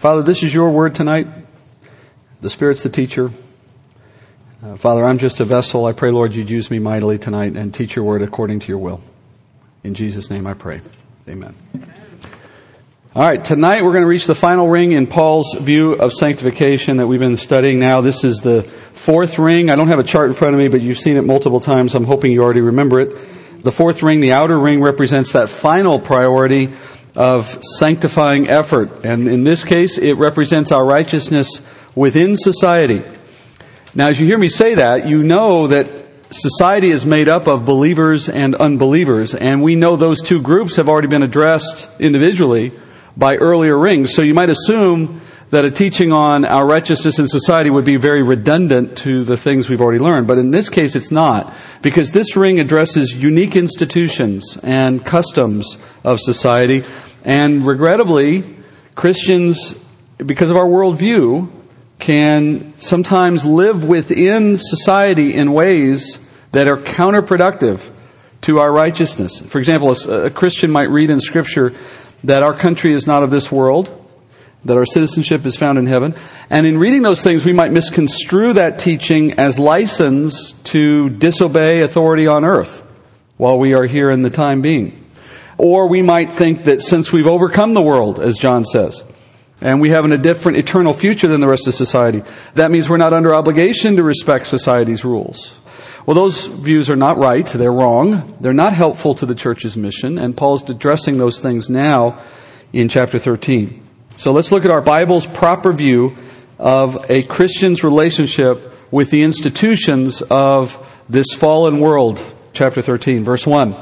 Father, 0.00 0.22
this 0.22 0.42
is 0.42 0.54
your 0.54 0.70
word 0.70 0.94
tonight. 0.94 1.26
The 2.40 2.48
Spirit's 2.48 2.82
the 2.82 2.88
teacher. 2.88 3.30
Uh, 4.64 4.76
Father, 4.76 5.04
I'm 5.04 5.18
just 5.18 5.40
a 5.40 5.44
vessel. 5.44 5.84
I 5.84 5.92
pray, 5.92 6.10
Lord, 6.10 6.34
you'd 6.34 6.48
use 6.48 6.70
me 6.70 6.78
mightily 6.78 7.18
tonight 7.18 7.54
and 7.54 7.74
teach 7.74 7.96
your 7.96 8.06
word 8.06 8.22
according 8.22 8.60
to 8.60 8.68
your 8.68 8.78
will. 8.78 9.02
In 9.84 9.92
Jesus' 9.92 10.30
name 10.30 10.46
I 10.46 10.54
pray. 10.54 10.80
Amen. 11.28 11.54
All 13.14 13.22
right, 13.22 13.44
tonight 13.44 13.82
we're 13.82 13.92
going 13.92 14.04
to 14.04 14.08
reach 14.08 14.26
the 14.26 14.34
final 14.34 14.68
ring 14.68 14.92
in 14.92 15.06
Paul's 15.06 15.54
view 15.60 15.92
of 15.92 16.14
sanctification 16.14 16.96
that 16.96 17.06
we've 17.06 17.20
been 17.20 17.36
studying 17.36 17.78
now. 17.78 18.00
This 18.00 18.24
is 18.24 18.40
the 18.40 18.62
fourth 18.62 19.38
ring. 19.38 19.68
I 19.68 19.76
don't 19.76 19.88
have 19.88 19.98
a 19.98 20.02
chart 20.02 20.28
in 20.28 20.34
front 20.34 20.54
of 20.54 20.58
me, 20.60 20.68
but 20.68 20.80
you've 20.80 20.98
seen 20.98 21.18
it 21.18 21.24
multiple 21.24 21.60
times. 21.60 21.94
I'm 21.94 22.04
hoping 22.04 22.32
you 22.32 22.42
already 22.42 22.62
remember 22.62 23.00
it. 23.00 23.62
The 23.62 23.72
fourth 23.72 24.02
ring, 24.02 24.20
the 24.20 24.32
outer 24.32 24.58
ring, 24.58 24.80
represents 24.80 25.32
that 25.32 25.50
final 25.50 25.98
priority 25.98 26.70
of 27.16 27.62
sanctifying 27.78 28.48
effort. 28.48 29.04
And 29.04 29.28
in 29.28 29.44
this 29.44 29.64
case, 29.64 29.98
it 29.98 30.14
represents 30.14 30.72
our 30.72 30.84
righteousness 30.84 31.60
within 31.94 32.36
society. 32.36 33.02
Now, 33.94 34.08
as 34.08 34.20
you 34.20 34.26
hear 34.26 34.38
me 34.38 34.48
say 34.48 34.76
that, 34.76 35.08
you 35.08 35.22
know 35.22 35.66
that 35.66 35.88
society 36.30 36.90
is 36.90 37.04
made 37.04 37.28
up 37.28 37.48
of 37.48 37.64
believers 37.64 38.28
and 38.28 38.54
unbelievers, 38.54 39.34
and 39.34 39.62
we 39.62 39.74
know 39.74 39.96
those 39.96 40.22
two 40.22 40.40
groups 40.40 40.76
have 40.76 40.88
already 40.88 41.08
been 41.08 41.24
addressed 41.24 41.88
individually 42.00 42.72
by 43.16 43.36
earlier 43.36 43.76
rings. 43.76 44.14
So 44.14 44.22
you 44.22 44.34
might 44.34 44.50
assume 44.50 45.19
that 45.50 45.64
a 45.64 45.70
teaching 45.70 46.12
on 46.12 46.44
our 46.44 46.64
righteousness 46.64 47.18
in 47.18 47.26
society 47.26 47.70
would 47.70 47.84
be 47.84 47.96
very 47.96 48.22
redundant 48.22 48.96
to 48.98 49.24
the 49.24 49.36
things 49.36 49.68
we've 49.68 49.80
already 49.80 49.98
learned. 49.98 50.28
But 50.28 50.38
in 50.38 50.52
this 50.52 50.68
case, 50.68 50.94
it's 50.94 51.10
not, 51.10 51.52
because 51.82 52.12
this 52.12 52.36
ring 52.36 52.60
addresses 52.60 53.12
unique 53.12 53.56
institutions 53.56 54.56
and 54.62 55.04
customs 55.04 55.78
of 56.04 56.20
society. 56.20 56.84
And 57.24 57.66
regrettably, 57.66 58.44
Christians, 58.94 59.74
because 60.18 60.50
of 60.50 60.56
our 60.56 60.66
worldview, 60.66 61.50
can 61.98 62.72
sometimes 62.78 63.44
live 63.44 63.84
within 63.84 64.56
society 64.56 65.34
in 65.34 65.52
ways 65.52 66.18
that 66.52 66.68
are 66.68 66.78
counterproductive 66.78 67.90
to 68.42 68.58
our 68.58 68.72
righteousness. 68.72 69.40
For 69.40 69.58
example, 69.58 69.92
a, 69.92 70.30
Christian 70.30 70.70
might 70.70 70.90
read 70.90 71.10
in 71.10 71.20
Scripture 71.20 71.74
that 72.24 72.42
our 72.42 72.54
country 72.54 72.92
is 72.92 73.06
not 73.06 73.22
of 73.22 73.30
this 73.30 73.52
world, 73.52 73.99
that 74.64 74.76
our 74.76 74.84
citizenship 74.84 75.46
is 75.46 75.56
found 75.56 75.78
in 75.78 75.86
heaven. 75.86 76.14
And 76.50 76.66
in 76.66 76.78
reading 76.78 77.02
those 77.02 77.22
things, 77.22 77.44
we 77.44 77.52
might 77.52 77.72
misconstrue 77.72 78.52
that 78.54 78.78
teaching 78.78 79.34
as 79.34 79.58
license 79.58 80.52
to 80.64 81.10
disobey 81.10 81.80
authority 81.80 82.26
on 82.26 82.44
earth 82.44 82.84
while 83.36 83.58
we 83.58 83.74
are 83.74 83.86
here 83.86 84.10
in 84.10 84.22
the 84.22 84.30
time 84.30 84.60
being. 84.60 85.04
Or 85.56 85.88
we 85.88 86.02
might 86.02 86.32
think 86.32 86.64
that 86.64 86.82
since 86.82 87.12
we've 87.12 87.26
overcome 87.26 87.74
the 87.74 87.82
world, 87.82 88.20
as 88.20 88.36
John 88.36 88.64
says, 88.64 89.04
and 89.60 89.80
we 89.80 89.90
have 89.90 90.04
a 90.04 90.18
different 90.18 90.58
eternal 90.58 90.94
future 90.94 91.28
than 91.28 91.40
the 91.40 91.48
rest 91.48 91.66
of 91.66 91.74
society, 91.74 92.22
that 92.54 92.70
means 92.70 92.88
we're 92.88 92.96
not 92.96 93.12
under 93.12 93.34
obligation 93.34 93.96
to 93.96 94.02
respect 94.02 94.46
society's 94.46 95.04
rules. 95.04 95.54
Well, 96.06 96.14
those 96.14 96.46
views 96.46 96.88
are 96.88 96.96
not 96.96 97.18
right. 97.18 97.46
They're 97.46 97.72
wrong. 97.72 98.36
They're 98.40 98.54
not 98.54 98.72
helpful 98.72 99.14
to 99.16 99.26
the 99.26 99.34
church's 99.34 99.76
mission, 99.76 100.18
and 100.18 100.36
Paul's 100.36 100.68
addressing 100.68 101.18
those 101.18 101.40
things 101.40 101.68
now 101.68 102.18
in 102.72 102.88
chapter 102.88 103.18
13. 103.18 103.86
So 104.20 104.32
let's 104.32 104.52
look 104.52 104.66
at 104.66 104.70
our 104.70 104.82
Bible's 104.82 105.24
proper 105.24 105.72
view 105.72 106.14
of 106.58 107.10
a 107.10 107.22
Christian's 107.22 107.82
relationship 107.82 108.70
with 108.90 109.10
the 109.10 109.22
institutions 109.22 110.20
of 110.20 110.76
this 111.08 111.28
fallen 111.32 111.80
world. 111.80 112.22
Chapter 112.52 112.82
13, 112.82 113.24
verse 113.24 113.46
1. 113.46 113.74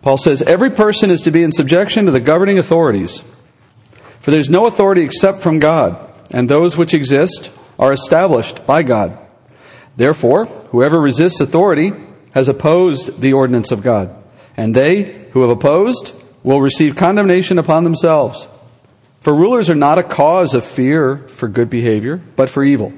Paul 0.00 0.16
says, 0.16 0.40
Every 0.40 0.70
person 0.70 1.10
is 1.10 1.20
to 1.20 1.30
be 1.30 1.42
in 1.42 1.52
subjection 1.52 2.06
to 2.06 2.10
the 2.10 2.20
governing 2.20 2.58
authorities. 2.58 3.22
For 4.20 4.30
there's 4.30 4.48
no 4.48 4.64
authority 4.64 5.02
except 5.02 5.40
from 5.40 5.58
God, 5.58 6.10
and 6.30 6.48
those 6.48 6.78
which 6.78 6.94
exist 6.94 7.50
are 7.78 7.92
established 7.92 8.64
by 8.64 8.82
God. 8.82 9.18
Therefore, 9.98 10.46
whoever 10.46 10.98
resists 10.98 11.40
authority 11.40 11.92
has 12.32 12.48
opposed 12.48 13.20
the 13.20 13.34
ordinance 13.34 13.72
of 13.72 13.82
God, 13.82 14.16
and 14.56 14.74
they 14.74 15.26
who 15.32 15.42
have 15.42 15.50
opposed 15.50 16.14
will 16.42 16.62
receive 16.62 16.96
condemnation 16.96 17.58
upon 17.58 17.84
themselves. 17.84 18.48
For 19.26 19.34
rulers 19.34 19.68
are 19.68 19.74
not 19.74 19.98
a 19.98 20.04
cause 20.04 20.54
of 20.54 20.64
fear 20.64 21.16
for 21.16 21.48
good 21.48 21.68
behavior, 21.68 22.22
but 22.36 22.48
for 22.48 22.62
evil. 22.62 22.92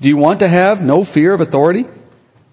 Do 0.00 0.06
you 0.06 0.16
want 0.16 0.38
to 0.38 0.46
have 0.46 0.84
no 0.84 1.02
fear 1.02 1.34
of 1.34 1.40
authority? 1.40 1.84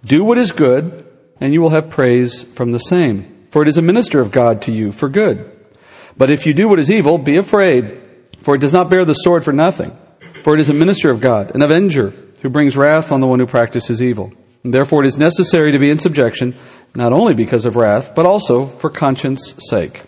Do 0.04 0.24
what 0.24 0.40
is 0.40 0.52
good, 0.52 1.06
and 1.40 1.54
you 1.54 1.62
will 1.62 1.70
have 1.70 1.92
praise 1.92 2.42
from 2.42 2.72
the 2.72 2.80
same 2.80 3.46
for 3.52 3.62
it 3.62 3.68
is 3.68 3.78
a 3.78 3.84
minister 3.84 4.20
of 4.20 4.32
God 4.32 4.64
to 4.64 4.72
you 4.72 4.92
for 4.92 5.08
good. 5.08 5.56
But 6.18 6.32
if 6.32 6.48
you 6.48 6.56
do 6.56 6.68
what 6.68 6.80
is 6.80 6.90
evil, 6.90 7.20
be 7.20 7.38
afraid, 7.38 8.02
for 8.42 8.56
it 8.56 8.62
does 8.62 8.74
not 8.74 8.90
bear 8.90 9.06
the 9.06 9.14
sword 9.14 9.44
for 9.44 9.54
nothing. 9.54 9.96
For 10.42 10.56
it 10.56 10.60
is 10.60 10.72
a 10.72 10.74
minister 10.74 11.12
of 11.12 11.22
God, 11.22 11.54
an 11.54 11.62
avenger, 11.62 12.12
who 12.42 12.50
brings 12.50 12.76
wrath 12.76 13.12
on 13.12 13.22
the 13.22 13.28
one 13.28 13.38
who 13.38 13.46
practices 13.46 14.02
evil. 14.02 14.34
And 14.64 14.74
therefore 14.74 15.04
it 15.04 15.08
is 15.10 15.20
necessary 15.20 15.72
to 15.74 15.78
be 15.78 15.92
in 15.92 16.00
subjection, 16.00 16.56
not 16.96 17.14
only 17.14 17.36
because 17.36 17.68
of 17.68 17.76
wrath, 17.76 18.16
but 18.16 18.26
also 18.26 18.66
for 18.66 18.90
conscience 18.90 19.54
sake. 19.70 20.02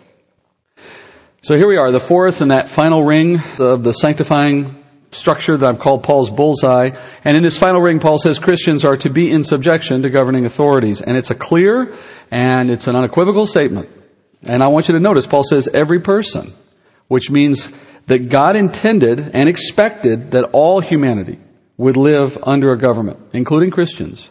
So 1.41 1.55
here 1.55 1.67
we 1.67 1.77
are, 1.77 1.91
the 1.91 1.99
fourth 1.99 2.41
and 2.41 2.49
that 2.49 2.67
final 2.67 3.03
ring 3.03 3.39
of 3.59 3.83
the 3.83 3.93
sanctifying 3.93 4.83
structure 5.11 5.55
that 5.55 5.65
I've 5.65 5.79
called 5.79 6.03
Paul's 6.03 6.31
bullseye. 6.31 6.97
And 7.23 7.37
in 7.37 7.43
this 7.43 7.57
final 7.57 7.79
ring, 7.79 7.99
Paul 7.99 8.17
says 8.17 8.39
Christians 8.39 8.83
are 8.83 8.97
to 8.97 9.09
be 9.11 9.31
in 9.31 9.43
subjection 9.43 10.01
to 10.01 10.09
governing 10.09 10.45
authorities. 10.45 10.99
And 10.99 11.15
it's 11.15 11.29
a 11.29 11.35
clear 11.35 11.95
and 12.31 12.71
it's 12.71 12.87
an 12.87 12.95
unequivocal 12.95 13.45
statement. 13.45 13.87
And 14.41 14.63
I 14.63 14.67
want 14.67 14.87
you 14.87 14.95
to 14.95 14.99
notice, 14.99 15.27
Paul 15.27 15.43
says 15.43 15.67
every 15.67 15.99
person, 15.99 16.53
which 17.07 17.29
means 17.29 17.71
that 18.07 18.29
God 18.29 18.55
intended 18.55 19.19
and 19.33 19.47
expected 19.47 20.31
that 20.31 20.49
all 20.53 20.79
humanity 20.79 21.39
would 21.77 21.97
live 21.97 22.37
under 22.43 22.71
a 22.71 22.77
government, 22.77 23.19
including 23.31 23.69
Christians. 23.69 24.29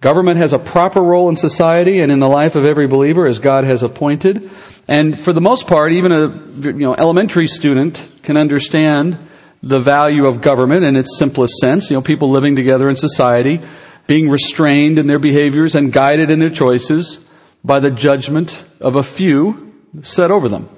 Government 0.00 0.36
has 0.36 0.52
a 0.52 0.58
proper 0.58 1.00
role 1.02 1.28
in 1.28 1.36
society 1.36 2.00
and 2.00 2.12
in 2.12 2.20
the 2.20 2.28
life 2.28 2.54
of 2.54 2.64
every 2.64 2.86
believer 2.86 3.26
as 3.26 3.38
God 3.38 3.64
has 3.64 3.82
appointed. 3.82 4.50
And 4.86 5.20
for 5.20 5.32
the 5.32 5.40
most 5.40 5.66
part, 5.66 5.92
even 5.92 6.12
a 6.12 6.28
you 6.60 6.72
know, 6.72 6.94
elementary 6.94 7.48
student 7.48 8.08
can 8.22 8.36
understand 8.36 9.18
the 9.62 9.80
value 9.80 10.26
of 10.26 10.42
government 10.42 10.84
in 10.84 10.96
its 10.96 11.18
simplest 11.18 11.54
sense. 11.54 11.90
You 11.90 11.96
know, 11.96 12.02
people 12.02 12.30
living 12.30 12.56
together 12.56 12.88
in 12.88 12.96
society, 12.96 13.60
being 14.06 14.28
restrained 14.28 14.98
in 14.98 15.06
their 15.06 15.18
behaviors 15.18 15.74
and 15.74 15.92
guided 15.92 16.30
in 16.30 16.38
their 16.38 16.50
choices 16.50 17.18
by 17.64 17.80
the 17.80 17.90
judgment 17.90 18.64
of 18.80 18.96
a 18.96 19.02
few 19.02 19.74
set 20.02 20.30
over 20.30 20.48
them. 20.48 20.68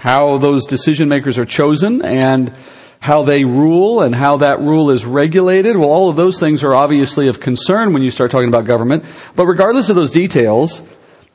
How 0.00 0.38
those 0.38 0.66
decision 0.66 1.08
makers 1.08 1.38
are 1.38 1.44
chosen 1.44 2.04
and 2.04 2.52
how 3.00 3.22
they 3.22 3.44
rule 3.44 4.02
and 4.02 4.14
how 4.14 4.38
that 4.38 4.60
rule 4.60 4.90
is 4.90 5.04
regulated. 5.04 5.76
Well, 5.76 5.88
all 5.88 6.08
of 6.08 6.16
those 6.16 6.40
things 6.40 6.64
are 6.64 6.74
obviously 6.74 7.28
of 7.28 7.40
concern 7.40 7.92
when 7.92 8.02
you 8.02 8.10
start 8.10 8.30
talking 8.30 8.48
about 8.48 8.64
government. 8.64 9.04
But 9.34 9.46
regardless 9.46 9.88
of 9.90 9.96
those 9.96 10.12
details, 10.12 10.82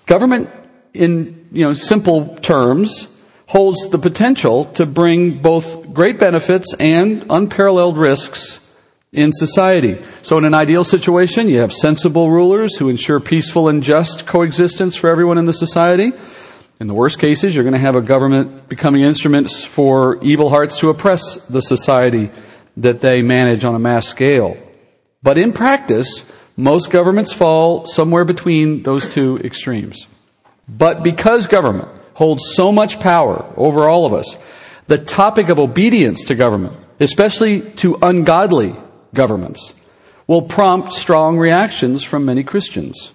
government 0.06 0.50
in, 0.94 1.48
you 1.52 1.66
know, 1.66 1.74
simple 1.74 2.36
terms 2.38 3.08
holds 3.48 3.90
the 3.90 3.98
potential 3.98 4.66
to 4.66 4.86
bring 4.86 5.42
both 5.42 5.94
great 5.94 6.18
benefits 6.18 6.74
and 6.80 7.26
unparalleled 7.30 7.98
risks 7.98 8.60
in 9.12 9.32
society. 9.34 10.02
So 10.22 10.38
in 10.38 10.46
an 10.46 10.54
ideal 10.54 10.86
situation, 10.86 11.50
you 11.50 11.60
have 11.60 11.74
sensible 11.74 12.30
rulers 12.32 12.78
who 12.78 12.88
ensure 12.88 13.20
peaceful 13.20 13.68
and 13.68 13.84
just 13.84 14.26
coexistence 14.26 14.96
for 14.96 15.10
everyone 15.10 15.38
in 15.38 15.46
the 15.46 15.54
society. 15.54 16.14
In 16.82 16.88
the 16.88 16.96
worst 16.96 17.20
cases, 17.20 17.54
you're 17.54 17.64
going 17.64 17.74
to 17.74 17.80
have 17.80 17.96
a 17.96 18.02
government 18.02 18.68
becoming 18.68 19.04
instruments 19.04 19.64
for 19.64 20.18
evil 20.24 20.50
hearts 20.50 20.78
to 20.78 20.90
oppress 20.90 21.36
the 21.46 21.62
society 21.62 22.32
that 22.78 23.02
they 23.02 23.22
manage 23.22 23.64
on 23.64 23.76
a 23.76 23.80
mass 23.80 24.08
scale. 24.08 24.58
But 25.22 25.38
in 25.38 25.54
practice, 25.54 26.26
most 26.58 26.90
governments 26.90 27.34
fall 27.34 27.86
somewhere 27.86 28.26
between 28.26 28.82
those 28.82 29.14
two 29.14 29.38
extremes. 29.44 30.08
But 30.68 31.04
because 31.04 31.46
government 31.46 31.90
holds 32.16 32.56
so 32.56 32.72
much 32.72 33.00
power 33.00 33.46
over 33.56 33.88
all 33.88 34.08
of 34.08 34.14
us. 34.14 34.36
The 34.88 34.98
topic 34.98 35.50
of 35.50 35.60
obedience 35.60 36.26
to 36.26 36.36
government, 36.36 36.76
especially 37.00 37.62
to 37.74 38.00
ungodly 38.02 38.76
governments, 39.14 39.76
will 40.26 40.42
prompt 40.42 40.94
strong 40.94 41.38
reactions 41.38 42.02
from 42.02 42.26
many 42.26 42.44
Christians. 42.44 43.12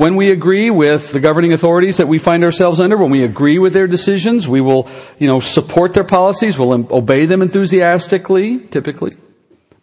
When 0.00 0.16
we 0.16 0.30
agree 0.30 0.70
with 0.70 1.12
the 1.12 1.20
governing 1.20 1.52
authorities 1.52 1.98
that 1.98 2.08
we 2.08 2.18
find 2.18 2.42
ourselves 2.42 2.80
under, 2.80 2.96
when 2.96 3.10
we 3.10 3.22
agree 3.22 3.58
with 3.58 3.74
their 3.74 3.86
decisions, 3.86 4.48
we 4.48 4.62
will, 4.62 4.88
you 5.18 5.26
know, 5.26 5.40
support 5.40 5.92
their 5.92 6.04
policies, 6.04 6.58
we'll 6.58 6.72
obey 6.90 7.26
them 7.26 7.42
enthusiastically, 7.42 8.60
typically. 8.60 9.12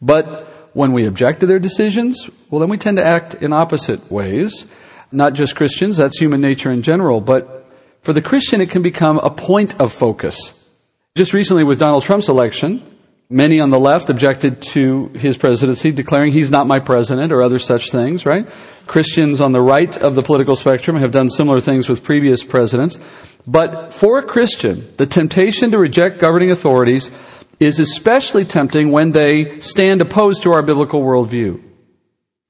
But 0.01 0.71
when 0.73 0.93
we 0.93 1.05
object 1.05 1.41
to 1.41 1.45
their 1.45 1.59
decisions, 1.59 2.31
well, 2.49 2.59
then 2.59 2.69
we 2.69 2.79
tend 2.79 2.97
to 2.97 3.05
act 3.05 3.35
in 3.35 3.53
opposite 3.53 4.11
ways. 4.11 4.65
Not 5.11 5.33
just 5.33 5.55
Christians, 5.55 5.97
that's 5.97 6.17
human 6.17 6.41
nature 6.41 6.71
in 6.71 6.81
general, 6.81 7.21
but 7.21 7.69
for 8.01 8.11
the 8.11 8.21
Christian, 8.23 8.59
it 8.59 8.71
can 8.71 8.81
become 8.81 9.19
a 9.19 9.29
point 9.29 9.79
of 9.79 9.93
focus. 9.93 10.67
Just 11.13 11.31
recently 11.31 11.63
with 11.63 11.77
Donald 11.77 12.01
Trump's 12.01 12.27
election, 12.27 12.83
Many 13.29 13.59
on 13.59 13.71
the 13.71 13.79
left 13.79 14.09
objected 14.09 14.61
to 14.73 15.09
his 15.09 15.37
presidency, 15.37 15.91
declaring 15.91 16.31
he's 16.31 16.49
not 16.49 16.65
my 16.65 16.79
president 16.79 17.33
or 17.33 17.41
other 17.41 17.59
such 17.59 17.91
things, 17.91 18.25
right? 18.25 18.49
Christians 18.85 19.41
on 19.41 19.51
the 19.51 19.61
right 19.61 19.97
of 19.97 20.15
the 20.15 20.23
political 20.23 20.55
spectrum 20.55 20.95
have 20.95 21.11
done 21.11 21.29
similar 21.29 21.59
things 21.59 21.89
with 21.89 22.05
previous 22.05 22.41
presidents. 22.45 22.97
But 23.45 23.93
for 23.93 24.17
a 24.17 24.23
Christian, 24.23 24.93
the 24.95 25.05
temptation 25.05 25.71
to 25.71 25.77
reject 25.77 26.19
governing 26.19 26.51
authorities 26.51 27.11
is 27.59 27.79
especially 27.79 28.45
tempting 28.45 28.91
when 28.91 29.11
they 29.11 29.59
stand 29.59 30.01
opposed 30.01 30.43
to 30.43 30.53
our 30.53 30.61
biblical 30.61 31.01
worldview. 31.01 31.61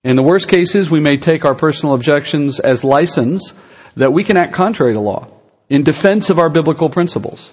In 0.04 0.16
the 0.16 0.24
worst 0.24 0.48
cases, 0.48 0.92
we 0.92 1.00
may 1.00 1.18
take 1.18 1.44
our 1.44 1.56
personal 1.56 1.96
objections 1.96 2.60
as 2.60 2.84
license 2.84 3.52
that 3.96 4.14
we 4.14 4.24
can 4.24 4.38
act 4.38 4.54
contrary 4.54 4.94
to 4.94 5.00
law 5.00 5.28
in 5.70 5.84
defense 5.84 6.30
of 6.30 6.38
our 6.38 6.50
biblical 6.50 6.90
principles. 6.90 7.52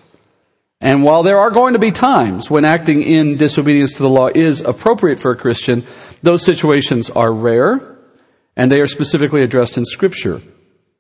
And 0.84 1.02
while 1.02 1.22
there 1.22 1.38
are 1.38 1.50
going 1.50 1.72
to 1.72 1.78
be 1.78 1.92
times 1.92 2.50
when 2.50 2.66
acting 2.66 3.02
in 3.02 3.38
disobedience 3.38 3.94
to 3.94 4.02
the 4.02 4.10
law 4.10 4.28
is 4.32 4.60
appropriate 4.60 5.18
for 5.18 5.30
a 5.30 5.36
Christian, 5.36 5.82
those 6.22 6.44
situations 6.44 7.08
are 7.08 7.32
rare 7.32 7.96
and 8.54 8.70
they 8.70 8.82
are 8.82 8.86
specifically 8.86 9.42
addressed 9.42 9.78
in 9.78 9.86
Scripture. 9.86 10.42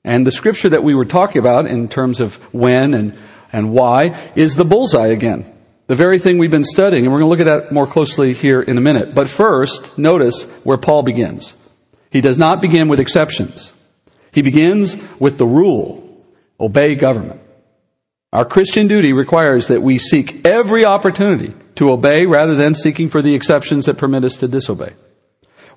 And 0.02 0.26
the 0.26 0.32
Scripture 0.32 0.70
that 0.70 0.82
we 0.82 0.94
were 0.94 1.04
talking 1.04 1.38
about 1.38 1.66
in 1.66 1.88
terms 1.88 2.22
of 2.22 2.36
when 2.54 2.94
and, 2.94 3.14
and 3.52 3.72
why 3.72 4.32
is 4.34 4.56
the 4.56 4.64
bullseye 4.64 5.08
again. 5.08 5.44
The 5.86 5.96
very 5.96 6.18
thing 6.18 6.38
we've 6.38 6.50
been 6.50 6.64
studying, 6.64 7.04
and 7.04 7.12
we're 7.12 7.20
going 7.20 7.36
to 7.36 7.44
look 7.44 7.46
at 7.46 7.64
that 7.64 7.70
more 7.70 7.86
closely 7.86 8.32
here 8.32 8.62
in 8.62 8.78
a 8.78 8.80
minute. 8.80 9.14
But 9.14 9.28
first, 9.28 9.98
notice 9.98 10.44
where 10.64 10.78
Paul 10.78 11.02
begins. 11.02 11.54
He 12.10 12.22
does 12.22 12.38
not 12.38 12.62
begin 12.62 12.88
with 12.88 13.00
exceptions. 13.00 13.74
He 14.32 14.40
begins 14.40 14.96
with 15.20 15.36
the 15.36 15.46
rule. 15.46 16.24
Obey 16.58 16.94
government. 16.94 17.42
Our 18.34 18.44
Christian 18.44 18.88
duty 18.88 19.12
requires 19.12 19.68
that 19.68 19.80
we 19.80 19.98
seek 19.98 20.44
every 20.44 20.84
opportunity 20.84 21.54
to 21.76 21.92
obey 21.92 22.26
rather 22.26 22.56
than 22.56 22.74
seeking 22.74 23.08
for 23.08 23.22
the 23.22 23.32
exceptions 23.32 23.86
that 23.86 23.96
permit 23.96 24.24
us 24.24 24.38
to 24.38 24.48
disobey. 24.48 24.92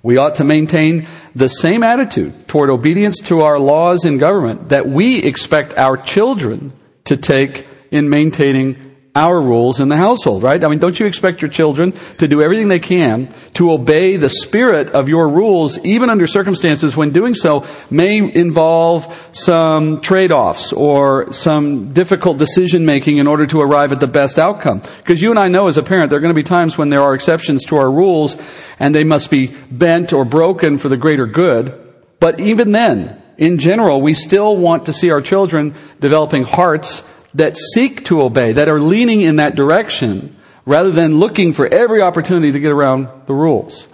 We 0.02 0.18
ought 0.18 0.36
to 0.36 0.44
maintain 0.44 1.06
the 1.36 1.50
same 1.50 1.84
attitude 1.84 2.48
toward 2.48 2.72
obedience 2.72 3.20
to 3.26 3.42
our 3.42 3.60
laws 3.60 4.06
in 4.06 4.18
government 4.18 4.70
that 4.70 4.88
we 4.88 5.20
expect 5.20 5.78
our 5.78 5.98
children 5.98 6.74
to 7.04 7.16
take 7.16 7.68
in 7.92 8.10
maintaining 8.10 8.87
our 9.18 9.42
rules 9.42 9.80
in 9.80 9.90
the 9.90 9.98
household, 9.98 10.44
right? 10.44 10.64
I 10.64 10.68
mean, 10.68 10.78
don't 10.78 10.98
you 11.00 11.08
expect 11.08 11.42
your 11.42 11.50
children 11.50 11.94
to 12.20 12.28
do 12.28 12.42
everything 12.42 12.68
they 12.68 12.80
can 12.80 13.34
to 13.56 13.72
obey 13.72 14.16
the 14.16 14.30
spirit 14.30 14.92
of 14.92 15.10
your 15.10 15.28
rules, 15.28 15.80
even 15.80 16.12
under 16.12 16.28
circumstances 16.28 16.96
when 16.96 17.10
doing 17.10 17.34
so 17.34 17.66
may 17.90 18.18
involve 18.18 19.30
some 19.32 20.02
trade-offs 20.02 20.72
or 20.72 21.34
some 21.34 21.94
difficult 21.94 22.38
decision 22.38 22.86
making 22.86 23.18
in 23.18 23.26
order 23.26 23.48
to 23.48 23.60
arrive 23.60 23.92
at 23.92 24.00
the 24.00 24.08
best 24.08 24.38
outcome? 24.38 24.84
Because 25.00 25.20
you 25.20 25.32
and 25.32 25.40
I 25.40 25.48
know 25.48 25.68
as 25.68 25.78
a 25.78 25.84
parent, 25.84 26.12
there 26.12 26.18
are 26.18 26.22
going 26.22 26.36
to 26.36 26.40
be 26.40 26.44
times 26.44 26.78
when 26.78 26.90
there 26.90 27.02
are 27.02 27.16
exceptions 27.16 27.66
to 27.66 27.78
our 27.78 27.92
rules 27.92 28.38
and 28.80 28.94
they 28.94 29.04
must 29.04 29.32
be 29.32 29.48
bent 29.72 30.14
or 30.14 30.26
broken 30.26 30.78
for 30.78 30.90
the 30.90 30.98
greater 30.98 31.26
good. 31.26 31.74
But 32.20 32.40
even 32.40 32.72
then, 32.72 33.20
in 33.38 33.58
general, 33.58 34.00
we 34.00 34.14
still 34.14 34.56
want 34.56 34.86
to 34.86 34.94
see 34.94 35.10
our 35.12 35.22
children 35.22 35.74
developing 36.00 36.44
hearts 36.44 37.04
that 37.34 37.58
seek 37.58 38.06
to 38.06 38.22
obey, 38.22 38.54
that 38.54 38.70
are 38.70 38.80
leaning 38.80 39.22
in 39.22 39.38
that 39.38 39.56
direction, 39.56 40.36
rather 40.66 40.92
than 40.92 41.20
looking 41.20 41.54
for 41.54 41.68
every 41.68 42.02
opportunity 42.02 42.52
to 42.52 42.60
get 42.60 42.72
around 42.72 43.08
the 43.26 43.34
rules. 43.34 43.88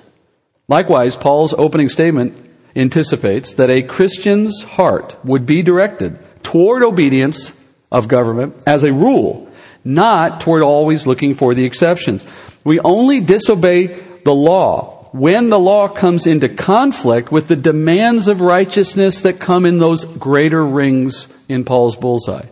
Likewise, 0.68 1.16
Paul's 1.16 1.54
opening 1.54 1.90
statement 1.90 2.36
anticipates 2.76 3.56
that 3.56 3.70
a 3.70 3.84
Christian's 3.84 4.64
heart 4.64 5.16
would 5.24 5.46
be 5.46 5.62
directed 5.62 6.18
toward 6.44 6.84
obedience 6.84 7.54
of 7.92 8.08
government 8.08 8.56
as 8.66 8.84
a 8.84 8.92
rule, 8.94 9.52
not 9.84 10.42
toward 10.42 10.64
always 10.64 11.06
looking 11.06 11.36
for 11.36 11.54
the 11.54 11.66
exceptions. 11.66 12.26
We 12.64 12.80
only 12.80 13.22
disobey 13.22 13.88
the 14.24 14.34
law 14.34 15.10
when 15.12 15.50
the 15.50 15.60
law 15.60 15.88
comes 15.88 16.26
into 16.26 16.50
conflict 16.50 17.32
with 17.32 17.48
the 17.48 17.56
demands 17.56 18.28
of 18.28 18.42
righteousness 18.42 19.22
that 19.22 19.40
come 19.40 19.66
in 19.66 19.78
those 19.78 20.06
greater 20.06 20.66
rings 20.66 21.28
in 21.48 21.64
Paul's 21.64 21.96
bullseye. 21.96 22.48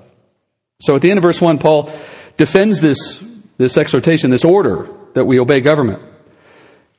So 0.82 0.96
at 0.96 1.02
the 1.02 1.12
end 1.12 1.20
of 1.20 1.24
verse 1.24 1.40
1, 1.40 1.60
Paul 1.60 1.92
defends 2.38 2.82
this, 2.82 3.24
this 3.58 3.78
exhortation, 3.78 4.32
this 4.32 4.44
order 4.44 4.90
that 5.14 5.26
we 5.26 5.40
obey 5.40 5.62
government 5.62 6.02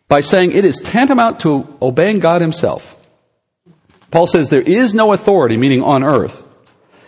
by 0.09 0.21
saying 0.21 0.53
it 0.53 0.65
is 0.65 0.77
tantamount 0.77 1.41
to 1.41 1.77
obeying 1.83 2.21
God 2.21 2.41
himself. 2.41 2.97
Paul 4.11 4.27
says 4.27 4.51
there 4.51 4.61
is 4.61 4.95
no 4.95 5.13
authority, 5.13 5.57
meaning 5.57 5.83
on 5.83 6.05
earth, 6.05 6.47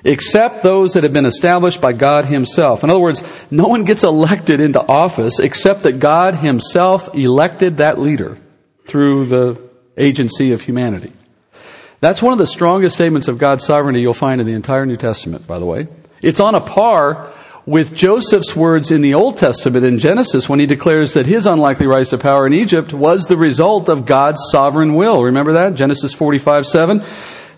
except 0.02 0.62
those 0.62 0.94
that 0.94 1.04
have 1.04 1.12
been 1.12 1.26
established 1.26 1.80
by 1.80 1.92
God 1.92 2.24
himself. 2.24 2.82
In 2.82 2.90
other 2.90 2.98
words, 2.98 3.22
no 3.50 3.68
one 3.68 3.84
gets 3.84 4.02
elected 4.02 4.60
into 4.60 4.80
office 4.80 5.38
except 5.38 5.84
that 5.84 6.00
God 6.00 6.34
himself 6.34 7.14
elected 7.14 7.76
that 7.76 8.00
leader 8.00 8.38
through 8.86 9.26
the 9.26 9.70
agency 9.96 10.52
of 10.52 10.62
humanity. 10.62 11.12
That's 12.00 12.20
one 12.20 12.32
of 12.32 12.38
the 12.38 12.46
strongest 12.46 12.96
statements 12.96 13.28
of 13.28 13.38
God's 13.38 13.64
sovereignty 13.64 14.00
you'll 14.00 14.14
find 14.14 14.40
in 14.40 14.46
the 14.46 14.54
entire 14.54 14.86
New 14.86 14.96
Testament, 14.96 15.46
by 15.46 15.58
the 15.58 15.66
way. 15.66 15.86
It's 16.24 16.40
on 16.40 16.54
a 16.54 16.60
par 16.60 17.30
with 17.66 17.94
Joseph's 17.94 18.56
words 18.56 18.90
in 18.90 19.02
the 19.02 19.12
Old 19.12 19.36
Testament 19.36 19.84
in 19.84 19.98
Genesis 19.98 20.48
when 20.48 20.58
he 20.58 20.64
declares 20.64 21.12
that 21.14 21.26
his 21.26 21.46
unlikely 21.46 21.86
rise 21.86 22.08
to 22.10 22.18
power 22.18 22.46
in 22.46 22.54
Egypt 22.54 22.94
was 22.94 23.26
the 23.26 23.36
result 23.36 23.90
of 23.90 24.06
God's 24.06 24.40
sovereign 24.50 24.94
will. 24.94 25.22
Remember 25.22 25.52
that? 25.52 25.74
Genesis 25.74 26.14
45, 26.14 26.66
7. 26.66 27.02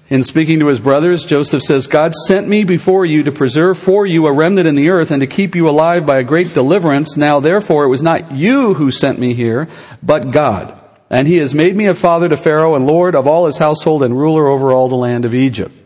In 0.09 0.25
speaking 0.25 0.61
to 0.61 0.67
his 0.67 0.81
brothers, 0.81 1.25
Joseph 1.25 1.63
says, 1.63 1.87
God 1.87 2.13
sent 2.15 2.49
me 2.49 2.65
before 2.65 3.07
you 3.07 3.23
to 3.23 3.33
preserve 3.33 3.79
for 3.79 4.05
you 4.05 4.27
a 4.27 4.33
remnant 4.33 4.67
in 4.67 4.75
the 4.75 4.91
earth 4.91 5.13
and 5.13 5.21
to 5.21 5.29
keep 5.29 5.55
you 5.55 5.69
alive 5.69 6.05
by 6.05 6.19
a 6.19 6.25
great 6.25 6.53
deliverance. 6.53 7.17
Now 7.17 7.39
therefore 7.39 7.85
it 7.85 7.89
was 7.89 8.03
not 8.03 8.33
you 8.33 8.75
who 8.75 8.91
sent 8.91 9.21
me 9.21 9.35
here, 9.35 9.69
but 10.03 10.33
God. 10.33 10.77
And 11.09 11.29
he 11.29 11.37
has 11.37 11.55
made 11.55 11.77
me 11.77 11.87
a 11.87 11.95
father 11.95 12.29
to 12.29 12.37
Pharaoh 12.37 12.75
and 12.75 12.87
Lord 12.87 13.15
of 13.15 13.29
all 13.29 13.47
his 13.47 13.59
household 13.59 14.03
and 14.03 14.19
ruler 14.19 14.49
over 14.49 14.73
all 14.73 14.89
the 14.89 14.97
land 14.97 15.25
of 15.25 15.35
Egypt. 15.35 15.86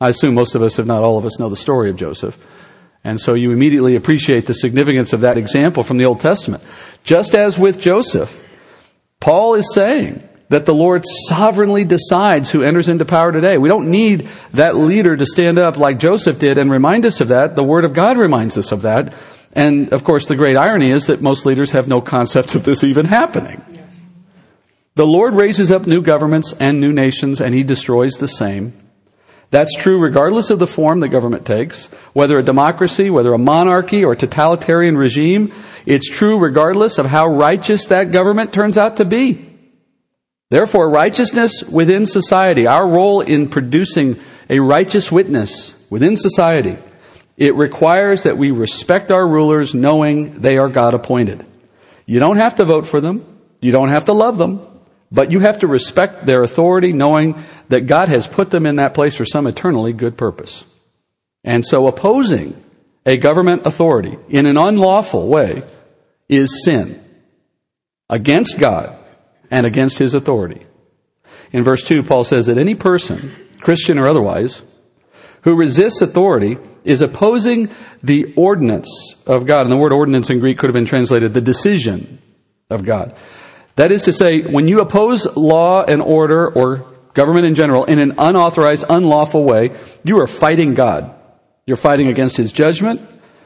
I 0.00 0.08
assume 0.08 0.34
most 0.34 0.54
of 0.54 0.62
us, 0.62 0.78
if 0.78 0.86
not 0.86 1.02
all 1.02 1.18
of 1.18 1.26
us, 1.26 1.38
know 1.38 1.50
the 1.50 1.56
story 1.56 1.90
of 1.90 1.96
Joseph. 1.96 2.38
And 3.04 3.20
so 3.20 3.34
you 3.34 3.52
immediately 3.52 3.96
appreciate 3.96 4.46
the 4.46 4.54
significance 4.54 5.12
of 5.12 5.22
that 5.22 5.36
example 5.36 5.82
from 5.82 5.98
the 5.98 6.04
Old 6.06 6.20
Testament. 6.20 6.62
Just 7.04 7.34
as 7.34 7.58
with 7.58 7.80
Joseph, 7.80 8.42
Paul 9.20 9.54
is 9.54 9.74
saying 9.74 10.26
that 10.48 10.66
the 10.66 10.74
Lord 10.74 11.04
sovereignly 11.06 11.84
decides 11.84 12.50
who 12.50 12.62
enters 12.62 12.88
into 12.88 13.04
power 13.04 13.30
today. 13.30 13.56
We 13.58 13.68
don't 13.68 13.90
need 13.90 14.28
that 14.52 14.76
leader 14.76 15.16
to 15.16 15.26
stand 15.26 15.58
up 15.58 15.76
like 15.76 15.98
Joseph 15.98 16.38
did 16.38 16.58
and 16.58 16.70
remind 16.70 17.06
us 17.06 17.20
of 17.20 17.28
that. 17.28 17.54
The 17.54 17.62
Word 17.62 17.84
of 17.84 17.94
God 17.94 18.18
reminds 18.18 18.58
us 18.58 18.72
of 18.72 18.82
that. 18.82 19.14
And 19.52 19.92
of 19.92 20.04
course, 20.04 20.26
the 20.26 20.36
great 20.36 20.56
irony 20.56 20.90
is 20.90 21.06
that 21.06 21.20
most 21.20 21.44
leaders 21.44 21.72
have 21.72 21.88
no 21.88 22.00
concept 22.00 22.54
of 22.54 22.64
this 22.64 22.84
even 22.84 23.06
happening. 23.06 23.62
The 24.94 25.06
Lord 25.06 25.34
raises 25.34 25.70
up 25.70 25.86
new 25.86 26.02
governments 26.02 26.52
and 26.58 26.80
new 26.80 26.92
nations, 26.92 27.40
and 27.40 27.54
He 27.54 27.62
destroys 27.62 28.14
the 28.14 28.28
same. 28.28 28.72
That's 29.50 29.74
true 29.76 30.00
regardless 30.00 30.50
of 30.50 30.60
the 30.60 30.66
form 30.66 31.00
the 31.00 31.08
government 31.08 31.44
takes, 31.44 31.86
whether 32.12 32.38
a 32.38 32.42
democracy, 32.42 33.10
whether 33.10 33.32
a 33.32 33.38
monarchy 33.38 34.04
or 34.04 34.12
a 34.12 34.16
totalitarian 34.16 34.96
regime. 34.96 35.52
It's 35.86 36.08
true 36.08 36.38
regardless 36.38 36.98
of 36.98 37.06
how 37.06 37.26
righteous 37.26 37.86
that 37.86 38.12
government 38.12 38.52
turns 38.52 38.78
out 38.78 38.98
to 38.98 39.04
be. 39.04 39.46
Therefore, 40.50 40.90
righteousness 40.90 41.64
within 41.64 42.06
society, 42.06 42.66
our 42.66 42.88
role 42.88 43.20
in 43.20 43.48
producing 43.48 44.20
a 44.48 44.60
righteous 44.60 45.10
witness 45.10 45.74
within 45.90 46.16
society, 46.16 46.76
it 47.36 47.54
requires 47.54 48.24
that 48.24 48.36
we 48.36 48.50
respect 48.50 49.10
our 49.10 49.26
rulers 49.26 49.74
knowing 49.74 50.40
they 50.40 50.58
are 50.58 50.68
God 50.68 50.94
appointed. 50.94 51.44
You 52.06 52.20
don't 52.20 52.38
have 52.38 52.56
to 52.56 52.64
vote 52.64 52.86
for 52.86 53.00
them. 53.00 53.24
You 53.60 53.72
don't 53.72 53.88
have 53.88 54.06
to 54.06 54.12
love 54.12 54.38
them. 54.38 54.66
But 55.12 55.32
you 55.32 55.40
have 55.40 55.60
to 55.60 55.66
respect 55.66 56.24
their 56.24 56.42
authority 56.42 56.92
knowing 56.92 57.42
that 57.68 57.86
God 57.86 58.08
has 58.08 58.26
put 58.26 58.50
them 58.50 58.66
in 58.66 58.76
that 58.76 58.94
place 58.94 59.16
for 59.16 59.24
some 59.24 59.46
eternally 59.46 59.92
good 59.92 60.16
purpose. 60.16 60.64
And 61.42 61.64
so 61.64 61.86
opposing 61.86 62.62
a 63.04 63.16
government 63.16 63.62
authority 63.64 64.18
in 64.28 64.46
an 64.46 64.56
unlawful 64.56 65.26
way 65.26 65.62
is 66.28 66.64
sin 66.64 67.02
against 68.08 68.58
God 68.58 68.96
and 69.50 69.66
against 69.66 69.98
His 69.98 70.14
authority. 70.14 70.64
In 71.52 71.64
verse 71.64 71.82
2, 71.82 72.02
Paul 72.04 72.24
says 72.24 72.46
that 72.46 72.58
any 72.58 72.74
person, 72.74 73.34
Christian 73.60 73.98
or 73.98 74.06
otherwise, 74.06 74.62
who 75.42 75.56
resists 75.56 76.02
authority 76.02 76.58
is 76.84 77.02
opposing 77.02 77.70
the 78.02 78.32
ordinance 78.36 79.14
of 79.26 79.46
God. 79.46 79.62
And 79.62 79.72
the 79.72 79.76
word 79.76 79.92
ordinance 79.92 80.30
in 80.30 80.38
Greek 80.38 80.58
could 80.58 80.68
have 80.68 80.74
been 80.74 80.86
translated 80.86 81.34
the 81.34 81.40
decision 81.40 82.20
of 82.68 82.84
God. 82.84 83.16
That 83.76 83.92
is 83.92 84.04
to 84.04 84.12
say, 84.12 84.42
when 84.42 84.68
you 84.68 84.80
oppose 84.80 85.26
law 85.36 85.84
and 85.84 86.02
order 86.02 86.48
or 86.48 86.86
government 87.14 87.46
in 87.46 87.54
general, 87.54 87.84
in 87.84 87.98
an 87.98 88.14
unauthorized, 88.18 88.84
unlawful 88.88 89.44
way, 89.44 89.70
you 90.04 90.20
are 90.20 90.26
fighting 90.26 90.74
God. 90.74 91.14
You're 91.66 91.76
fighting 91.76 92.08
against 92.08 92.36
His 92.36 92.52
judgment, 92.52 93.00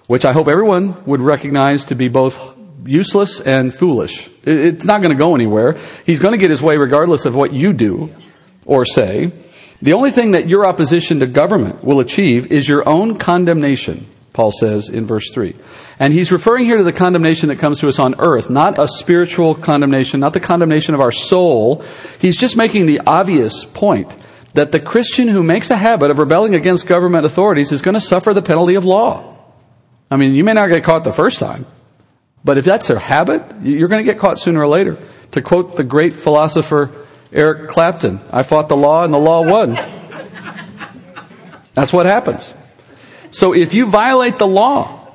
which 0.06 0.24
I 0.24 0.32
hope 0.32 0.48
everyone 0.48 1.04
would 1.04 1.20
recognize 1.20 1.86
to 1.86 1.94
be 1.94 2.08
both 2.08 2.54
useless 2.86 3.40
and 3.40 3.74
foolish. 3.74 4.28
It's 4.44 4.84
not 4.84 5.00
going 5.00 5.10
to 5.10 5.18
go 5.18 5.34
anywhere. 5.34 5.76
He's 6.04 6.18
going 6.18 6.32
to 6.32 6.38
get 6.38 6.50
his 6.50 6.62
way 6.62 6.76
regardless 6.76 7.24
of 7.24 7.34
what 7.34 7.52
you 7.52 7.72
do 7.72 8.10
or 8.66 8.84
say. 8.84 9.32
The 9.80 9.94
only 9.94 10.10
thing 10.10 10.32
that 10.32 10.48
your 10.48 10.66
opposition 10.66 11.20
to 11.20 11.26
government 11.26 11.82
will 11.82 12.00
achieve 12.00 12.52
is 12.52 12.68
your 12.68 12.88
own 12.88 13.18
condemnation 13.18 14.06
Paul 14.34 14.50
says 14.50 14.88
in 14.88 15.06
verse 15.06 15.30
3. 15.32 15.54
And 16.00 16.12
he's 16.12 16.32
referring 16.32 16.66
here 16.66 16.76
to 16.76 16.82
the 16.82 16.92
condemnation 16.92 17.48
that 17.48 17.60
comes 17.60 17.78
to 17.78 17.88
us 17.88 18.00
on 18.00 18.16
earth, 18.18 18.50
not 18.50 18.80
a 18.80 18.88
spiritual 18.88 19.54
condemnation, 19.54 20.20
not 20.20 20.32
the 20.32 20.40
condemnation 20.40 20.94
of 20.94 21.00
our 21.00 21.12
soul. 21.12 21.84
He's 22.18 22.36
just 22.36 22.56
making 22.56 22.86
the 22.86 23.00
obvious 23.06 23.64
point 23.64 24.14
that 24.54 24.72
the 24.72 24.80
Christian 24.80 25.28
who 25.28 25.44
makes 25.44 25.70
a 25.70 25.76
habit 25.76 26.10
of 26.10 26.18
rebelling 26.18 26.56
against 26.56 26.86
government 26.86 27.24
authorities 27.24 27.70
is 27.70 27.80
going 27.80 27.94
to 27.94 28.00
suffer 28.00 28.34
the 28.34 28.42
penalty 28.42 28.74
of 28.74 28.84
law. 28.84 29.36
I 30.10 30.16
mean, 30.16 30.34
you 30.34 30.42
may 30.42 30.52
not 30.52 30.68
get 30.68 30.82
caught 30.82 31.04
the 31.04 31.12
first 31.12 31.38
time, 31.38 31.64
but 32.44 32.58
if 32.58 32.64
that's 32.64 32.90
a 32.90 32.98
habit, 32.98 33.62
you're 33.62 33.88
going 33.88 34.04
to 34.04 34.12
get 34.12 34.20
caught 34.20 34.40
sooner 34.40 34.60
or 34.60 34.68
later. 34.68 34.98
To 35.32 35.42
quote 35.42 35.76
the 35.76 35.84
great 35.84 36.12
philosopher 36.12 36.90
Eric 37.32 37.68
Clapton, 37.68 38.20
I 38.32 38.42
fought 38.42 38.68
the 38.68 38.76
law 38.76 39.04
and 39.04 39.14
the 39.14 39.18
law 39.18 39.48
won. 39.48 39.78
That's 41.74 41.92
what 41.92 42.06
happens. 42.06 42.52
So 43.34 43.52
if 43.52 43.74
you 43.74 43.86
violate 43.86 44.38
the 44.38 44.46
law, 44.46 45.12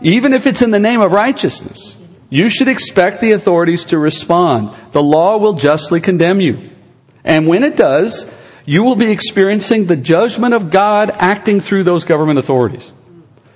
even 0.00 0.32
if 0.32 0.48
it's 0.48 0.62
in 0.62 0.72
the 0.72 0.80
name 0.80 1.00
of 1.00 1.12
righteousness, 1.12 1.96
you 2.28 2.50
should 2.50 2.66
expect 2.66 3.20
the 3.20 3.32
authorities 3.32 3.84
to 3.84 3.98
respond. 4.00 4.74
The 4.90 5.02
law 5.02 5.38
will 5.38 5.52
justly 5.52 6.00
condemn 6.00 6.40
you. 6.40 6.70
And 7.22 7.46
when 7.46 7.62
it 7.62 7.76
does, 7.76 8.26
you 8.66 8.82
will 8.82 8.96
be 8.96 9.12
experiencing 9.12 9.86
the 9.86 9.96
judgment 9.96 10.54
of 10.54 10.72
God 10.72 11.12
acting 11.14 11.60
through 11.60 11.84
those 11.84 12.02
government 12.02 12.40
authorities. 12.40 12.90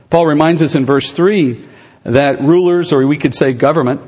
Paul 0.09 0.27
reminds 0.29 0.63
us 0.63 0.77
in 0.77 0.85
verse 0.85 1.11
3 1.11 1.67
that 2.05 2.41
rulers, 2.41 2.93
or 2.93 3.05
we 3.09 3.19
could 3.19 3.35
say 3.35 3.55
government, 3.55 4.01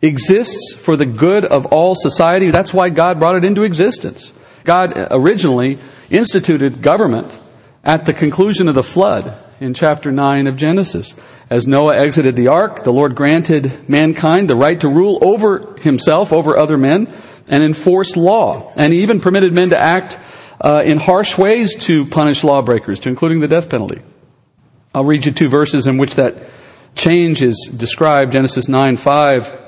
exists 0.00 0.72
for 0.72 0.96
the 0.96 1.04
good 1.04 1.44
of 1.44 1.66
all 1.66 1.94
society. 1.94 2.50
That's 2.50 2.72
why 2.72 2.88
God 2.88 3.18
brought 3.18 3.36
it 3.36 3.44
into 3.44 3.64
existence. 3.64 4.32
God 4.64 4.94
originally 5.10 5.76
instituted 6.08 6.80
government 6.80 7.38
at 7.86 8.04
the 8.04 8.12
conclusion 8.12 8.66
of 8.66 8.74
the 8.74 8.82
flood 8.82 9.32
in 9.60 9.72
chapter 9.72 10.10
9 10.10 10.48
of 10.48 10.56
Genesis. 10.56 11.14
As 11.48 11.68
Noah 11.68 11.96
exited 11.96 12.34
the 12.34 12.48
ark, 12.48 12.82
the 12.82 12.92
Lord 12.92 13.14
granted 13.14 13.88
mankind 13.88 14.50
the 14.50 14.56
right 14.56 14.78
to 14.80 14.88
rule 14.88 15.20
over 15.22 15.76
himself, 15.78 16.32
over 16.32 16.58
other 16.58 16.76
men, 16.76 17.14
and 17.46 17.62
enforce 17.62 18.16
law. 18.16 18.72
And 18.74 18.92
he 18.92 19.04
even 19.04 19.20
permitted 19.20 19.52
men 19.52 19.70
to 19.70 19.80
act 19.80 20.18
uh, 20.60 20.82
in 20.84 20.98
harsh 20.98 21.38
ways 21.38 21.76
to 21.84 22.04
punish 22.06 22.42
lawbreakers, 22.42 22.98
to 23.00 23.08
including 23.08 23.38
the 23.38 23.46
death 23.46 23.70
penalty. 23.70 24.02
I'll 24.92 25.04
read 25.04 25.24
you 25.24 25.30
two 25.30 25.48
verses 25.48 25.86
in 25.86 25.96
which 25.96 26.16
that 26.16 26.34
change 26.96 27.40
is 27.40 27.70
described. 27.74 28.32
Genesis 28.32 28.66
9 28.66 28.96
5. 28.96 29.62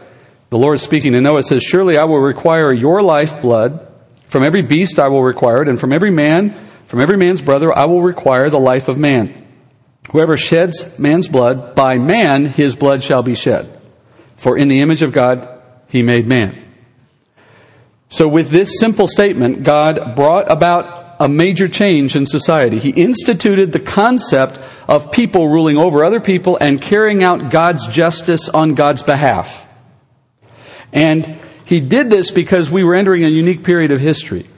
The 0.51 0.59
Lord 0.59 0.81
speaking 0.81 1.13
to 1.13 1.21
Noah 1.21 1.45
says, 1.45 1.63
Surely 1.63 1.97
I 1.97 2.05
will 2.05 2.19
require 2.19 2.73
your 2.73 3.01
lifeblood. 3.01 3.85
From 4.27 4.43
every 4.43 4.63
beast 4.63 4.99
I 4.99 5.07
will 5.07 5.23
require 5.23 5.63
it, 5.63 5.69
and 5.69 5.79
from 5.79 5.93
every 5.93 6.11
man 6.11 6.68
from 6.89 7.01
every 7.01 7.19
man's 7.19 7.43
brother 7.43 7.71
I 7.77 7.85
will 7.85 8.01
require 8.01 8.49
the 8.49 8.59
life 8.59 8.89
of 8.89 8.97
man. 8.97 9.47
Whoever 10.11 10.39
sheds 10.39 10.99
man's 10.99 11.29
blood, 11.29 11.75
by 11.75 11.99
man 11.99 12.47
his 12.47 12.77
blood 12.77 13.03
shall 13.03 13.23
be 13.23 13.35
shed. 13.35 13.79
For 14.37 14.57
in 14.57 14.69
the 14.69 14.81
image 14.81 15.03
of 15.03 15.13
God 15.13 15.61
he 15.89 16.03
made 16.03 16.27
man. 16.27 16.65
So 18.09 18.27
with 18.27 18.49
this 18.49 18.81
simple 18.81 19.07
statement, 19.07 19.65
God 19.65 20.17
brought 20.17 20.51
about 20.51 21.17
a 21.21 21.29
major 21.29 21.69
change 21.69 22.17
in 22.17 22.25
society. 22.25 22.79
He 22.79 22.89
instituted 22.89 23.71
the 23.71 23.81
concept 23.81 24.59
of 24.89 25.13
people 25.13 25.47
ruling 25.47 25.77
over 25.77 26.07
other 26.07 26.21
people 26.21 26.57
and 26.59 26.81
carrying 26.81 27.23
out 27.23 27.51
God's 27.51 27.87
justice 27.87 28.49
on 28.49 28.75
God's 28.75 29.03
behalf. 29.03 29.69
And 30.91 31.39
he 31.67 31.81
did 31.81 32.09
this 32.09 32.31
because 32.31 32.71
we 32.71 32.83
were 32.83 32.95
entering 32.95 33.25
a 33.25 33.29
unique 33.29 33.63
period 33.63 33.91
of 33.91 34.01
history. 34.01 34.49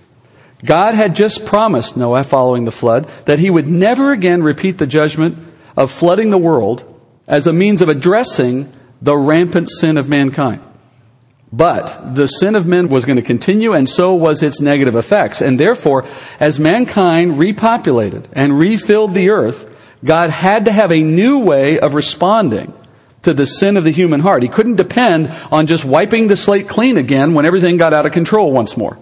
God 0.64 0.94
had 0.94 1.16
just 1.16 1.46
promised 1.46 1.96
Noah 1.96 2.24
following 2.24 2.64
the 2.64 2.70
flood 2.72 3.08
that 3.26 3.38
he 3.38 3.50
would 3.50 3.66
never 3.66 4.12
again 4.12 4.42
repeat 4.42 4.78
the 4.78 4.86
judgment 4.86 5.38
of 5.76 5.90
flooding 5.90 6.30
the 6.30 6.38
world 6.38 6.84
as 7.26 7.46
a 7.46 7.52
means 7.52 7.80
of 7.80 7.88
addressing 7.88 8.70
the 9.00 9.16
rampant 9.16 9.70
sin 9.70 9.96
of 9.96 10.08
mankind. 10.08 10.62
But 11.52 12.14
the 12.14 12.28
sin 12.28 12.54
of 12.54 12.66
men 12.66 12.88
was 12.88 13.04
going 13.04 13.16
to 13.16 13.22
continue 13.22 13.72
and 13.72 13.88
so 13.88 14.14
was 14.14 14.42
its 14.42 14.60
negative 14.60 14.94
effects. 14.94 15.40
And 15.40 15.58
therefore, 15.58 16.04
as 16.38 16.60
mankind 16.60 17.32
repopulated 17.32 18.26
and 18.32 18.58
refilled 18.58 19.14
the 19.14 19.30
earth, 19.30 19.66
God 20.04 20.30
had 20.30 20.66
to 20.66 20.72
have 20.72 20.92
a 20.92 21.02
new 21.02 21.40
way 21.40 21.80
of 21.80 21.94
responding 21.94 22.72
to 23.22 23.34
the 23.34 23.46
sin 23.46 23.76
of 23.76 23.84
the 23.84 23.90
human 23.90 24.20
heart. 24.20 24.42
He 24.42 24.48
couldn't 24.48 24.76
depend 24.76 25.34
on 25.50 25.66
just 25.66 25.84
wiping 25.84 26.28
the 26.28 26.36
slate 26.36 26.68
clean 26.68 26.96
again 26.96 27.34
when 27.34 27.44
everything 27.44 27.76
got 27.76 27.92
out 27.92 28.06
of 28.06 28.12
control 28.12 28.52
once 28.52 28.76
more. 28.76 28.98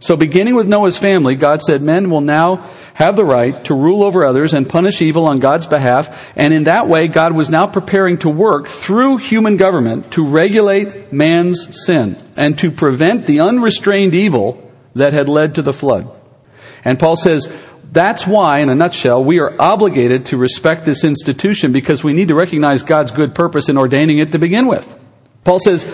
So 0.00 0.16
beginning 0.16 0.54
with 0.54 0.66
Noah's 0.66 0.96
family, 0.96 1.34
God 1.34 1.60
said 1.60 1.82
men 1.82 2.08
will 2.08 2.22
now 2.22 2.68
have 2.94 3.16
the 3.16 3.24
right 3.24 3.62
to 3.64 3.74
rule 3.74 4.02
over 4.02 4.24
others 4.24 4.54
and 4.54 4.68
punish 4.68 5.02
evil 5.02 5.26
on 5.26 5.36
God's 5.36 5.66
behalf. 5.66 6.32
And 6.36 6.54
in 6.54 6.64
that 6.64 6.88
way, 6.88 7.06
God 7.06 7.34
was 7.34 7.50
now 7.50 7.66
preparing 7.66 8.16
to 8.18 8.30
work 8.30 8.66
through 8.66 9.18
human 9.18 9.58
government 9.58 10.12
to 10.12 10.26
regulate 10.26 11.12
man's 11.12 11.84
sin 11.84 12.16
and 12.34 12.58
to 12.60 12.70
prevent 12.70 13.26
the 13.26 13.40
unrestrained 13.40 14.14
evil 14.14 14.72
that 14.94 15.12
had 15.12 15.28
led 15.28 15.56
to 15.56 15.62
the 15.62 15.74
flood. 15.74 16.10
And 16.82 16.98
Paul 16.98 17.16
says, 17.16 17.52
that's 17.92 18.26
why, 18.26 18.60
in 18.60 18.70
a 18.70 18.74
nutshell, 18.74 19.22
we 19.22 19.38
are 19.40 19.54
obligated 19.60 20.26
to 20.26 20.38
respect 20.38 20.86
this 20.86 21.04
institution 21.04 21.72
because 21.72 22.02
we 22.02 22.14
need 22.14 22.28
to 22.28 22.34
recognize 22.34 22.82
God's 22.82 23.12
good 23.12 23.34
purpose 23.34 23.68
in 23.68 23.76
ordaining 23.76 24.18
it 24.18 24.32
to 24.32 24.38
begin 24.38 24.66
with. 24.66 24.96
Paul 25.44 25.58
says, 25.58 25.86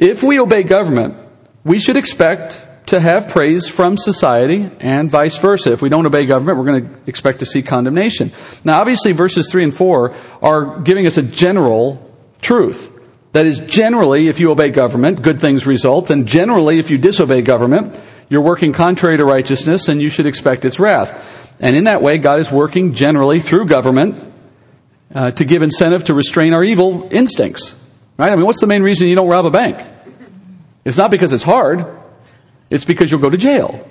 if 0.00 0.22
we 0.22 0.40
obey 0.40 0.64
government, 0.64 1.14
we 1.62 1.78
should 1.78 1.96
expect 1.96 2.64
to 2.86 3.00
have 3.00 3.28
praise 3.28 3.68
from 3.68 3.96
society 3.96 4.70
and 4.80 5.10
vice 5.10 5.38
versa. 5.38 5.72
If 5.72 5.82
we 5.82 5.88
don't 5.88 6.06
obey 6.06 6.26
government, 6.26 6.58
we're 6.58 6.64
going 6.64 6.88
to 6.88 6.94
expect 7.06 7.38
to 7.40 7.46
see 7.46 7.62
condemnation. 7.62 8.32
Now, 8.64 8.80
obviously, 8.80 9.12
verses 9.12 9.50
3 9.50 9.64
and 9.64 9.74
4 9.74 10.14
are 10.42 10.80
giving 10.80 11.06
us 11.06 11.16
a 11.16 11.22
general 11.22 12.10
truth. 12.40 12.90
That 13.32 13.46
is, 13.46 13.60
generally, 13.60 14.28
if 14.28 14.40
you 14.40 14.50
obey 14.50 14.70
government, 14.70 15.22
good 15.22 15.40
things 15.40 15.66
result, 15.66 16.10
and 16.10 16.26
generally, 16.26 16.78
if 16.78 16.90
you 16.90 16.98
disobey 16.98 17.42
government, 17.42 17.98
you're 18.28 18.42
working 18.42 18.72
contrary 18.72 19.16
to 19.16 19.24
righteousness 19.24 19.88
and 19.88 20.02
you 20.02 20.10
should 20.10 20.26
expect 20.26 20.64
its 20.64 20.78
wrath. 20.78 21.56
And 21.60 21.76
in 21.76 21.84
that 21.84 22.02
way, 22.02 22.18
God 22.18 22.40
is 22.40 22.50
working 22.50 22.94
generally 22.94 23.40
through 23.40 23.66
government 23.66 24.32
uh, 25.14 25.30
to 25.32 25.44
give 25.44 25.62
incentive 25.62 26.04
to 26.04 26.14
restrain 26.14 26.52
our 26.52 26.64
evil 26.64 27.08
instincts. 27.10 27.74
Right? 28.18 28.32
I 28.32 28.36
mean, 28.36 28.44
what's 28.44 28.60
the 28.60 28.66
main 28.66 28.82
reason 28.82 29.08
you 29.08 29.14
don't 29.14 29.28
rob 29.28 29.46
a 29.46 29.50
bank? 29.50 29.86
It's 30.84 30.96
not 30.96 31.10
because 31.10 31.32
it's 31.32 31.44
hard. 31.44 31.86
It's 32.72 32.86
because 32.86 33.10
you'll 33.10 33.20
go 33.20 33.28
to 33.28 33.36
jail. 33.36 33.86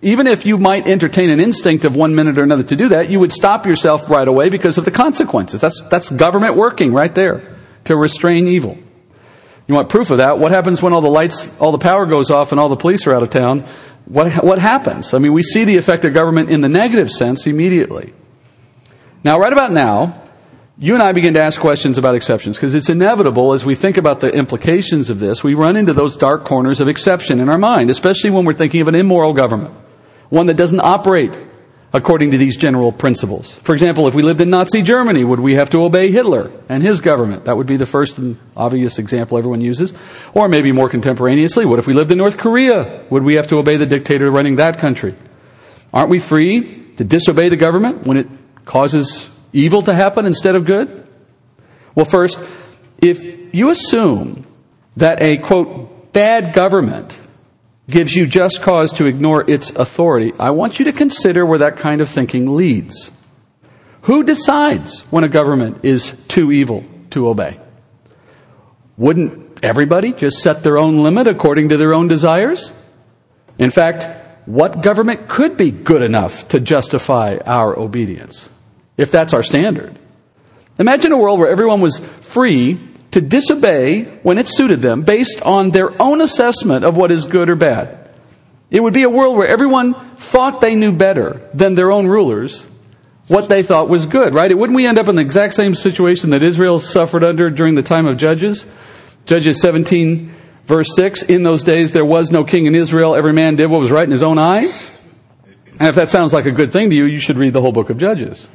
Even 0.00 0.26
if 0.26 0.46
you 0.46 0.56
might 0.56 0.88
entertain 0.88 1.28
an 1.28 1.40
instinct 1.40 1.84
of 1.84 1.94
one 1.94 2.14
minute 2.14 2.38
or 2.38 2.42
another 2.42 2.62
to 2.62 2.74
do 2.74 2.88
that, 2.88 3.10
you 3.10 3.20
would 3.20 3.32
stop 3.32 3.66
yourself 3.66 4.08
right 4.08 4.26
away 4.26 4.48
because 4.48 4.78
of 4.78 4.86
the 4.86 4.90
consequences. 4.90 5.60
That's, 5.60 5.82
that's 5.90 6.08
government 6.10 6.56
working 6.56 6.94
right 6.94 7.14
there 7.14 7.54
to 7.84 7.94
restrain 7.94 8.46
evil. 8.46 8.78
You 9.66 9.74
want 9.74 9.90
proof 9.90 10.10
of 10.10 10.18
that? 10.18 10.38
What 10.38 10.52
happens 10.52 10.80
when 10.80 10.94
all 10.94 11.02
the 11.02 11.10
lights, 11.10 11.50
all 11.60 11.70
the 11.70 11.78
power 11.78 12.06
goes 12.06 12.30
off 12.30 12.50
and 12.50 12.58
all 12.58 12.70
the 12.70 12.76
police 12.76 13.06
are 13.06 13.12
out 13.12 13.22
of 13.22 13.28
town? 13.28 13.66
What, 14.06 14.42
what 14.42 14.58
happens? 14.58 15.12
I 15.12 15.18
mean, 15.18 15.34
we 15.34 15.42
see 15.42 15.64
the 15.64 15.76
effect 15.76 16.06
of 16.06 16.14
government 16.14 16.48
in 16.48 16.62
the 16.62 16.68
negative 16.70 17.10
sense 17.10 17.46
immediately. 17.46 18.14
Now, 19.22 19.38
right 19.38 19.52
about 19.52 19.70
now, 19.70 20.23
you 20.76 20.94
and 20.94 21.02
I 21.02 21.12
begin 21.12 21.34
to 21.34 21.42
ask 21.42 21.60
questions 21.60 21.98
about 21.98 22.16
exceptions 22.16 22.56
because 22.56 22.74
it's 22.74 22.88
inevitable 22.88 23.52
as 23.52 23.64
we 23.64 23.74
think 23.74 23.96
about 23.96 24.20
the 24.20 24.32
implications 24.32 25.08
of 25.08 25.20
this, 25.20 25.44
we 25.44 25.54
run 25.54 25.76
into 25.76 25.92
those 25.92 26.16
dark 26.16 26.44
corners 26.44 26.80
of 26.80 26.88
exception 26.88 27.38
in 27.40 27.48
our 27.48 27.58
mind, 27.58 27.90
especially 27.90 28.30
when 28.30 28.44
we're 28.44 28.54
thinking 28.54 28.80
of 28.80 28.88
an 28.88 28.96
immoral 28.96 29.32
government, 29.32 29.74
one 30.30 30.46
that 30.46 30.56
doesn't 30.56 30.80
operate 30.80 31.38
according 31.92 32.32
to 32.32 32.38
these 32.38 32.56
general 32.56 32.90
principles. 32.90 33.56
For 33.58 33.72
example, 33.72 34.08
if 34.08 34.16
we 34.16 34.24
lived 34.24 34.40
in 34.40 34.50
Nazi 34.50 34.82
Germany, 34.82 35.22
would 35.22 35.38
we 35.38 35.54
have 35.54 35.70
to 35.70 35.84
obey 35.84 36.10
Hitler 36.10 36.50
and 36.68 36.82
his 36.82 37.00
government? 37.00 37.44
That 37.44 37.56
would 37.56 37.68
be 37.68 37.76
the 37.76 37.86
first 37.86 38.18
and 38.18 38.36
obvious 38.56 38.98
example 38.98 39.38
everyone 39.38 39.60
uses. 39.60 39.94
Or 40.34 40.48
maybe 40.48 40.72
more 40.72 40.88
contemporaneously, 40.88 41.66
what 41.66 41.78
if 41.78 41.86
we 41.86 41.94
lived 41.94 42.10
in 42.10 42.18
North 42.18 42.36
Korea? 42.36 43.04
Would 43.10 43.22
we 43.22 43.34
have 43.34 43.46
to 43.48 43.58
obey 43.58 43.76
the 43.76 43.86
dictator 43.86 44.28
running 44.28 44.56
that 44.56 44.80
country? 44.80 45.14
Aren't 45.92 46.10
we 46.10 46.18
free 46.18 46.84
to 46.96 47.04
disobey 47.04 47.48
the 47.48 47.56
government 47.56 48.04
when 48.08 48.16
it 48.16 48.26
causes 48.64 49.28
evil 49.54 49.82
to 49.84 49.94
happen 49.94 50.26
instead 50.26 50.54
of 50.56 50.66
good? 50.66 51.06
Well, 51.94 52.04
first, 52.04 52.42
if 52.98 53.54
you 53.54 53.70
assume 53.70 54.44
that 54.96 55.22
a 55.22 55.38
quote, 55.38 56.12
bad 56.12 56.52
government 56.52 57.18
gives 57.88 58.14
you 58.14 58.26
just 58.26 58.62
cause 58.62 58.92
to 58.94 59.06
ignore 59.06 59.48
its 59.48 59.70
authority, 59.70 60.32
I 60.38 60.50
want 60.50 60.78
you 60.78 60.86
to 60.86 60.92
consider 60.92 61.46
where 61.46 61.60
that 61.60 61.78
kind 61.78 62.00
of 62.00 62.08
thinking 62.08 62.54
leads. 62.54 63.10
Who 64.02 64.24
decides 64.24 65.00
when 65.10 65.24
a 65.24 65.28
government 65.28 65.84
is 65.84 66.14
too 66.28 66.52
evil 66.52 66.84
to 67.10 67.28
obey? 67.28 67.58
Wouldn't 68.96 69.60
everybody 69.62 70.12
just 70.12 70.38
set 70.38 70.62
their 70.62 70.78
own 70.78 71.02
limit 71.02 71.26
according 71.26 71.70
to 71.70 71.76
their 71.76 71.94
own 71.94 72.08
desires? 72.08 72.72
In 73.58 73.70
fact, 73.70 74.08
what 74.46 74.82
government 74.82 75.28
could 75.28 75.56
be 75.56 75.70
good 75.70 76.02
enough 76.02 76.48
to 76.48 76.60
justify 76.60 77.38
our 77.46 77.78
obedience? 77.78 78.50
If 78.96 79.10
that's 79.10 79.34
our 79.34 79.42
standard. 79.42 79.98
Imagine 80.78 81.12
a 81.12 81.18
world 81.18 81.38
where 81.38 81.50
everyone 81.50 81.80
was 81.80 81.98
free 81.98 82.80
to 83.12 83.20
disobey 83.20 84.04
when 84.22 84.38
it 84.38 84.48
suited 84.48 84.82
them 84.82 85.02
based 85.02 85.40
on 85.42 85.70
their 85.70 86.00
own 86.02 86.20
assessment 86.20 86.84
of 86.84 86.96
what 86.96 87.12
is 87.12 87.24
good 87.24 87.48
or 87.48 87.56
bad. 87.56 88.10
It 88.70 88.80
would 88.80 88.94
be 88.94 89.04
a 89.04 89.10
world 89.10 89.36
where 89.36 89.46
everyone 89.46 89.94
thought 90.16 90.60
they 90.60 90.74
knew 90.74 90.92
better 90.92 91.48
than 91.54 91.76
their 91.76 91.92
own 91.92 92.08
rulers, 92.08 92.66
what 93.28 93.48
they 93.48 93.62
thought 93.62 93.88
was 93.88 94.06
good, 94.06 94.34
right? 94.34 94.56
Wouldn't 94.56 94.76
we 94.76 94.86
end 94.86 94.98
up 94.98 95.08
in 95.08 95.16
the 95.16 95.22
exact 95.22 95.54
same 95.54 95.74
situation 95.74 96.30
that 96.30 96.42
Israel 96.42 96.78
suffered 96.78 97.22
under 97.22 97.50
during 97.50 97.76
the 97.76 97.82
time 97.82 98.06
of 98.06 98.16
Judges? 98.16 98.66
Judges 99.26 99.60
17 99.60 100.34
verse 100.64 100.88
6, 100.96 101.22
in 101.22 101.42
those 101.42 101.62
days 101.62 101.92
there 101.92 102.04
was 102.04 102.30
no 102.30 102.44
king 102.44 102.66
in 102.66 102.74
Israel, 102.74 103.14
every 103.14 103.32
man 103.32 103.56
did 103.56 103.66
what 103.66 103.80
was 103.80 103.90
right 103.90 104.04
in 104.04 104.10
his 104.10 104.22
own 104.22 104.38
eyes. 104.38 104.90
And 105.78 105.88
if 105.88 105.94
that 105.96 106.10
sounds 106.10 106.32
like 106.32 106.46
a 106.46 106.52
good 106.52 106.72
thing 106.72 106.90
to 106.90 106.96
you, 106.96 107.04
you 107.04 107.18
should 107.18 107.36
read 107.36 107.52
the 107.52 107.60
whole 107.60 107.72
book 107.72 107.90
of 107.90 107.98
Judges. 107.98 108.48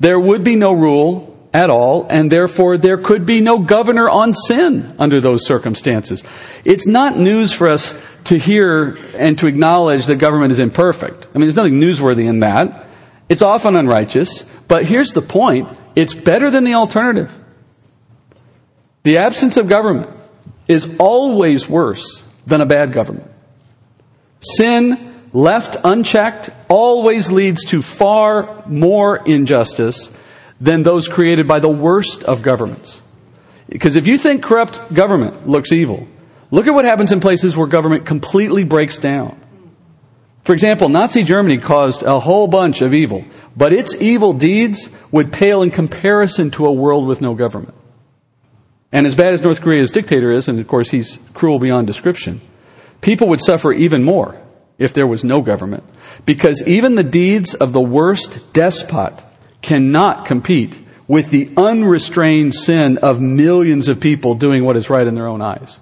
There 0.00 0.18
would 0.20 0.44
be 0.44 0.56
no 0.56 0.72
rule 0.72 1.36
at 1.52 1.70
all, 1.70 2.06
and 2.10 2.30
therefore 2.30 2.76
there 2.76 2.98
could 2.98 3.24
be 3.24 3.40
no 3.40 3.58
governor 3.58 4.08
on 4.10 4.34
sin 4.34 4.94
under 4.98 5.20
those 5.20 5.46
circumstances. 5.46 6.22
It's 6.64 6.86
not 6.86 7.16
news 7.16 7.52
for 7.52 7.68
us 7.68 7.94
to 8.24 8.38
hear 8.38 8.98
and 9.14 9.38
to 9.38 9.46
acknowledge 9.46 10.06
that 10.06 10.16
government 10.16 10.52
is 10.52 10.58
imperfect. 10.58 11.26
I 11.26 11.38
mean, 11.38 11.46
there's 11.46 11.56
nothing 11.56 11.80
newsworthy 11.80 12.28
in 12.28 12.40
that. 12.40 12.86
It's 13.28 13.42
often 13.42 13.74
unrighteous, 13.74 14.42
but 14.68 14.84
here's 14.84 15.12
the 15.12 15.22
point. 15.22 15.68
It's 15.94 16.14
better 16.14 16.50
than 16.50 16.64
the 16.64 16.74
alternative. 16.74 17.34
The 19.04 19.18
absence 19.18 19.56
of 19.56 19.68
government 19.68 20.10
is 20.68 20.96
always 20.98 21.68
worse 21.68 22.22
than 22.46 22.60
a 22.60 22.66
bad 22.66 22.92
government. 22.92 23.30
Sin 24.40 25.05
left 25.36 25.76
unchecked, 25.84 26.48
always 26.68 27.30
leads 27.30 27.66
to 27.66 27.82
far 27.82 28.64
more 28.66 29.18
injustice 29.18 30.10
than 30.60 30.82
those 30.82 31.08
created 31.08 31.46
by 31.46 31.60
the 31.60 31.68
worst 31.68 32.24
of 32.24 32.40
governments. 32.40 33.02
Because 33.68 33.96
if 33.96 34.06
you 34.06 34.16
think 34.16 34.42
corrupt 34.42 34.94
government 34.94 35.46
looks 35.46 35.72
evil, 35.72 36.08
look 36.50 36.66
at 36.66 36.72
what 36.72 36.86
happens 36.86 37.12
in 37.12 37.20
places 37.20 37.54
where 37.54 37.66
government 37.66 38.06
completely 38.06 38.64
breaks 38.64 38.96
down. 38.96 39.38
For 40.42 40.54
example, 40.54 40.88
Nazi 40.88 41.22
Germany 41.22 41.58
caused 41.58 42.02
a 42.02 42.18
whole 42.18 42.46
bunch 42.46 42.80
of 42.80 42.94
evil, 42.94 43.24
but 43.54 43.74
its 43.74 43.94
evil 43.96 44.32
deeds 44.32 44.88
would 45.10 45.32
pale 45.32 45.60
in 45.60 45.70
comparison 45.70 46.50
to 46.52 46.64
a 46.64 46.72
world 46.72 47.06
with 47.06 47.20
no 47.20 47.34
government. 47.34 47.74
And 48.90 49.06
as 49.06 49.14
bad 49.14 49.34
as 49.34 49.42
North 49.42 49.60
Korea's 49.60 49.90
dictator 49.90 50.30
is, 50.30 50.48
and 50.48 50.58
of 50.58 50.66
course 50.66 50.88
he's 50.88 51.18
cruel 51.34 51.58
beyond 51.58 51.88
description, 51.88 52.40
people 53.02 53.28
would 53.28 53.42
suffer 53.42 53.70
even 53.72 54.02
more 54.02 54.40
if 54.78 54.92
there 54.92 55.06
was 55.06 55.24
no 55.24 55.40
government. 55.40 55.84
Because 56.24 56.62
even 56.66 56.94
the 56.94 57.04
deeds 57.04 57.54
of 57.54 57.72
the 57.72 57.80
worst 57.80 58.52
despot 58.52 59.22
cannot 59.62 60.26
compete 60.26 60.82
with 61.08 61.30
the 61.30 61.50
unrestrained 61.56 62.54
sin 62.54 62.98
of 62.98 63.20
millions 63.20 63.88
of 63.88 64.00
people 64.00 64.34
doing 64.34 64.64
what 64.64 64.76
is 64.76 64.90
right 64.90 65.06
in 65.06 65.14
their 65.14 65.26
own 65.26 65.40
eyes. 65.40 65.80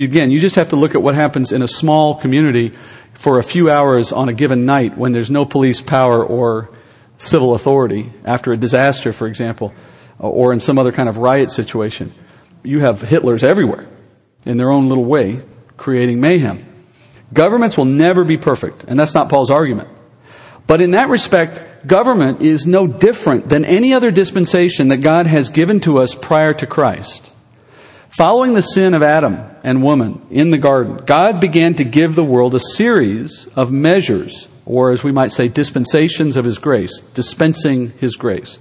Again, 0.00 0.30
you 0.30 0.38
just 0.38 0.54
have 0.54 0.68
to 0.68 0.76
look 0.76 0.94
at 0.94 1.02
what 1.02 1.16
happens 1.16 1.50
in 1.50 1.62
a 1.62 1.68
small 1.68 2.14
community 2.14 2.72
for 3.14 3.38
a 3.38 3.42
few 3.42 3.68
hours 3.68 4.12
on 4.12 4.28
a 4.28 4.32
given 4.32 4.64
night 4.64 4.96
when 4.96 5.10
there's 5.12 5.30
no 5.30 5.44
police 5.44 5.80
power 5.80 6.24
or 6.24 6.70
civil 7.16 7.54
authority 7.54 8.12
after 8.24 8.52
a 8.52 8.56
disaster, 8.56 9.12
for 9.12 9.26
example, 9.26 9.74
or 10.20 10.52
in 10.52 10.60
some 10.60 10.78
other 10.78 10.92
kind 10.92 11.08
of 11.08 11.16
riot 11.16 11.50
situation. 11.50 12.14
You 12.62 12.80
have 12.80 13.00
Hitlers 13.00 13.42
everywhere 13.42 13.88
in 14.46 14.56
their 14.56 14.70
own 14.70 14.88
little 14.88 15.04
way 15.04 15.40
creating 15.76 16.20
mayhem. 16.20 16.64
Governments 17.32 17.76
will 17.76 17.84
never 17.84 18.24
be 18.24 18.36
perfect, 18.36 18.84
and 18.84 18.98
that's 18.98 19.14
not 19.14 19.28
Paul's 19.28 19.50
argument. 19.50 19.88
But 20.66 20.80
in 20.80 20.92
that 20.92 21.08
respect, 21.08 21.86
government 21.86 22.42
is 22.42 22.66
no 22.66 22.86
different 22.86 23.48
than 23.48 23.64
any 23.64 23.94
other 23.94 24.10
dispensation 24.10 24.88
that 24.88 24.98
God 24.98 25.26
has 25.26 25.48
given 25.48 25.80
to 25.80 25.98
us 25.98 26.14
prior 26.14 26.52
to 26.54 26.66
Christ. 26.66 27.30
Following 28.10 28.54
the 28.54 28.62
sin 28.62 28.94
of 28.94 29.02
Adam 29.02 29.38
and 29.62 29.82
woman 29.82 30.26
in 30.30 30.50
the 30.50 30.58
garden, 30.58 30.96
God 30.96 31.40
began 31.40 31.74
to 31.76 31.84
give 31.84 32.14
the 32.14 32.24
world 32.24 32.54
a 32.54 32.60
series 32.60 33.46
of 33.56 33.70
measures, 33.70 34.48
or 34.66 34.90
as 34.90 35.04
we 35.04 35.12
might 35.12 35.32
say, 35.32 35.48
dispensations 35.48 36.36
of 36.36 36.44
His 36.44 36.58
grace, 36.58 37.00
dispensing 37.14 37.90
His 37.98 38.16
grace. 38.16 38.58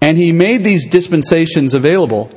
And 0.00 0.16
He 0.16 0.32
made 0.32 0.64
these 0.64 0.88
dispensations 0.88 1.74
available 1.74 2.30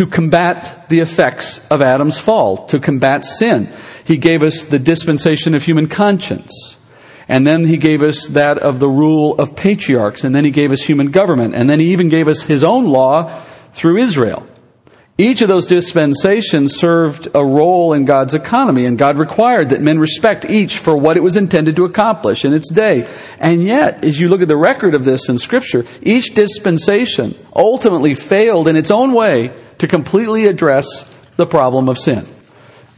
to 0.00 0.06
combat 0.06 0.88
the 0.88 1.00
effects 1.00 1.60
of 1.68 1.82
Adam's 1.82 2.18
fall, 2.18 2.64
to 2.68 2.80
combat 2.80 3.22
sin. 3.22 3.70
He 4.02 4.16
gave 4.16 4.42
us 4.42 4.64
the 4.64 4.78
dispensation 4.78 5.54
of 5.54 5.62
human 5.62 5.88
conscience. 5.88 6.74
And 7.28 7.46
then 7.46 7.66
he 7.66 7.76
gave 7.76 8.00
us 8.00 8.26
that 8.28 8.56
of 8.56 8.80
the 8.80 8.88
rule 8.88 9.34
of 9.34 9.54
patriarchs. 9.54 10.24
And 10.24 10.34
then 10.34 10.46
he 10.46 10.52
gave 10.52 10.72
us 10.72 10.80
human 10.80 11.10
government. 11.10 11.54
And 11.54 11.68
then 11.68 11.80
he 11.80 11.92
even 11.92 12.08
gave 12.08 12.28
us 12.28 12.42
his 12.42 12.64
own 12.64 12.86
law 12.86 13.42
through 13.74 13.98
Israel. 13.98 14.46
Each 15.20 15.42
of 15.42 15.48
those 15.48 15.66
dispensations 15.66 16.76
served 16.76 17.28
a 17.34 17.44
role 17.44 17.92
in 17.92 18.06
God's 18.06 18.32
economy, 18.32 18.86
and 18.86 18.96
God 18.96 19.18
required 19.18 19.68
that 19.68 19.82
men 19.82 19.98
respect 19.98 20.46
each 20.46 20.78
for 20.78 20.96
what 20.96 21.18
it 21.18 21.22
was 21.22 21.36
intended 21.36 21.76
to 21.76 21.84
accomplish 21.84 22.46
in 22.46 22.54
its 22.54 22.70
day. 22.70 23.06
And 23.38 23.62
yet, 23.62 24.02
as 24.02 24.18
you 24.18 24.30
look 24.30 24.40
at 24.40 24.48
the 24.48 24.56
record 24.56 24.94
of 24.94 25.04
this 25.04 25.28
in 25.28 25.38
Scripture, 25.38 25.84
each 26.00 26.32
dispensation 26.34 27.34
ultimately 27.54 28.14
failed 28.14 28.66
in 28.66 28.76
its 28.76 28.90
own 28.90 29.12
way 29.12 29.52
to 29.76 29.86
completely 29.86 30.46
address 30.46 31.14
the 31.36 31.44
problem 31.44 31.90
of 31.90 31.98
sin. 31.98 32.26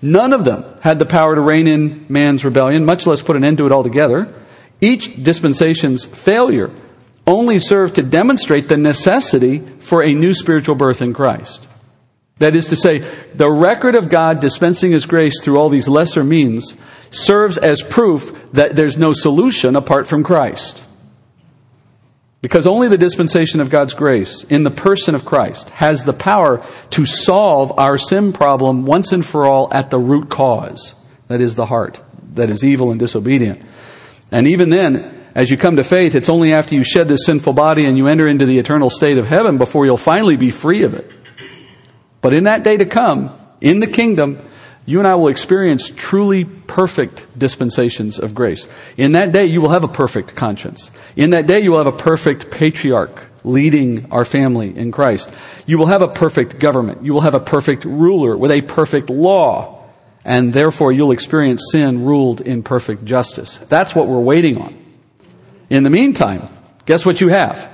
None 0.01 0.33
of 0.33 0.45
them 0.45 0.65
had 0.81 1.01
the 1.01 1.07
power 1.07 1.35
to 1.35 1.41
rein 1.41 1.67
in 1.67 2.07
man's 2.09 2.45
rebellion, 2.45 2.85
much 2.85 3.05
less 3.05 3.21
put 3.21 3.35
an 3.35 3.43
end 3.43 3.59
to 3.59 3.67
it 3.67 3.73
altogether. 3.73 4.33
Each 4.81 5.13
dispensation's 5.21 6.05
failure 6.05 6.71
only 7.27 7.59
served 7.59 7.97
to 7.97 8.03
demonstrate 8.05 8.69
the 8.69 8.77
necessity 8.77 9.59
for 9.59 10.05
a 10.05 10.15
new 10.15 10.35
spiritual 10.35 10.77
birth 10.77 11.03
in 11.03 11.15
Christ. 11.15 11.67
That 12.43 12.57
is 12.57 12.67
to 12.67 12.77
say, 12.77 12.99
the 13.37 13.49
record 13.49 13.95
of 13.95 14.09
God 14.09 14.41
dispensing 14.41 14.91
His 14.91 15.07
grace 15.07 15.41
through 15.41 15.59
all 15.59 15.69
these 15.69 15.87
lesser 15.87 16.25
means 16.25 16.75
serves 17.11 17.57
as 17.57 17.83
proof 17.83 18.37
that 18.53 18.75
there's 18.75 18.97
no 18.97 19.13
solution 19.13 19.77
apart 19.77 20.09
from 20.09 20.25
Christ. 20.25 20.83
Because 22.41 22.67
only 22.67 22.89
the 22.89 22.99
dispensation 22.99 23.61
of 23.61 23.71
God's 23.71 23.95
grace 23.95 24.43
in 24.43 24.65
the 24.65 24.73
person 24.73 25.15
of 25.15 25.25
Christ 25.25 25.71
has 25.71 26.03
the 26.03 26.13
power 26.13 26.67
to 26.91 27.07
solve 27.07 27.79
our 27.79 27.97
sin 27.97 28.33
problem 28.33 28.87
once 28.87 29.13
and 29.13 29.25
for 29.25 29.47
all 29.47 29.73
at 29.73 29.91
the 29.91 30.01
root 30.01 30.29
cause. 30.29 30.97
That 31.29 31.41
is 31.41 31.55
the 31.55 31.67
heart, 31.67 32.01
that 32.35 32.51
is 32.51 32.65
evil 32.65 32.91
and 32.91 32.99
disobedient. 32.99 33.63
And 34.33 34.49
even 34.49 34.69
then, 34.69 35.29
as 35.37 35.49
you 35.49 35.57
come 35.57 35.77
to 35.77 35.85
faith, 35.85 36.17
it's 36.17 36.29
only 36.29 36.53
after 36.53 36.75
you 36.75 36.83
shed 36.83 37.07
this 37.07 37.25
sinful 37.25 37.53
body 37.53 37.85
and 37.85 37.97
you 37.97 38.09
enter 38.09 38.27
into 38.27 38.47
the 38.47 38.59
eternal 38.59 38.91
state 38.91 39.19
of 39.19 39.29
heaven 39.29 39.59
before 39.59 39.87
you'll 39.87 39.97
finally 39.97 40.37
be 40.37 40.51
free 40.51 40.83
of 40.83 40.95
it. 40.95 41.09
But 42.23 42.33
in 42.33 42.45
that 42.45 42.63
day 42.63 42.79
to 42.79 42.87
come, 42.87 43.37
in 43.61 43.81
the 43.81 43.87
kingdom, 43.87 44.39
you 44.87 44.99
and 44.99 45.07
I 45.07 45.17
will 45.17 45.29
experience 45.29 45.91
truly 45.95 46.45
perfect 46.45 47.27
dispensations 47.39 48.19
of 48.19 48.35
grace. 48.35 48.69
In 48.97 49.13
that 49.13 49.33
day, 49.33 49.47
you 49.47 49.61
will 49.61 49.71
have 49.71 49.85
a 49.85 49.89
perfect 49.89 50.35
conscience. 50.35 50.91
In 51.15 51.31
that 51.31 51.47
day, 51.47 51.61
you 51.61 51.73
will 51.73 51.79
have 51.79 51.87
a 51.87 51.93
perfect 51.97 52.51
patriarch 52.51 53.23
leading 53.45 54.11
our 54.11 54.25
family 54.25 54.77
in 54.77 54.93
Christ. 54.93 55.33
You 55.67 55.79
will 55.79 55.87
have 55.87 56.03
a 56.03 56.09
perfect 56.09 56.59
government. 56.59 57.05
You 57.05 57.13
will 57.13 57.21
have 57.21 57.35
a 57.35 57.41
perfect 57.41 57.85
ruler 57.85 58.37
with 58.37 58.51
a 58.51 58.63
perfect 58.63 59.11
law. 59.11 59.85
And 60.25 60.53
therefore, 60.53 60.93
you'll 60.93 61.13
experience 61.13 61.69
sin 61.73 62.05
ruled 62.05 62.41
in 62.41 62.63
perfect 62.63 63.05
justice. 63.05 63.59
That's 63.69 63.95
what 63.95 64.07
we're 64.07 64.21
waiting 64.21 64.59
on. 64.59 64.79
In 65.71 65.83
the 65.83 65.91
meantime, 65.91 66.49
guess 66.87 67.05
what 67.05 67.21
you 67.21 67.29
have? 67.29 67.69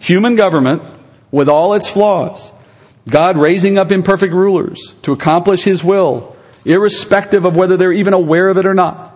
Human 0.00 0.36
government 0.36 0.82
with 1.30 1.48
all 1.48 1.74
its 1.74 1.88
flaws 1.88 2.52
God 3.08 3.36
raising 3.36 3.78
up 3.78 3.92
imperfect 3.92 4.34
rulers 4.34 4.94
to 5.02 5.12
accomplish 5.12 5.62
His 5.62 5.84
will, 5.84 6.36
irrespective 6.64 7.44
of 7.44 7.56
whether 7.56 7.76
they're 7.76 7.92
even 7.92 8.14
aware 8.14 8.48
of 8.48 8.58
it 8.58 8.66
or 8.66 8.74
not. 8.74 9.12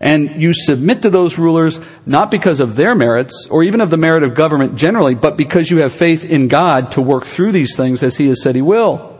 And 0.00 0.42
you 0.42 0.52
submit 0.52 1.02
to 1.02 1.10
those 1.10 1.38
rulers 1.38 1.80
not 2.04 2.30
because 2.30 2.60
of 2.60 2.76
their 2.76 2.94
merits 2.94 3.46
or 3.48 3.62
even 3.62 3.80
of 3.80 3.90
the 3.90 3.96
merit 3.96 4.22
of 4.22 4.34
government 4.34 4.74
generally, 4.74 5.14
but 5.14 5.36
because 5.36 5.70
you 5.70 5.78
have 5.78 5.92
faith 5.92 6.24
in 6.24 6.48
God 6.48 6.92
to 6.92 7.00
work 7.00 7.24
through 7.24 7.52
these 7.52 7.76
things 7.76 8.02
as 8.02 8.16
He 8.16 8.26
has 8.28 8.42
said 8.42 8.56
He 8.56 8.62
will. 8.62 9.18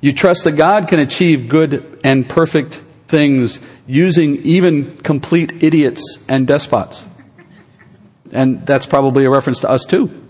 You 0.00 0.12
trust 0.12 0.44
that 0.44 0.52
God 0.52 0.88
can 0.88 1.00
achieve 1.00 1.48
good 1.48 2.00
and 2.04 2.28
perfect 2.28 2.82
things 3.08 3.60
using 3.86 4.36
even 4.46 4.96
complete 4.96 5.62
idiots 5.62 6.02
and 6.28 6.46
despots. 6.46 7.04
And 8.32 8.66
that's 8.66 8.86
probably 8.86 9.24
a 9.24 9.30
reference 9.30 9.60
to 9.60 9.70
us 9.70 9.84
too. 9.84 10.23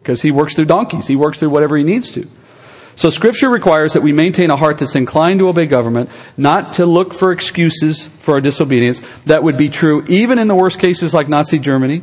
Because 0.00 0.22
he 0.22 0.30
works 0.30 0.54
through 0.54 0.66
donkeys. 0.66 1.06
He 1.06 1.16
works 1.16 1.38
through 1.38 1.50
whatever 1.50 1.76
he 1.76 1.84
needs 1.84 2.10
to. 2.12 2.28
So 2.96 3.08
scripture 3.08 3.48
requires 3.48 3.94
that 3.94 4.02
we 4.02 4.12
maintain 4.12 4.50
a 4.50 4.56
heart 4.56 4.78
that's 4.78 4.94
inclined 4.94 5.38
to 5.40 5.48
obey 5.48 5.66
government, 5.66 6.10
not 6.36 6.74
to 6.74 6.86
look 6.86 7.14
for 7.14 7.32
excuses 7.32 8.08
for 8.18 8.34
our 8.34 8.40
disobedience. 8.40 9.00
That 9.26 9.42
would 9.42 9.56
be 9.56 9.68
true 9.70 10.04
even 10.08 10.38
in 10.38 10.48
the 10.48 10.54
worst 10.54 10.78
cases 10.78 11.14
like 11.14 11.28
Nazi 11.28 11.58
Germany, 11.58 12.02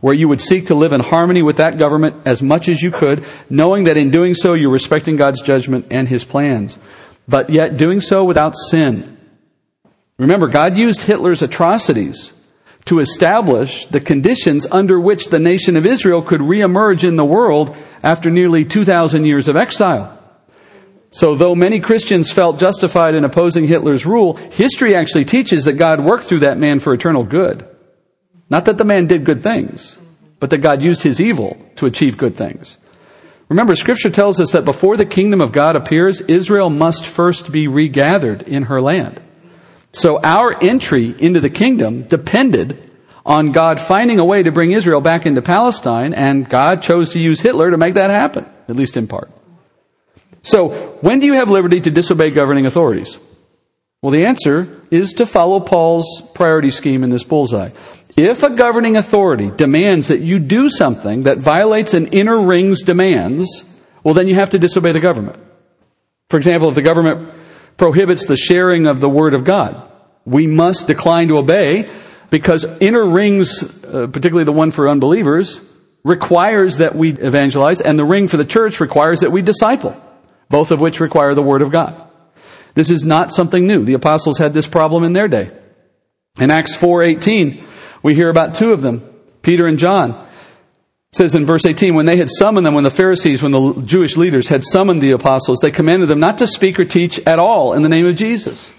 where 0.00 0.14
you 0.14 0.28
would 0.28 0.42
seek 0.42 0.66
to 0.66 0.74
live 0.74 0.92
in 0.92 1.00
harmony 1.00 1.42
with 1.42 1.56
that 1.56 1.78
government 1.78 2.26
as 2.26 2.42
much 2.42 2.68
as 2.68 2.82
you 2.82 2.90
could, 2.90 3.24
knowing 3.48 3.84
that 3.84 3.96
in 3.96 4.10
doing 4.10 4.34
so 4.34 4.52
you're 4.52 4.70
respecting 4.70 5.16
God's 5.16 5.40
judgment 5.40 5.86
and 5.90 6.06
His 6.06 6.24
plans. 6.24 6.78
But 7.26 7.48
yet 7.48 7.78
doing 7.78 8.02
so 8.02 8.24
without 8.24 8.54
sin. 8.54 9.16
Remember, 10.18 10.48
God 10.48 10.76
used 10.76 11.00
Hitler's 11.00 11.40
atrocities 11.40 12.34
to 12.86 13.00
establish 13.00 13.86
the 13.86 14.00
conditions 14.00 14.66
under 14.70 15.00
which 15.00 15.28
the 15.28 15.38
nation 15.38 15.76
of 15.76 15.86
Israel 15.86 16.22
could 16.22 16.40
reemerge 16.40 17.06
in 17.06 17.16
the 17.16 17.24
world 17.24 17.74
after 18.02 18.30
nearly 18.30 18.64
2,000 18.64 19.24
years 19.24 19.48
of 19.48 19.56
exile. 19.56 20.20
So 21.10 21.34
though 21.34 21.54
many 21.54 21.80
Christians 21.80 22.32
felt 22.32 22.58
justified 22.58 23.14
in 23.14 23.24
opposing 23.24 23.68
Hitler's 23.68 24.04
rule, 24.04 24.34
history 24.34 24.94
actually 24.94 25.24
teaches 25.24 25.64
that 25.64 25.74
God 25.74 26.04
worked 26.04 26.24
through 26.24 26.40
that 26.40 26.58
man 26.58 26.80
for 26.80 26.92
eternal 26.92 27.24
good. 27.24 27.66
Not 28.50 28.66
that 28.66 28.78
the 28.78 28.84
man 28.84 29.06
did 29.06 29.24
good 29.24 29.40
things, 29.40 29.98
but 30.40 30.50
that 30.50 30.58
God 30.58 30.82
used 30.82 31.02
his 31.02 31.20
evil 31.20 31.56
to 31.76 31.86
achieve 31.86 32.18
good 32.18 32.36
things. 32.36 32.76
Remember, 33.48 33.76
scripture 33.76 34.10
tells 34.10 34.40
us 34.40 34.50
that 34.52 34.64
before 34.64 34.96
the 34.96 35.06
kingdom 35.06 35.40
of 35.40 35.52
God 35.52 35.76
appears, 35.76 36.20
Israel 36.22 36.68
must 36.68 37.06
first 37.06 37.52
be 37.52 37.68
regathered 37.68 38.42
in 38.42 38.64
her 38.64 38.80
land. 38.80 39.22
So 39.94 40.20
our 40.20 40.60
entry 40.60 41.14
into 41.16 41.38
the 41.38 41.50
kingdom 41.50 42.02
depended 42.02 42.90
on 43.24 43.52
God 43.52 43.80
finding 43.80 44.18
a 44.18 44.24
way 44.24 44.42
to 44.42 44.50
bring 44.50 44.72
Israel 44.72 45.00
back 45.00 45.24
into 45.24 45.40
Palestine, 45.40 46.12
and 46.14 46.48
God 46.48 46.82
chose 46.82 47.10
to 47.10 47.20
use 47.20 47.40
Hitler 47.40 47.70
to 47.70 47.76
make 47.76 47.94
that 47.94 48.10
happen, 48.10 48.44
at 48.68 48.74
least 48.74 48.96
in 48.96 49.06
part. 49.06 49.30
So, 50.42 50.98
when 51.00 51.20
do 51.20 51.26
you 51.26 51.34
have 51.34 51.48
liberty 51.48 51.80
to 51.80 51.92
disobey 51.92 52.30
governing 52.30 52.66
authorities? 52.66 53.20
Well, 54.02 54.10
the 54.10 54.26
answer 54.26 54.82
is 54.90 55.14
to 55.14 55.26
follow 55.26 55.60
Paul's 55.60 56.22
priority 56.34 56.72
scheme 56.72 57.04
in 57.04 57.10
this 57.10 57.22
bullseye. 57.22 57.70
If 58.16 58.42
a 58.42 58.50
governing 58.50 58.96
authority 58.96 59.50
demands 59.50 60.08
that 60.08 60.20
you 60.20 60.40
do 60.40 60.68
something 60.70 61.22
that 61.22 61.38
violates 61.38 61.94
an 61.94 62.08
inner 62.08 62.42
ring's 62.42 62.82
demands, 62.82 63.64
well, 64.02 64.12
then 64.12 64.26
you 64.26 64.34
have 64.34 64.50
to 64.50 64.58
disobey 64.58 64.90
the 64.90 65.00
government. 65.00 65.38
For 66.30 66.36
example, 66.36 66.68
if 66.68 66.74
the 66.74 66.82
government 66.82 67.32
prohibits 67.76 68.26
the 68.26 68.36
sharing 68.36 68.86
of 68.86 69.00
the 69.00 69.08
Word 69.08 69.34
of 69.34 69.44
God, 69.44 69.90
we 70.24 70.46
must 70.46 70.86
decline 70.86 71.28
to 71.28 71.38
obey 71.38 71.88
because 72.30 72.64
inner 72.80 73.06
rings, 73.06 73.62
uh, 73.84 74.06
particularly 74.06 74.44
the 74.44 74.52
one 74.52 74.70
for 74.70 74.88
unbelievers, 74.88 75.60
requires 76.02 76.78
that 76.78 76.94
we 76.94 77.12
evangelize, 77.12 77.80
and 77.80 77.98
the 77.98 78.04
ring 78.04 78.28
for 78.28 78.36
the 78.36 78.44
church 78.44 78.80
requires 78.80 79.20
that 79.20 79.32
we 79.32 79.42
disciple, 79.42 79.96
both 80.48 80.70
of 80.70 80.80
which 80.80 81.00
require 81.00 81.34
the 81.34 81.42
Word 81.42 81.62
of 81.62 81.70
God. 81.70 82.00
This 82.74 82.90
is 82.90 83.04
not 83.04 83.32
something 83.32 83.66
new. 83.66 83.84
The 83.84 83.94
apostles 83.94 84.38
had 84.38 84.52
this 84.52 84.66
problem 84.66 85.04
in 85.04 85.12
their 85.12 85.28
day. 85.28 85.50
In 86.38 86.50
Acts 86.50 86.76
4:18, 86.76 87.62
we 88.02 88.14
hear 88.14 88.28
about 88.28 88.54
two 88.54 88.72
of 88.72 88.82
them, 88.82 89.02
Peter 89.42 89.66
and 89.66 89.78
John. 89.78 90.16
Says 91.14 91.36
in 91.36 91.46
verse 91.46 91.64
18, 91.64 91.94
when 91.94 92.06
they 92.06 92.16
had 92.16 92.28
summoned 92.28 92.66
them, 92.66 92.74
when 92.74 92.82
the 92.82 92.90
Pharisees, 92.90 93.40
when 93.40 93.52
the 93.52 93.80
Jewish 93.82 94.16
leaders 94.16 94.48
had 94.48 94.64
summoned 94.64 95.00
the 95.00 95.12
apostles, 95.12 95.60
they 95.62 95.70
commanded 95.70 96.06
them 96.06 96.18
not 96.18 96.38
to 96.38 96.46
speak 96.48 96.80
or 96.80 96.84
teach 96.84 97.20
at 97.20 97.38
all 97.38 97.72
in 97.72 97.84
the 97.84 97.88
name 97.88 98.04
of 98.04 98.16
Jesus. 98.16 98.72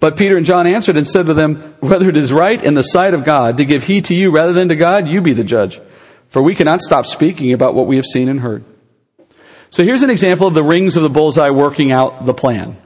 But 0.00 0.16
Peter 0.16 0.36
and 0.36 0.44
John 0.44 0.66
answered 0.66 0.96
and 0.96 1.06
said 1.06 1.26
to 1.26 1.34
them, 1.34 1.76
Whether 1.78 2.08
it 2.08 2.16
is 2.16 2.32
right 2.32 2.60
in 2.60 2.74
the 2.74 2.82
sight 2.82 3.14
of 3.14 3.22
God 3.22 3.58
to 3.58 3.64
give 3.64 3.84
heed 3.84 4.06
to 4.06 4.16
you 4.16 4.32
rather 4.32 4.52
than 4.52 4.68
to 4.70 4.74
God, 4.74 5.06
you 5.06 5.20
be 5.20 5.32
the 5.32 5.44
judge. 5.44 5.80
For 6.26 6.42
we 6.42 6.56
cannot 6.56 6.82
stop 6.82 7.06
speaking 7.06 7.52
about 7.52 7.76
what 7.76 7.86
we 7.86 7.94
have 7.94 8.04
seen 8.04 8.28
and 8.28 8.40
heard. 8.40 8.64
So 9.70 9.84
here's 9.84 10.02
an 10.02 10.10
example 10.10 10.48
of 10.48 10.54
the 10.54 10.64
rings 10.64 10.96
of 10.96 11.04
the 11.04 11.08
bullseye 11.08 11.50
working 11.50 11.92
out 11.92 12.26
the 12.26 12.34
plan. 12.34 12.76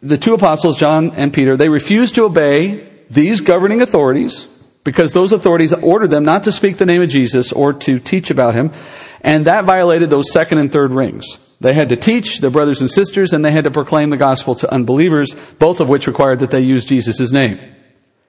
The 0.00 0.18
two 0.18 0.34
apostles, 0.34 0.78
John 0.78 1.12
and 1.12 1.32
Peter, 1.32 1.56
they 1.56 1.68
refused 1.68 2.16
to 2.16 2.24
obey 2.24 2.88
these 3.08 3.40
governing 3.40 3.82
authorities 3.82 4.48
because 4.84 5.12
those 5.12 5.32
authorities 5.32 5.72
ordered 5.72 6.10
them 6.10 6.24
not 6.24 6.44
to 6.44 6.52
speak 6.52 6.76
the 6.76 6.86
name 6.86 7.02
of 7.02 7.08
Jesus 7.08 7.52
or 7.52 7.72
to 7.72 7.98
teach 7.98 8.30
about 8.30 8.54
him, 8.54 8.72
and 9.20 9.46
that 9.46 9.64
violated 9.64 10.10
those 10.10 10.32
second 10.32 10.58
and 10.58 10.72
third 10.72 10.90
rings. 10.90 11.38
They 11.60 11.74
had 11.74 11.90
to 11.90 11.96
teach 11.96 12.40
their 12.40 12.50
brothers 12.50 12.80
and 12.80 12.90
sisters, 12.90 13.32
and 13.32 13.44
they 13.44 13.52
had 13.52 13.64
to 13.64 13.70
proclaim 13.70 14.10
the 14.10 14.16
gospel 14.16 14.56
to 14.56 14.72
unbelievers, 14.72 15.36
both 15.60 15.78
of 15.78 15.88
which 15.88 16.08
required 16.08 16.40
that 16.40 16.50
they 16.50 16.60
use 16.60 16.84
Jesus' 16.84 17.30
name. 17.30 17.60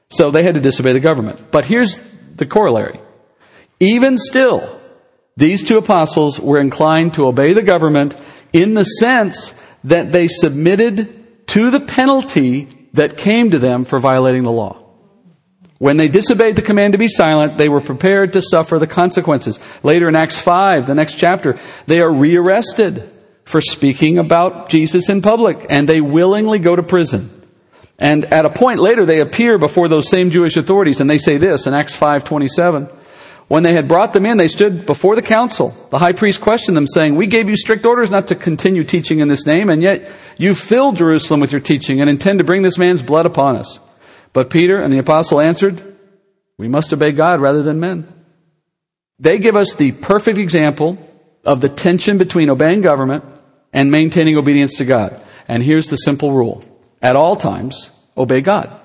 So 0.10 0.30
they 0.30 0.44
had 0.44 0.54
to 0.54 0.62
disobey 0.62 0.94
the 0.94 1.00
government. 1.00 1.50
But 1.50 1.66
here's 1.66 2.00
the 2.36 2.46
corollary. 2.46 3.00
Even 3.80 4.20
still, 4.20 4.80
these 5.36 5.64
two 5.64 5.80
apostles 5.80 6.40
were 6.40 6.60
inclined 6.60 7.16
to 7.16 7.26
obey 7.26 7.54
the 7.54 7.64
government 7.64 8.16
in 8.52 8.76
the 8.76 8.84
sense 8.84 9.60
that 9.84 10.12
they 10.12 10.28
submitted 10.28 11.48
to 11.48 11.72
the 11.72 11.80
penalty 11.80 12.68
that 12.94 13.18
came 13.18 13.50
to 13.50 13.60
them 13.60 13.86
for 13.86 14.00
violating 14.00 14.44
the 14.44 14.52
law. 14.52 14.83
When 15.84 15.98
they 15.98 16.08
disobeyed 16.08 16.56
the 16.56 16.62
command 16.62 16.94
to 16.94 16.98
be 16.98 17.10
silent, 17.10 17.58
they 17.58 17.68
were 17.68 17.82
prepared 17.82 18.32
to 18.32 18.42
suffer 18.42 18.80
the 18.80 18.88
consequences. 18.88 19.60
Later 19.84 20.08
in 20.08 20.16
Acts 20.16 20.42
5, 20.42 20.88
the 20.88 20.96
next 20.96 21.16
chapter, 21.16 21.58
they 21.88 22.00
are 22.00 22.10
rearrested 22.10 23.12
for 23.44 23.60
speaking 23.60 24.18
about 24.18 24.70
Jesus 24.70 25.10
in 25.10 25.22
public, 25.22 25.66
and 25.70 25.86
they 25.86 26.00
willingly 26.00 26.60
go 26.60 26.74
to 26.74 26.84
prison. 26.84 27.30
And 28.00 28.24
at 28.34 28.46
a 28.46 28.50
point 28.50 28.80
later, 28.80 29.06
they 29.06 29.20
appear 29.20 29.58
before 29.58 29.90
those 29.90 30.08
same 30.08 30.30
Jewish 30.30 30.56
authorities, 30.56 31.02
and 31.02 31.10
they 31.10 31.18
say 31.18 31.36
this 31.36 31.68
in 31.68 31.74
Acts 31.74 31.98
5:27. 31.98 32.88
When 33.50 33.64
they 33.64 33.74
had 33.74 33.90
brought 33.90 34.14
them 34.14 34.26
in, 34.26 34.38
they 34.38 34.48
stood 34.48 34.86
before 34.86 35.18
the 35.18 35.22
council. 35.22 35.76
The 35.90 36.00
high 36.00 36.14
priest 36.14 36.40
questioned 36.40 36.78
them, 36.78 36.88
saying, 36.88 37.16
We 37.16 37.28
gave 37.28 37.50
you 37.50 37.58
strict 37.58 37.86
orders 37.86 38.10
not 38.10 38.28
to 38.28 38.36
continue 38.36 38.86
teaching 38.86 39.20
in 39.20 39.28
this 39.28 39.46
name, 39.46 39.70
and 39.70 39.84
yet 39.84 40.10
you 40.38 40.56
filled 40.56 40.96
Jerusalem 40.96 41.42
with 41.42 41.52
your 41.52 41.60
teaching 41.60 42.00
and 42.00 42.10
intend 42.10 42.40
to 42.40 42.46
bring 42.46 42.62
this 42.62 42.78
man's 42.78 43.02
blood 43.02 43.26
upon 43.26 43.58
us. 43.58 43.82
But 44.34 44.50
Peter 44.50 44.82
and 44.82 44.92
the 44.92 44.98
apostle 44.98 45.40
answered, 45.40 45.96
We 46.58 46.68
must 46.68 46.92
obey 46.92 47.12
God 47.12 47.40
rather 47.40 47.64
than 47.64 47.80
men. 47.80 48.08
They 49.20 49.38
give 49.38 49.56
us 49.56 49.76
the 49.76 49.92
perfect 49.92 50.40
example 50.40 50.98
of 51.46 51.62
the 51.62 51.70
tension 51.70 52.18
between 52.18 52.50
obeying 52.50 52.82
government 52.82 53.24
and 53.72 53.92
maintaining 53.92 54.38
obedience 54.38 54.78
to 54.78 54.86
God. 54.86 55.22
And 55.48 55.62
here's 55.62 55.88
the 55.88 55.98
simple 55.98 56.32
rule. 56.32 56.64
At 57.02 57.16
all 57.16 57.36
times, 57.36 57.92
obey 58.18 58.42
God. 58.42 58.80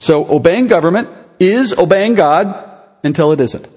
So 0.00 0.30
obeying 0.30 0.66
government 0.66 1.08
is 1.40 1.72
obeying 1.72 2.14
God 2.14 2.82
until 3.02 3.32
it 3.32 3.40
isn't. 3.40 3.68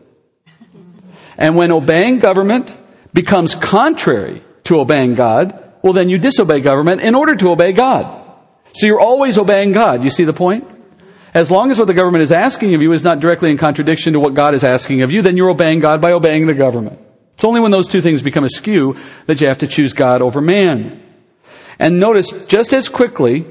And 1.38 1.56
when 1.56 1.72
obeying 1.72 2.20
government 2.20 2.78
becomes 3.14 3.56
contrary 3.56 4.44
to 4.66 4.80
obeying 4.80 5.16
God, 5.16 5.74
well 5.82 5.94
then 5.94 6.10
you 6.10 6.18
disobey 6.18 6.62
government 6.62 7.02
in 7.02 7.16
order 7.16 7.36
to 7.36 7.52
obey 7.52 7.72
God. 7.72 8.20
So 8.74 8.88
you're 8.88 9.00
always 9.00 9.38
obeying 9.38 9.72
God. 9.74 10.04
You 10.04 10.10
see 10.10 10.24
the 10.24 10.34
point? 10.34 10.68
As 11.34 11.50
long 11.50 11.72
as 11.72 11.80
what 11.80 11.88
the 11.88 11.94
government 11.94 12.24
is 12.24 12.32
asking 12.32 12.74
of 12.76 12.82
you 12.82 12.92
is 12.92 13.04
not 13.04 13.20
directly 13.20 13.52
in 13.52 13.58
contradiction 13.58 14.14
to 14.14 14.20
what 14.20 14.34
God 14.34 14.54
is 14.54 14.64
asking 14.64 15.02
of 15.02 15.12
you, 15.12 15.22
then 15.22 15.38
you're 15.38 15.50
obeying 15.50 15.80
God 15.80 16.02
by 16.02 16.12
obeying 16.12 16.48
the 16.48 16.54
government. 16.54 17.00
It's 17.36 17.46
only 17.46 17.62
when 17.62 17.72
those 17.72 17.88
two 17.88 18.02
things 18.02 18.22
become 18.22 18.44
askew 18.44 18.98
that 19.28 19.40
you 19.40 19.48
have 19.48 19.60
to 19.60 19.68
choose 19.68 19.94
God 19.94 20.22
over 20.22 20.42
man. 20.42 21.02
And 21.80 22.00
notice, 22.00 22.30
just 22.48 22.74
as 22.74 22.90
quickly, 22.90 23.46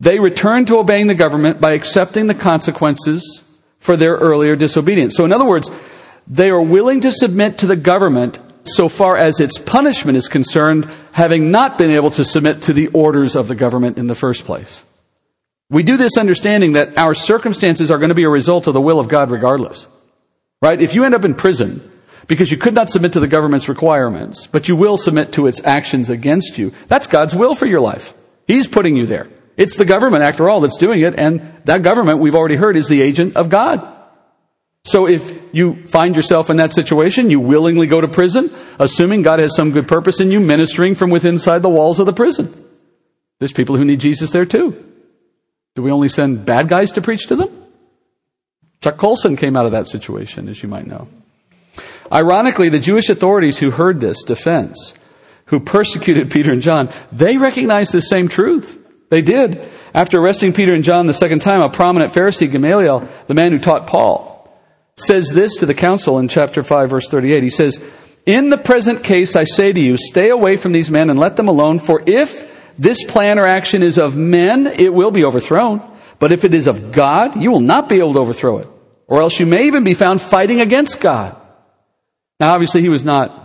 they 0.00 0.18
return 0.18 0.64
to 0.66 0.78
obeying 0.78 1.08
the 1.08 1.14
government 1.14 1.60
by 1.60 1.72
accepting 1.72 2.26
the 2.26 2.34
consequences 2.34 3.42
for 3.78 3.96
their 3.96 4.14
earlier 4.14 4.56
disobedience. 4.56 5.16
So 5.16 5.24
in 5.24 5.32
other 5.32 5.44
words, 5.44 5.70
they 6.26 6.50
are 6.50 6.62
willing 6.62 7.00
to 7.00 7.12
submit 7.12 7.58
to 7.58 7.66
the 7.66 7.76
government 7.76 8.38
so 8.62 8.88
far 8.88 9.16
as 9.16 9.40
its 9.40 9.58
punishment 9.58 10.16
is 10.16 10.28
concerned, 10.28 10.88
having 11.12 11.50
not 11.50 11.78
been 11.78 11.90
able 11.90 12.12
to 12.12 12.24
submit 12.24 12.62
to 12.62 12.72
the 12.72 12.86
orders 12.88 13.34
of 13.34 13.48
the 13.48 13.56
government 13.56 13.98
in 13.98 14.06
the 14.06 14.14
first 14.14 14.44
place. 14.44 14.84
We 15.72 15.82
do 15.82 15.96
this 15.96 16.18
understanding 16.18 16.74
that 16.74 16.98
our 16.98 17.14
circumstances 17.14 17.90
are 17.90 17.96
going 17.96 18.10
to 18.10 18.14
be 18.14 18.24
a 18.24 18.28
result 18.28 18.66
of 18.66 18.74
the 18.74 18.80
will 18.80 19.00
of 19.00 19.08
God 19.08 19.30
regardless. 19.30 19.86
Right? 20.60 20.78
If 20.78 20.94
you 20.94 21.04
end 21.04 21.14
up 21.14 21.24
in 21.24 21.34
prison, 21.34 21.90
because 22.26 22.50
you 22.50 22.58
could 22.58 22.74
not 22.74 22.90
submit 22.90 23.14
to 23.14 23.20
the 23.20 23.26
government's 23.26 23.70
requirements, 23.70 24.46
but 24.46 24.68
you 24.68 24.76
will 24.76 24.98
submit 24.98 25.32
to 25.32 25.46
its 25.46 25.64
actions 25.64 26.10
against 26.10 26.58
you. 26.58 26.74
That's 26.88 27.06
God's 27.06 27.34
will 27.34 27.54
for 27.54 27.64
your 27.64 27.80
life. 27.80 28.12
He's 28.46 28.68
putting 28.68 28.96
you 28.96 29.06
there. 29.06 29.30
It's 29.56 29.76
the 29.76 29.86
government, 29.86 30.24
after 30.24 30.46
all, 30.46 30.60
that's 30.60 30.76
doing 30.76 31.00
it, 31.00 31.18
and 31.18 31.40
that 31.64 31.82
government, 31.82 32.20
we've 32.20 32.34
already 32.34 32.56
heard, 32.56 32.76
is 32.76 32.88
the 32.88 33.00
agent 33.00 33.36
of 33.36 33.48
God. 33.48 33.80
So 34.84 35.08
if 35.08 35.32
you 35.52 35.86
find 35.86 36.14
yourself 36.14 36.50
in 36.50 36.58
that 36.58 36.74
situation, 36.74 37.30
you 37.30 37.40
willingly 37.40 37.86
go 37.86 38.00
to 38.00 38.08
prison, 38.08 38.54
assuming 38.78 39.22
God 39.22 39.38
has 39.38 39.56
some 39.56 39.70
good 39.70 39.88
purpose 39.88 40.20
in 40.20 40.30
you, 40.30 40.40
ministering 40.40 40.94
from 40.94 41.08
within 41.08 41.34
inside 41.34 41.62
the 41.62 41.70
walls 41.70 41.98
of 41.98 42.04
the 42.04 42.12
prison. 42.12 42.52
There's 43.38 43.52
people 43.52 43.76
who 43.76 43.86
need 43.86 44.00
Jesus 44.00 44.30
there 44.30 44.44
too. 44.44 44.91
Do 45.74 45.82
we 45.82 45.90
only 45.90 46.08
send 46.08 46.44
bad 46.44 46.68
guys 46.68 46.92
to 46.92 47.02
preach 47.02 47.28
to 47.28 47.36
them? 47.36 47.50
Chuck 48.80 48.96
Colson 48.96 49.36
came 49.36 49.56
out 49.56 49.64
of 49.64 49.72
that 49.72 49.86
situation, 49.86 50.48
as 50.48 50.62
you 50.62 50.68
might 50.68 50.86
know. 50.86 51.08
Ironically, 52.12 52.68
the 52.68 52.80
Jewish 52.80 53.08
authorities 53.08 53.56
who 53.56 53.70
heard 53.70 54.00
this 54.00 54.22
defense, 54.22 54.92
who 55.46 55.60
persecuted 55.60 56.30
Peter 56.30 56.52
and 56.52 56.60
John, 56.60 56.90
they 57.10 57.38
recognized 57.38 57.92
the 57.92 58.02
same 58.02 58.28
truth. 58.28 58.78
They 59.08 59.22
did. 59.22 59.70
After 59.94 60.18
arresting 60.18 60.52
Peter 60.52 60.74
and 60.74 60.84
John 60.84 61.06
the 61.06 61.14
second 61.14 61.40
time, 61.40 61.62
a 61.62 61.70
prominent 61.70 62.12
Pharisee, 62.12 62.50
Gamaliel, 62.50 63.08
the 63.28 63.34
man 63.34 63.52
who 63.52 63.58
taught 63.58 63.86
Paul, 63.86 64.30
says 64.96 65.30
this 65.30 65.56
to 65.56 65.66
the 65.66 65.74
council 65.74 66.18
in 66.18 66.28
chapter 66.28 66.62
5 66.62 66.90
verse 66.90 67.08
38. 67.08 67.42
He 67.42 67.50
says, 67.50 67.82
In 68.26 68.50
the 68.50 68.58
present 68.58 69.04
case, 69.04 69.36
I 69.36 69.44
say 69.44 69.72
to 69.72 69.80
you, 69.80 69.96
stay 69.96 70.28
away 70.30 70.56
from 70.56 70.72
these 70.72 70.90
men 70.90 71.08
and 71.08 71.18
let 71.18 71.36
them 71.36 71.48
alone, 71.48 71.78
for 71.78 72.02
if 72.06 72.51
this 72.78 73.04
plan 73.04 73.38
or 73.38 73.46
action 73.46 73.82
is 73.82 73.98
of 73.98 74.16
men, 74.16 74.66
it 74.66 74.92
will 74.92 75.10
be 75.10 75.24
overthrown. 75.24 75.88
But 76.18 76.32
if 76.32 76.44
it 76.44 76.54
is 76.54 76.68
of 76.68 76.92
God, 76.92 77.40
you 77.40 77.50
will 77.50 77.60
not 77.60 77.88
be 77.88 77.98
able 77.98 78.12
to 78.14 78.20
overthrow 78.20 78.58
it. 78.58 78.68
Or 79.06 79.20
else 79.20 79.38
you 79.40 79.46
may 79.46 79.66
even 79.66 79.84
be 79.84 79.94
found 79.94 80.22
fighting 80.22 80.60
against 80.60 81.00
God. 81.00 81.36
Now, 82.38 82.52
obviously, 82.54 82.80
he 82.80 82.88
was 82.88 83.04
not 83.04 83.42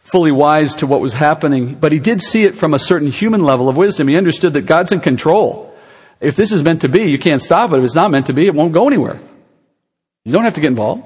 fully 0.00 0.32
wise 0.32 0.76
to 0.76 0.86
what 0.86 1.00
was 1.00 1.12
happening, 1.12 1.74
but 1.74 1.92
he 1.92 1.98
did 1.98 2.22
see 2.22 2.44
it 2.44 2.54
from 2.54 2.74
a 2.74 2.78
certain 2.78 3.08
human 3.08 3.42
level 3.42 3.68
of 3.68 3.76
wisdom. 3.76 4.08
He 4.08 4.16
understood 4.16 4.52
that 4.52 4.62
God's 4.62 4.92
in 4.92 5.00
control. 5.00 5.74
If 6.20 6.36
this 6.36 6.52
is 6.52 6.62
meant 6.62 6.82
to 6.82 6.88
be, 6.88 7.04
you 7.04 7.18
can't 7.18 7.42
stop 7.42 7.72
it. 7.72 7.78
If 7.78 7.84
it's 7.84 7.94
not 7.94 8.10
meant 8.10 8.26
to 8.26 8.32
be, 8.32 8.46
it 8.46 8.54
won't 8.54 8.72
go 8.72 8.86
anywhere. 8.86 9.18
You 10.24 10.32
don't 10.32 10.44
have 10.44 10.54
to 10.54 10.60
get 10.60 10.68
involved. 10.68 11.04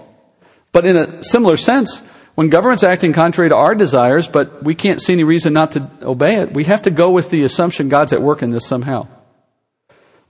But 0.73 0.87
in 0.87 0.97
a 0.97 1.23
similar 1.23 1.57
sense, 1.57 2.03
when 2.41 2.49
government's 2.49 2.85
acting 2.85 3.13
contrary 3.13 3.51
to 3.51 3.55
our 3.55 3.75
desires, 3.75 4.27
but 4.27 4.63
we 4.63 4.75
can't 4.75 4.99
see 5.03 5.13
any 5.13 5.25
reason 5.25 5.53
not 5.53 5.73
to 5.73 5.87
obey 6.01 6.37
it, 6.37 6.55
we 6.55 6.65
have 6.65 6.81
to 6.81 6.91
go 6.91 7.11
with 7.11 7.29
the 7.29 7.45
assumption 7.45 7.91
God's 7.91 8.15
at 8.15 8.23
work 8.23 8.41
in 8.41 8.49
this 8.49 8.67
somehow. 8.67 9.09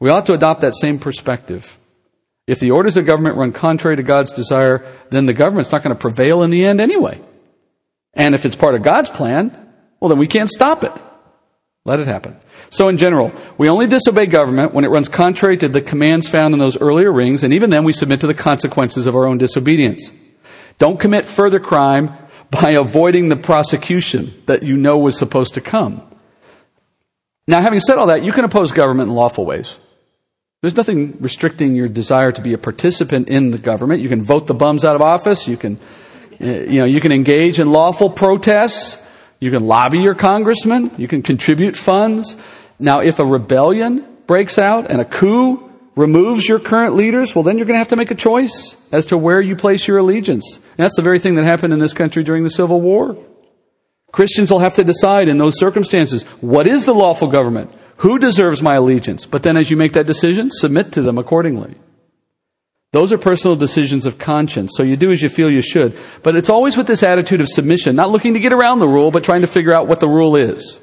We 0.01 0.11
ought 0.11 0.27
to 0.27 0.33
adopt 0.33 0.63
that 0.63 0.75
same 0.75 0.99
perspective. 0.99 1.79
If 2.49 2.59
the 2.59 2.73
orders 2.73 2.97
of 2.97 3.07
government 3.07 3.37
run 3.37 3.53
contrary 3.53 3.95
to 3.95 4.03
God's 4.03 4.33
desire, 4.33 4.85
then 5.11 5.27
the 5.27 5.33
government's 5.33 5.71
not 5.71 5.85
going 5.85 5.95
to 5.95 6.01
prevail 6.01 6.43
in 6.43 6.51
the 6.51 6.67
end 6.67 6.81
anyway. 6.81 7.21
And 8.13 8.35
if 8.35 8.45
it's 8.45 8.57
part 8.57 8.75
of 8.75 8.83
God's 8.83 9.09
plan, 9.09 9.73
well, 10.01 10.09
then 10.09 10.19
we 10.19 10.27
can't 10.27 10.51
stop 10.51 10.83
it. 10.83 10.93
Let 11.85 12.01
it 12.01 12.09
happen. 12.09 12.37
So 12.71 12.89
in 12.89 12.99
general, 12.99 13.31
we 13.57 13.69
only 13.69 13.87
disobey 13.87 14.27
government 14.27 14.75
when 14.75 14.85
it 14.85 14.91
runs 14.91 15.09
contrary 15.09 15.59
to 15.59 15.69
the 15.69 15.81
commands 15.81 16.29
found 16.29 16.55
in 16.55 16.59
those 16.59 16.77
earlier 16.77 17.13
rings, 17.13 17.45
and 17.45 17.55
even 17.55 17.71
then 17.71 17.85
we 17.85 17.93
submit 17.93 18.23
to 18.23 18.27
the 18.27 18.35
consequences 18.35 19.07
of 19.07 19.15
our 19.15 19.27
own 19.27 19.39
disobedience. 19.39 20.11
Don't 20.81 20.99
commit 20.99 21.27
further 21.27 21.61
crime 21.61 22.17
by 22.51 22.71
avoiding 22.71 23.29
the 23.29 23.37
prosecution 23.37 24.33
that 24.47 24.63
you 24.63 24.77
know 24.77 24.99
was 24.99 25.17
supposed 25.17 25.55
to 25.55 25.61
come. 25.61 26.03
Now, 27.47 27.61
having 27.61 27.81
said 27.81 27.99
all 27.99 28.07
that, 28.07 28.25
you 28.25 28.33
can 28.33 28.45
oppose 28.45 28.73
government 28.73 29.11
in 29.11 29.15
lawful 29.15 29.45
ways. 29.45 29.77
There's 30.63 30.77
nothing 30.77 31.19
restricting 31.21 31.75
your 31.75 31.87
desire 31.87 32.33
to 32.33 32.41
be 32.41 32.55
a 32.55 32.59
participant 32.59 33.29
in 33.29 33.51
the 33.51 33.59
government. 33.59 34.01
You 34.01 34.09
can 34.09 34.23
vote 34.23 34.47
the 34.47 34.55
bums 34.55 34.85
out 34.85 34.97
of 34.97 35.03
office. 35.03 35.47
You 35.47 35.59
can, 35.59 35.79
eh, 36.41 36.65
you 36.65 36.79
know, 36.81 36.87
you 36.87 37.01
can 37.01 37.13
engage 37.13 37.61
in 37.61 37.71
lawful 37.71 38.09
protests. 38.09 38.99
You 39.39 39.51
can 39.51 39.67
lobby 39.67 40.01
your 40.01 40.15
congressman. 40.15 40.93
You 40.97 41.09
can 41.09 41.23
contribute 41.23 41.77
funds. 41.77 42.37
Now, 42.79 43.01
if 43.01 43.19
a 43.19 43.25
rebellion 43.25 44.07
breaks 44.27 44.59
out 44.59 44.91
and 44.91 45.01
a 45.01 45.05
coup 45.05 45.70
removes 46.01 46.49
your 46.49 46.59
current 46.59 46.97
leaders, 46.97 47.35
well, 47.35 47.43
then 47.43 47.59
you're 47.59 47.67
going 47.67 47.75
to 47.75 47.81
have 47.81 47.89
to 47.89 47.97
make 47.97 48.11
a 48.11 48.15
choice 48.15 48.75
as 48.91 49.07
to 49.07 49.19
where 49.19 49.41
you 49.41 49.55
place 49.55 49.87
your 49.87 49.99
allegiance. 49.99 50.57
And 50.57 50.79
that's 50.79 50.97
the 50.97 51.03
very 51.03 51.19
thing 51.19 51.35
that 51.35 51.45
happened 51.45 51.75
in 51.75 51.79
this 51.79 51.93
country 51.93 52.25
during 52.25 52.43
the 52.43 52.51
Civil 52.51 52.81
War. 52.81 53.17
Christians 54.11 54.51
will 54.51 54.61
have 54.61 54.75
to 54.75 54.85
decide 54.85 55.29
in 55.29 55.37
those 55.37 55.59
circumstances, 55.59 56.23
what 56.41 56.67
is 56.67 56.87
the 56.87 56.95
lawful 56.95 57.29
government? 57.29 57.73
Who 57.99 58.19
deserves 58.19 58.63
my 58.63 58.77
allegiance? 58.77 59.27
But 59.27 59.43
then 59.43 59.59
as 59.59 59.71
you 59.71 59.77
make 59.77 59.93
that 59.93 60.07
decision, 60.07 60.51
submit 60.51 60.93
to 60.93 61.03
them 61.03 61.19
accordingly. 61.19 61.77
Those 62.93 63.13
are 63.13 63.19
personal 63.19 63.55
decisions 63.55 64.07
of 64.07 64.19
conscience, 64.19 64.73
so 64.75 64.83
you 64.83 64.97
do 64.97 65.13
as 65.13 65.23
you 65.23 65.29
feel 65.29 65.51
you 65.51 65.63
should. 65.63 65.97
But 66.23 66.35
it's 66.35 66.49
always 66.49 66.77
with 66.79 66.87
this 66.87 67.03
attitude 67.03 67.43
of 67.43 67.49
submission, 67.49 67.95
not 67.95 68.11
looking 68.11 68.35
to 68.35 68.41
get 68.41 68.55
around 68.55 68.79
the 68.79 68.89
rule, 68.89 69.11
but 69.11 69.23
trying 69.23 69.43
to 69.43 69.47
figure 69.47 69.75
out 69.75 69.87
what 69.87 70.01
the 70.01 70.09
rule 70.09 70.35
is. 70.35 70.79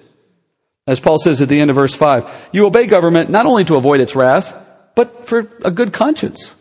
As 0.86 1.02
Paul 1.02 1.18
says 1.18 1.42
at 1.42 1.50
the 1.50 1.60
end 1.60 1.72
of 1.72 1.76
verse 1.76 1.96
5, 1.96 2.50
you 2.54 2.66
obey 2.66 2.86
government 2.86 3.30
not 3.30 3.46
only 3.46 3.66
to 3.66 3.76
avoid 3.76 4.00
its 4.00 4.16
wrath, 4.16 4.56
but 4.98 5.28
for 5.28 5.48
a 5.64 5.70
good 5.70 5.94
conscience. 5.94 6.56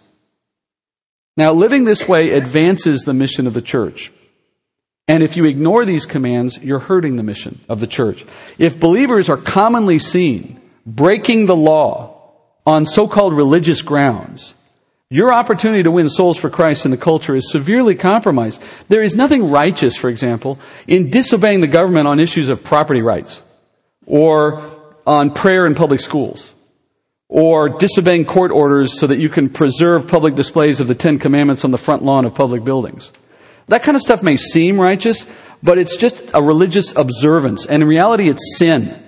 Now, 1.39 1.55
living 1.55 1.87
this 1.87 2.07
way 2.07 2.33
advances 2.33 3.01
the 3.01 3.15
mission 3.15 3.47
of 3.47 3.55
the 3.55 3.63
church. 3.63 4.13
And 5.09 5.23
if 5.23 5.39
you 5.39 5.47
ignore 5.47 5.87
these 5.87 6.05
commands, 6.05 6.59
you're 6.59 6.79
hurting 6.79 7.17
the 7.17 7.23
mission 7.23 7.61
of 7.67 7.81
the 7.81 7.87
church. 7.87 8.27
If 8.59 8.79
believers 8.79 9.31
are 9.31 9.39
commonly 9.39 9.99
seen 9.99 10.61
breaking 10.85 11.47
the 11.47 11.57
law 11.57 12.31
on 12.67 12.85
so-called 12.85 13.33
religious 13.33 13.81
grounds, 13.81 14.55
your 15.09 15.33
opportunity 15.33 15.85
to 15.85 15.91
win 15.91 16.11
souls 16.11 16.37
for 16.37 16.51
Christ 16.51 16.85
in 16.85 16.91
the 16.91 16.99
culture 16.99 17.37
is 17.37 17.51
severely 17.51 17.95
compromised. 17.95 18.63
There 18.91 19.03
is 19.03 19.15
nothing 19.15 19.51
righteous, 19.51 19.97
for 19.97 20.11
example, 20.11 20.59
in 20.87 21.09
disobeying 21.09 21.63
the 21.63 21.69
government 21.69 22.07
on 22.07 22.21
issues 22.21 22.51
of 22.51 22.63
property 22.63 23.01
rights 23.01 23.43
or 24.05 24.63
on 25.07 25.33
prayer 25.33 25.67
in 25.67 25.75
public 25.75 26.01
schools 26.01 26.53
or 27.29 27.69
disobeying 27.69 28.25
court 28.25 28.51
orders 28.51 28.99
so 28.99 29.07
that 29.07 29.19
you 29.19 29.29
can 29.29 29.49
preserve 29.49 30.07
public 30.09 30.35
displays 30.35 30.81
of 30.81 30.89
the 30.89 30.95
Ten 30.95 31.19
Commandments 31.19 31.65
on 31.65 31.71
the 31.71 31.79
front 31.79 32.03
lawn 32.03 32.25
of 32.25 32.35
public 32.35 32.65
buildings. 32.65 33.13
That 33.69 33.83
kind 33.83 33.97
of 33.97 34.03
stuff 34.03 34.23
may 34.23 34.37
seem 34.37 34.81
righteous, 34.81 35.27
but 35.63 35.79
it's 35.79 35.97
just 35.97 36.31
a 36.35 36.43
religious 36.43 36.95
observance. 36.95 37.67
And 37.67 37.83
in 37.83 37.89
reality, 37.89 38.29
it's 38.29 38.57
sin. 38.57 39.03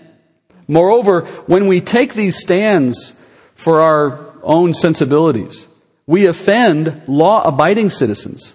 Moreover, 0.67 1.23
when 1.47 1.69
we 1.69 1.81
take 1.81 2.15
these 2.15 2.39
stands 2.39 3.15
for 3.55 3.81
our 3.81 4.35
own 4.43 4.75
sensibilities, 4.75 5.67
we 6.07 6.27
offend 6.27 7.03
law 7.07 7.43
abiding 7.47 7.91
citizens. 7.91 8.55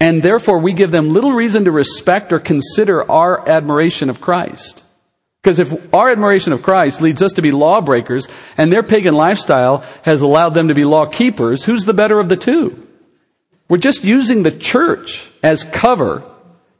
And 0.00 0.22
therefore, 0.22 0.58
we 0.58 0.72
give 0.72 0.90
them 0.90 1.10
little 1.10 1.32
reason 1.32 1.66
to 1.66 1.70
respect 1.70 2.32
or 2.32 2.38
consider 2.38 3.08
our 3.10 3.46
admiration 3.46 4.08
of 4.08 4.20
Christ. 4.22 4.82
Because 5.42 5.58
if 5.58 5.94
our 5.94 6.10
admiration 6.10 6.52
of 6.52 6.62
Christ 6.62 7.00
leads 7.00 7.22
us 7.22 7.32
to 7.32 7.42
be 7.42 7.50
lawbreakers 7.50 8.28
and 8.58 8.70
their 8.70 8.82
pagan 8.82 9.14
lifestyle 9.14 9.84
has 10.02 10.20
allowed 10.20 10.50
them 10.50 10.68
to 10.68 10.74
be 10.74 10.84
law 10.84 11.06
keepers, 11.06 11.64
who's 11.64 11.86
the 11.86 11.94
better 11.94 12.20
of 12.20 12.28
the 12.28 12.36
two? 12.36 12.86
We're 13.68 13.78
just 13.78 14.04
using 14.04 14.42
the 14.42 14.50
church 14.50 15.30
as 15.42 15.64
cover 15.64 16.24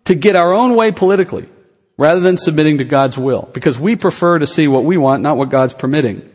to 0.05 0.15
get 0.15 0.37
our 0.37 0.53
own 0.53 0.75
way 0.75 0.93
politically 0.93 1.49
rather 1.97 2.21
than 2.21 2.37
submitting 2.37 2.79
to 2.79 2.85
God's 2.85 3.17
will 3.17 3.49
because 3.53 3.79
we 3.79 3.97
prefer 3.97 4.39
to 4.39 4.47
see 4.47 4.69
what 4.69 4.85
we 4.85 4.99
want, 4.99 5.23
not 5.23 5.37
what 5.37 5.51
God's 5.51 5.73
permitting. 5.73 6.29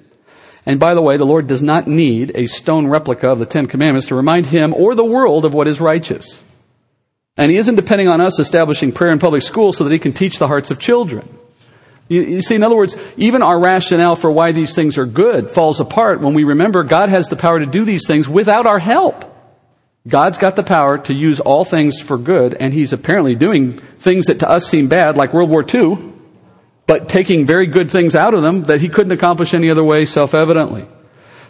And 0.66 0.80
by 0.80 0.96
the 0.96 1.02
way, 1.02 1.18
the 1.18 1.26
Lord 1.26 1.46
does 1.46 1.62
not 1.62 1.88
need 1.88 2.32
a 2.34 2.48
stone 2.48 2.88
replica 2.88 3.30
of 3.30 3.38
the 3.38 3.46
Ten 3.46 3.68
Commandments 3.68 4.08
to 4.08 4.16
remind 4.16 4.48
him 4.48 4.74
or 4.74 4.96
the 4.96 5.06
world 5.06 5.46
of 5.46 5.54
what 5.54 5.68
is 5.68 5.80
righteous. 5.80 6.44
And 7.38 7.52
he 7.52 7.58
isn't 7.58 7.76
depending 7.76 8.08
on 8.08 8.22
us 8.22 8.40
establishing 8.40 8.94
prayer 8.94 9.12
in 9.12 9.20
public 9.20 9.44
schools 9.44 9.78
so 9.78 9.84
that 9.84 9.94
he 9.94 10.00
can 10.00 10.14
teach 10.14 10.40
the 10.40 10.48
hearts 10.48 10.72
of 10.72 10.80
children. 10.80 11.35
You, 12.08 12.22
you, 12.22 12.42
see, 12.42 12.56
in 12.56 12.64
other 12.64 12.76
words, 12.76 12.96
even 13.18 13.42
our 13.42 13.60
rationale 13.60 14.16
for 14.16 14.30
why 14.30 14.52
these 14.52 14.76
things 14.76 14.98
are 14.98 15.06
good 15.06 15.50
falls 15.50 15.80
apart 15.80 16.22
when 16.22 16.36
we 16.36 16.44
remember 16.44 16.84
God 16.84 17.10
has 17.10 17.30
the 17.30 17.36
power 17.36 17.60
to 17.60 17.66
do 17.66 17.84
these 17.84 18.06
things 18.06 18.30
without 18.30 18.68
our 18.68 18.80
help. 18.80 19.32
God's 20.08 20.38
got 20.38 20.56
the 20.56 20.64
power 20.64 21.00
to 21.00 21.14
use 21.14 21.40
all 21.40 21.66
things 21.66 22.00
for 22.00 22.18
good, 22.20 22.54
and 22.54 22.72
He's 22.72 22.94
apparently 22.94 23.34
doing 23.36 23.80
things 23.80 24.28
that 24.28 24.40
to 24.40 24.50
us 24.50 24.68
seem 24.68 24.88
bad, 24.88 25.18
like 25.18 25.34
World 25.34 25.50
War 25.50 25.66
II, 25.68 25.98
but 26.86 27.10
taking 27.10 27.48
very 27.48 27.66
good 27.66 27.90
things 27.90 28.16
out 28.16 28.36
of 28.36 28.44
them 28.44 28.64
that 28.64 28.82
He 28.82 28.90
couldn't 28.90 29.14
accomplish 29.14 29.56
any 29.56 29.72
other 29.72 29.84
way 29.84 30.06
self 30.06 30.36
evidently. 30.36 30.88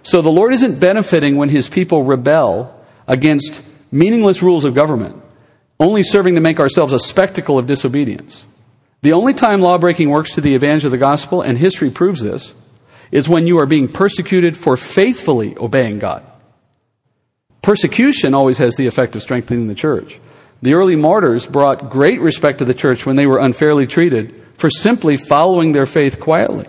So 0.03 0.21
the 0.21 0.29
Lord 0.31 0.53
isn't 0.53 0.79
benefiting 0.79 1.35
when 1.35 1.49
His 1.49 1.67
people 1.67 2.03
rebel 2.03 2.79
against 3.07 3.61
meaningless 3.91 4.41
rules 4.41 4.63
of 4.63 4.73
government, 4.73 5.21
only 5.77 6.03
serving 6.03 6.35
to 6.35 6.41
make 6.41 6.61
ourselves 6.61 6.93
a 6.93 6.99
spectacle 6.99 7.59
of 7.59 7.67
disobedience. 7.67 8.45
The 9.05 9.13
only 9.13 9.35
time 9.35 9.61
law 9.61 9.77
breaking 9.77 10.09
works 10.09 10.33
to 10.33 10.41
the 10.41 10.55
advantage 10.55 10.83
of 10.83 10.89
the 10.89 10.97
gospel, 10.97 11.43
and 11.43 11.59
history 11.59 11.91
proves 11.91 12.23
this, 12.23 12.55
is 13.11 13.29
when 13.29 13.45
you 13.45 13.59
are 13.59 13.67
being 13.67 13.87
persecuted 13.87 14.57
for 14.57 14.77
faithfully 14.77 15.55
obeying 15.55 15.99
God. 15.99 16.25
Persecution 17.61 18.33
always 18.33 18.57
has 18.57 18.77
the 18.77 18.87
effect 18.87 19.15
of 19.15 19.21
strengthening 19.21 19.67
the 19.67 19.75
church. 19.75 20.19
The 20.63 20.73
early 20.73 20.95
martyrs 20.95 21.45
brought 21.45 21.91
great 21.91 22.19
respect 22.19 22.57
to 22.57 22.65
the 22.65 22.73
church 22.73 23.05
when 23.05 23.15
they 23.15 23.27
were 23.27 23.37
unfairly 23.37 23.85
treated 23.85 24.41
for 24.55 24.71
simply 24.71 25.17
following 25.17 25.71
their 25.71 25.85
faith 25.85 26.19
quietly. 26.19 26.65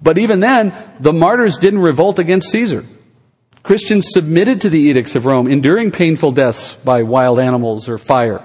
But 0.00 0.16
even 0.16 0.40
then, 0.40 0.72
the 1.00 1.12
martyrs 1.12 1.58
didn't 1.58 1.80
revolt 1.80 2.18
against 2.18 2.48
Caesar. 2.48 2.86
Christians 3.62 4.08
submitted 4.08 4.62
to 4.62 4.70
the 4.70 4.80
edicts 4.80 5.16
of 5.16 5.26
Rome, 5.26 5.48
enduring 5.48 5.90
painful 5.90 6.32
deaths 6.32 6.72
by 6.76 7.02
wild 7.02 7.38
animals 7.38 7.90
or 7.90 7.98
fire. 7.98 8.42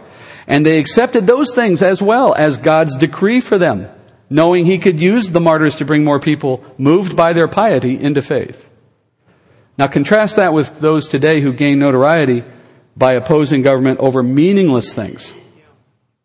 And 0.48 0.66
they 0.66 0.80
accepted 0.80 1.28
those 1.28 1.54
things 1.54 1.84
as 1.84 2.02
well 2.02 2.34
as 2.34 2.58
God's 2.58 2.96
decree 2.96 3.42
for 3.42 3.58
them, 3.58 3.88
knowing 4.30 4.66
He 4.66 4.78
could 4.78 5.00
use 5.00 5.30
the 5.30 5.42
martyrs 5.42 5.76
to 5.76 5.86
bring 5.86 6.04
more 6.04 6.20
people 6.20 6.64
moved 6.78 7.16
by 7.16 7.34
their 7.34 7.50
piety 7.50 8.00
into 8.00 8.22
faith. 8.22 8.70
Now 9.78 9.88
contrast 9.88 10.38
that 10.38 10.54
with 10.54 10.80
those 10.80 11.08
today 11.08 11.42
who 11.42 11.54
gain 11.54 11.80
notoriety 11.80 12.44
by 12.96 13.14
opposing 13.14 13.62
government 13.62 14.00
over 14.00 14.24
meaningless 14.24 14.94
things. 14.94 15.34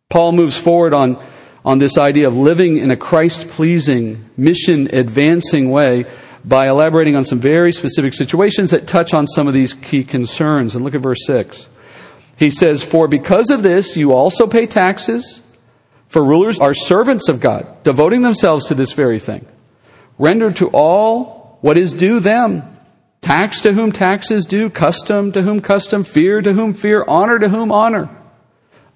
Paul 0.08 0.32
moves 0.32 0.56
forward 0.56 0.94
on, 0.94 1.22
on 1.64 1.78
this 1.78 1.98
idea 1.98 2.28
of 2.28 2.36
living 2.36 2.78
in 2.78 2.90
a 2.90 2.96
Christ 2.96 3.48
pleasing, 3.48 4.30
mission 4.36 4.94
advancing 4.94 5.70
way 5.70 6.06
by 6.44 6.68
elaborating 6.68 7.14
on 7.14 7.24
some 7.24 7.38
very 7.38 7.72
specific 7.72 8.14
situations 8.14 8.70
that 8.70 8.86
touch 8.86 9.14
on 9.14 9.26
some 9.26 9.48
of 9.48 9.54
these 9.54 9.74
key 9.74 10.04
concerns. 10.04 10.74
And 10.74 10.84
look 10.84 10.94
at 10.94 11.00
verse 11.00 11.24
6. 11.26 11.68
He 12.42 12.50
says, 12.50 12.82
For 12.82 13.06
because 13.06 13.50
of 13.50 13.62
this 13.62 13.96
you 13.96 14.12
also 14.12 14.48
pay 14.48 14.66
taxes, 14.66 15.40
for 16.08 16.24
rulers 16.24 16.58
are 16.58 16.74
servants 16.74 17.28
of 17.28 17.40
God, 17.40 17.84
devoting 17.84 18.22
themselves 18.22 18.66
to 18.66 18.74
this 18.74 18.92
very 18.92 19.20
thing. 19.20 19.46
Render 20.18 20.50
to 20.54 20.68
all 20.72 21.58
what 21.60 21.78
is 21.78 21.92
due 21.92 22.18
them 22.18 22.72
Tax 23.22 23.60
to 23.60 23.72
whom 23.72 23.92
tax 23.92 24.32
is 24.32 24.46
due, 24.46 24.68
custom 24.68 25.30
to 25.32 25.42
whom 25.42 25.60
custom, 25.60 26.02
fear 26.02 26.42
to 26.42 26.52
whom 26.52 26.74
fear, 26.74 27.04
honor 27.06 27.38
to 27.38 27.48
whom 27.48 27.70
honor. 27.70 28.10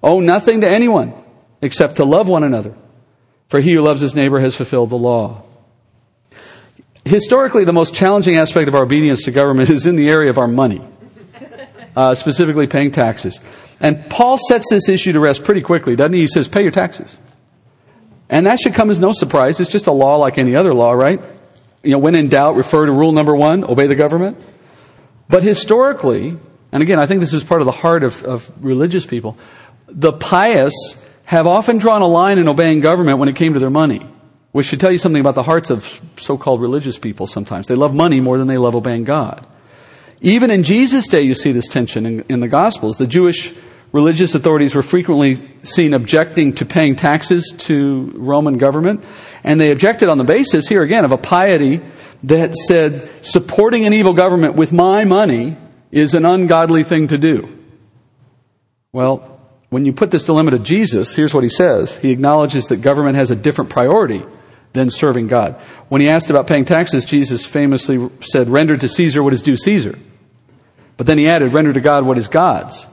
Owe 0.03 0.19
nothing 0.19 0.61
to 0.61 0.69
anyone 0.69 1.13
except 1.61 1.95
to 1.95 2.03
love 2.03 2.27
one 2.27 2.43
another. 2.43 2.75
For 3.47 3.61
he 3.61 3.73
who 3.73 3.81
loves 3.81 4.01
his 4.01 4.13
neighbor 4.13 4.41
has 4.41 4.53
fulfilled 4.53 4.89
the 4.89 4.97
law. 4.97 5.43
Historically, 7.05 7.63
the 7.63 7.71
most 7.71 7.95
challenging 7.95 8.35
aspect 8.35 8.67
of 8.67 8.75
our 8.75 8.83
obedience 8.83 9.23
to 9.23 9.31
government 9.31 9.69
is 9.77 9.85
in 9.85 9.95
the 9.95 10.09
area 10.09 10.29
of 10.29 10.37
our 10.37 10.47
money, 10.47 10.81
uh, 11.97 12.15
specifically 12.15 12.67
paying 12.67 12.91
taxes. 12.91 13.41
And 13.81 14.09
Paul 14.09 14.37
sets 14.37 14.67
this 14.69 14.87
issue 14.87 15.11
to 15.11 15.19
rest 15.19 15.43
pretty 15.43 15.61
quickly, 15.61 15.97
doesn't 15.97 16.13
he? 16.13 16.21
He 16.21 16.27
says, 16.27 16.47
pay 16.47 16.61
your 16.61 16.71
taxes. 16.71 17.17
And 18.29 18.45
that 18.45 18.59
should 18.59 18.73
come 18.73 18.89
as 18.89 18.99
no 18.99 19.11
surprise. 19.11 19.59
It's 19.59 19.69
just 19.69 19.87
a 19.87 19.91
law 19.91 20.15
like 20.15 20.37
any 20.37 20.55
other 20.55 20.73
law, 20.73 20.93
right? 20.93 21.19
you 21.87 21.91
know, 21.91 21.99
when 21.99 22.15
in 22.15 22.27
doubt, 22.27 22.55
refer 22.55 22.85
to 22.85 22.91
rule 22.91 23.13
number 23.13 23.33
one, 23.33 23.63
obey 23.63 23.87
the 23.87 23.95
government. 23.95 24.37
But 25.29 25.43
historically, 25.43 26.37
and 26.71 26.83
again, 26.83 26.99
I 26.99 27.05
think 27.05 27.21
this 27.21 27.33
is 27.33 27.45
part 27.45 27.61
of 27.61 27.65
the 27.65 27.71
heart 27.71 28.03
of, 28.03 28.23
of 28.23 28.51
religious 28.61 29.05
people, 29.05 29.37
the 29.87 30.11
pious 30.11 30.73
have 31.23 31.47
often 31.47 31.77
drawn 31.77 32.01
a 32.01 32.07
line 32.07 32.39
in 32.39 32.47
obeying 32.49 32.81
government 32.81 33.19
when 33.19 33.29
it 33.29 33.37
came 33.37 33.53
to 33.53 33.59
their 33.59 33.69
money, 33.69 34.01
which 34.51 34.67
should 34.67 34.81
tell 34.81 34.91
you 34.91 34.97
something 34.97 35.19
about 35.19 35.35
the 35.35 35.43
hearts 35.43 35.69
of 35.69 36.01
so-called 36.17 36.61
religious 36.61 36.97
people 36.97 37.25
sometimes. 37.25 37.67
They 37.67 37.75
love 37.75 37.93
money 37.93 38.19
more 38.19 38.37
than 38.37 38.47
they 38.47 38.57
love 38.57 38.75
obeying 38.75 39.05
God. 39.05 39.45
Even 40.21 40.49
in 40.49 40.63
Jesus' 40.63 41.07
day, 41.07 41.21
you 41.21 41.35
see 41.35 41.51
this 41.51 41.67
tension 41.67 42.05
in, 42.05 42.21
in 42.29 42.39
the 42.39 42.47
Gospels. 42.47 42.97
The 42.97 43.07
Jewish 43.07 43.53
religious 43.91 44.35
authorities 44.35 44.75
were 44.75 44.81
frequently 44.81 45.47
seen 45.63 45.93
objecting 45.93 46.53
to 46.53 46.65
paying 46.65 46.95
taxes 46.95 47.53
to 47.57 48.11
Roman 48.15 48.57
government, 48.57 49.03
and 49.43 49.61
they 49.61 49.71
objected 49.71 50.09
on 50.09 50.17
the 50.17 50.23
basis, 50.23 50.67
here 50.67 50.83
again, 50.83 51.05
of 51.05 51.11
a 51.11 51.17
piety 51.17 51.81
that 52.23 52.55
said 52.55 53.09
supporting 53.23 53.85
an 53.85 53.93
evil 53.93 54.13
government 54.13 54.55
with 54.55 54.71
my 54.71 55.05
money 55.05 55.55
is 55.91 56.15
an 56.15 56.25
ungodly 56.25 56.83
thing 56.83 57.07
to 57.07 57.17
do. 57.17 57.57
Well, 58.91 59.39
when 59.69 59.85
you 59.85 59.93
put 59.93 60.11
this 60.11 60.25
dilemma 60.25 60.51
to 60.51 60.59
Jesus, 60.59 61.13
here's 61.13 61.33
what 61.33 61.43
he 61.43 61.49
says. 61.49 61.95
He 61.97 62.11
acknowledges 62.11 62.67
that 62.67 62.77
government 62.77 63.15
has 63.17 63.31
a 63.31 63.35
different 63.35 63.69
priority 63.69 64.23
than 64.73 64.89
serving 64.89 65.27
God. 65.27 65.55
When 65.89 66.01
he 66.01 66.09
asked 66.09 66.29
about 66.29 66.47
paying 66.47 66.65
taxes, 66.65 67.05
Jesus 67.05 67.45
famously 67.45 68.09
said, 68.21 68.49
Render 68.49 68.77
to 68.77 68.87
Caesar 68.87 69.23
what 69.23 69.33
is 69.33 69.41
due 69.41 69.57
Caesar. 69.57 69.97
But 70.97 71.07
then 71.07 71.17
he 71.17 71.27
added, 71.27 71.53
Render 71.53 71.73
to 71.73 71.81
God 71.81 72.05
what 72.05 72.17
is 72.17 72.27
God's. 72.27 72.87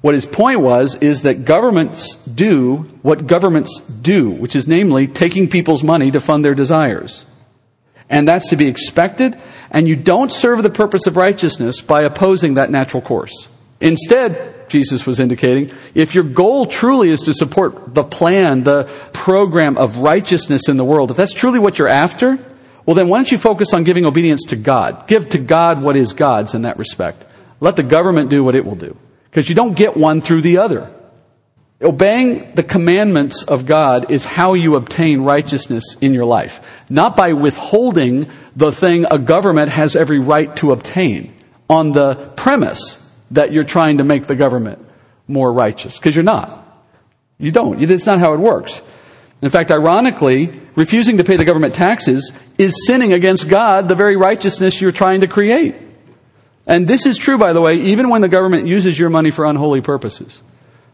What 0.00 0.14
his 0.14 0.26
point 0.26 0.60
was 0.60 0.96
is 0.96 1.22
that 1.22 1.46
governments 1.46 2.14
do 2.26 2.82
what 3.02 3.26
governments 3.26 3.80
do, 3.80 4.30
which 4.30 4.54
is 4.54 4.68
namely 4.68 5.06
taking 5.06 5.48
people's 5.48 5.82
money 5.82 6.10
to 6.10 6.20
fund 6.20 6.44
their 6.44 6.54
desires. 6.54 7.24
And 8.10 8.28
that's 8.28 8.50
to 8.50 8.56
be 8.56 8.66
expected, 8.66 9.40
and 9.70 9.88
you 9.88 9.96
don't 9.96 10.30
serve 10.30 10.62
the 10.62 10.68
purpose 10.68 11.06
of 11.06 11.16
righteousness 11.16 11.80
by 11.80 12.02
opposing 12.02 12.54
that 12.54 12.70
natural 12.70 13.00
course. 13.00 13.48
Instead, 13.84 14.70
Jesus 14.70 15.06
was 15.06 15.20
indicating, 15.20 15.70
if 15.94 16.14
your 16.14 16.24
goal 16.24 16.64
truly 16.66 17.10
is 17.10 17.20
to 17.20 17.34
support 17.34 17.94
the 17.94 18.02
plan, 18.02 18.64
the 18.64 18.90
program 19.12 19.76
of 19.76 19.98
righteousness 19.98 20.68
in 20.70 20.78
the 20.78 20.84
world, 20.84 21.10
if 21.10 21.18
that's 21.18 21.34
truly 21.34 21.58
what 21.58 21.78
you're 21.78 21.88
after, 21.88 22.38
well 22.86 22.94
then 22.94 23.08
why 23.08 23.18
don't 23.18 23.30
you 23.30 23.36
focus 23.36 23.74
on 23.74 23.84
giving 23.84 24.06
obedience 24.06 24.44
to 24.48 24.56
God? 24.56 25.06
Give 25.06 25.28
to 25.28 25.38
God 25.38 25.82
what 25.82 25.96
is 25.96 26.14
God's 26.14 26.54
in 26.54 26.62
that 26.62 26.78
respect. 26.78 27.26
Let 27.60 27.76
the 27.76 27.82
government 27.82 28.30
do 28.30 28.42
what 28.42 28.54
it 28.54 28.64
will 28.64 28.74
do. 28.74 28.96
Because 29.24 29.50
you 29.50 29.54
don't 29.54 29.76
get 29.76 29.96
one 29.96 30.22
through 30.22 30.40
the 30.40 30.58
other. 30.58 30.90
Obeying 31.82 32.54
the 32.54 32.62
commandments 32.62 33.42
of 33.42 33.66
God 33.66 34.10
is 34.10 34.24
how 34.24 34.54
you 34.54 34.76
obtain 34.76 35.20
righteousness 35.20 35.98
in 36.00 36.14
your 36.14 36.24
life. 36.24 36.60
Not 36.88 37.16
by 37.16 37.34
withholding 37.34 38.30
the 38.56 38.72
thing 38.72 39.04
a 39.10 39.18
government 39.18 39.70
has 39.70 39.94
every 39.94 40.20
right 40.20 40.54
to 40.56 40.72
obtain 40.72 41.34
on 41.68 41.92
the 41.92 42.14
premise 42.36 43.03
that 43.34 43.52
you're 43.52 43.64
trying 43.64 43.98
to 43.98 44.04
make 44.04 44.26
the 44.26 44.34
government 44.34 44.84
more 45.28 45.52
righteous. 45.52 45.98
Because 45.98 46.14
you're 46.14 46.24
not. 46.24 46.60
You 47.38 47.50
don't. 47.50 47.82
It's 47.82 48.06
not 48.06 48.18
how 48.18 48.32
it 48.32 48.40
works. 48.40 48.82
In 49.42 49.50
fact, 49.50 49.70
ironically, 49.70 50.60
refusing 50.74 51.18
to 51.18 51.24
pay 51.24 51.36
the 51.36 51.44
government 51.44 51.74
taxes 51.74 52.32
is 52.56 52.86
sinning 52.86 53.12
against 53.12 53.48
God, 53.48 53.88
the 53.88 53.94
very 53.94 54.16
righteousness 54.16 54.80
you're 54.80 54.92
trying 54.92 55.20
to 55.20 55.26
create. 55.26 55.74
And 56.66 56.88
this 56.88 57.04
is 57.04 57.18
true, 57.18 57.36
by 57.36 57.52
the 57.52 57.60
way, 57.60 57.76
even 57.76 58.08
when 58.08 58.22
the 58.22 58.28
government 58.28 58.66
uses 58.66 58.98
your 58.98 59.10
money 59.10 59.30
for 59.30 59.44
unholy 59.44 59.82
purposes. 59.82 60.42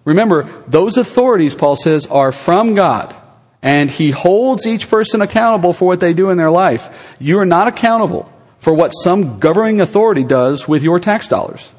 Remember, 0.04 0.48
those 0.66 0.96
authorities, 0.96 1.54
Paul 1.54 1.76
says, 1.76 2.06
are 2.06 2.32
from 2.32 2.74
God. 2.74 3.14
And 3.62 3.90
he 3.90 4.10
holds 4.10 4.66
each 4.66 4.88
person 4.88 5.20
accountable 5.20 5.74
for 5.74 5.84
what 5.84 6.00
they 6.00 6.14
do 6.14 6.30
in 6.30 6.38
their 6.38 6.50
life. 6.50 7.14
You 7.20 7.38
are 7.38 7.46
not 7.46 7.68
accountable 7.68 8.32
for 8.58 8.72
what 8.72 8.90
some 8.90 9.38
governing 9.38 9.80
authority 9.80 10.24
does 10.24 10.66
with 10.66 10.82
your 10.82 10.98
tax 10.98 11.28
dollars. 11.28 11.70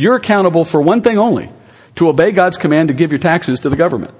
You're 0.00 0.16
accountable 0.16 0.64
for 0.64 0.80
one 0.80 1.02
thing 1.02 1.18
only 1.18 1.52
to 1.96 2.08
obey 2.08 2.32
God's 2.32 2.56
command 2.56 2.88
to 2.88 2.94
give 2.94 3.12
your 3.12 3.18
taxes 3.18 3.60
to 3.60 3.68
the 3.68 3.76
government. 3.76 4.14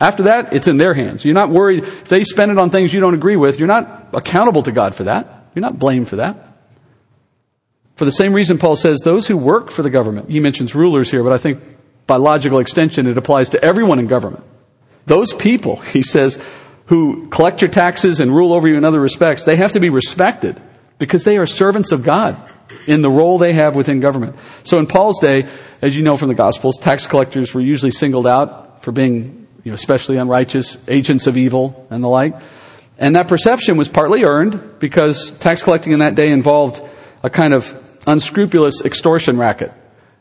After 0.00 0.22
that, 0.24 0.54
it's 0.54 0.68
in 0.68 0.76
their 0.76 0.94
hands. 0.94 1.24
You're 1.24 1.34
not 1.34 1.50
worried 1.50 1.82
if 1.82 2.04
they 2.04 2.22
spend 2.22 2.52
it 2.52 2.58
on 2.58 2.70
things 2.70 2.92
you 2.92 3.00
don't 3.00 3.14
agree 3.14 3.34
with. 3.34 3.58
You're 3.58 3.66
not 3.66 4.10
accountable 4.12 4.62
to 4.62 4.70
God 4.70 4.94
for 4.94 5.02
that. 5.04 5.48
You're 5.56 5.62
not 5.62 5.80
blamed 5.80 6.08
for 6.08 6.16
that. 6.16 6.36
For 7.96 8.04
the 8.04 8.12
same 8.12 8.32
reason, 8.32 8.58
Paul 8.58 8.76
says 8.76 9.00
those 9.00 9.26
who 9.26 9.36
work 9.36 9.72
for 9.72 9.82
the 9.82 9.90
government, 9.90 10.30
he 10.30 10.38
mentions 10.38 10.76
rulers 10.76 11.10
here, 11.10 11.24
but 11.24 11.32
I 11.32 11.38
think 11.38 11.60
by 12.06 12.14
logical 12.14 12.60
extension 12.60 13.08
it 13.08 13.18
applies 13.18 13.48
to 13.48 13.64
everyone 13.64 13.98
in 13.98 14.06
government. 14.06 14.44
Those 15.06 15.34
people, 15.34 15.76
he 15.96 16.04
says, 16.04 16.40
who 16.86 17.26
collect 17.30 17.62
your 17.62 17.70
taxes 17.72 18.20
and 18.20 18.32
rule 18.32 18.52
over 18.52 18.68
you 18.68 18.76
in 18.76 18.84
other 18.84 19.00
respects, 19.00 19.42
they 19.42 19.56
have 19.56 19.72
to 19.72 19.80
be 19.80 19.90
respected 19.90 20.62
because 20.98 21.24
they 21.24 21.38
are 21.38 21.46
servants 21.46 21.92
of 21.92 22.02
God 22.02 22.36
in 22.86 23.02
the 23.02 23.10
role 23.10 23.38
they 23.38 23.52
have 23.52 23.76
within 23.76 24.00
government. 24.00 24.36
So 24.64 24.78
in 24.78 24.86
Paul's 24.86 25.20
day, 25.20 25.48
as 25.80 25.96
you 25.96 26.02
know 26.02 26.16
from 26.16 26.28
the 26.28 26.34
Gospels, 26.34 26.78
tax 26.78 27.06
collectors 27.06 27.54
were 27.54 27.60
usually 27.60 27.90
singled 27.90 28.26
out 28.26 28.82
for 28.82 28.92
being 28.92 29.46
you 29.64 29.70
know, 29.70 29.74
especially 29.74 30.16
unrighteous, 30.16 30.78
agents 30.88 31.26
of 31.26 31.36
evil, 31.36 31.86
and 31.90 32.02
the 32.02 32.08
like. 32.08 32.34
And 32.98 33.16
that 33.16 33.28
perception 33.28 33.76
was 33.76 33.88
partly 33.88 34.24
earned 34.24 34.78
because 34.78 35.30
tax 35.38 35.62
collecting 35.62 35.92
in 35.92 36.00
that 36.00 36.14
day 36.14 36.30
involved 36.30 36.80
a 37.22 37.30
kind 37.30 37.54
of 37.54 37.76
unscrupulous 38.06 38.84
extortion 38.84 39.38
racket. 39.38 39.72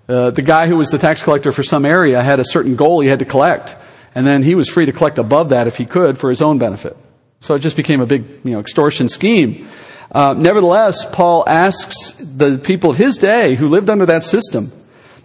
Uh, 0.07 0.31
the 0.31 0.41
guy 0.41 0.67
who 0.67 0.77
was 0.77 0.89
the 0.89 0.97
tax 0.97 1.23
collector 1.23 1.51
for 1.51 1.63
some 1.63 1.85
area 1.85 2.21
had 2.21 2.39
a 2.39 2.43
certain 2.43 2.75
goal 2.75 2.99
he 2.99 3.07
had 3.07 3.19
to 3.19 3.25
collect, 3.25 3.75
and 4.13 4.25
then 4.25 4.43
he 4.43 4.55
was 4.55 4.69
free 4.69 4.85
to 4.85 4.91
collect 4.91 5.17
above 5.17 5.49
that 5.49 5.67
if 5.67 5.77
he 5.77 5.85
could 5.85 6.17
for 6.17 6.29
his 6.29 6.41
own 6.41 6.57
benefit. 6.57 6.97
So 7.39 7.55
it 7.55 7.59
just 7.59 7.77
became 7.77 8.01
a 8.01 8.05
big, 8.05 8.25
you 8.43 8.51
know, 8.51 8.59
extortion 8.59 9.09
scheme. 9.09 9.67
Uh, 10.11 10.33
nevertheless, 10.37 11.05
Paul 11.05 11.45
asks 11.47 12.13
the 12.15 12.57
people 12.57 12.91
of 12.91 12.97
his 12.97 13.17
day 13.17 13.55
who 13.55 13.69
lived 13.69 13.89
under 13.89 14.05
that 14.07 14.23
system 14.23 14.71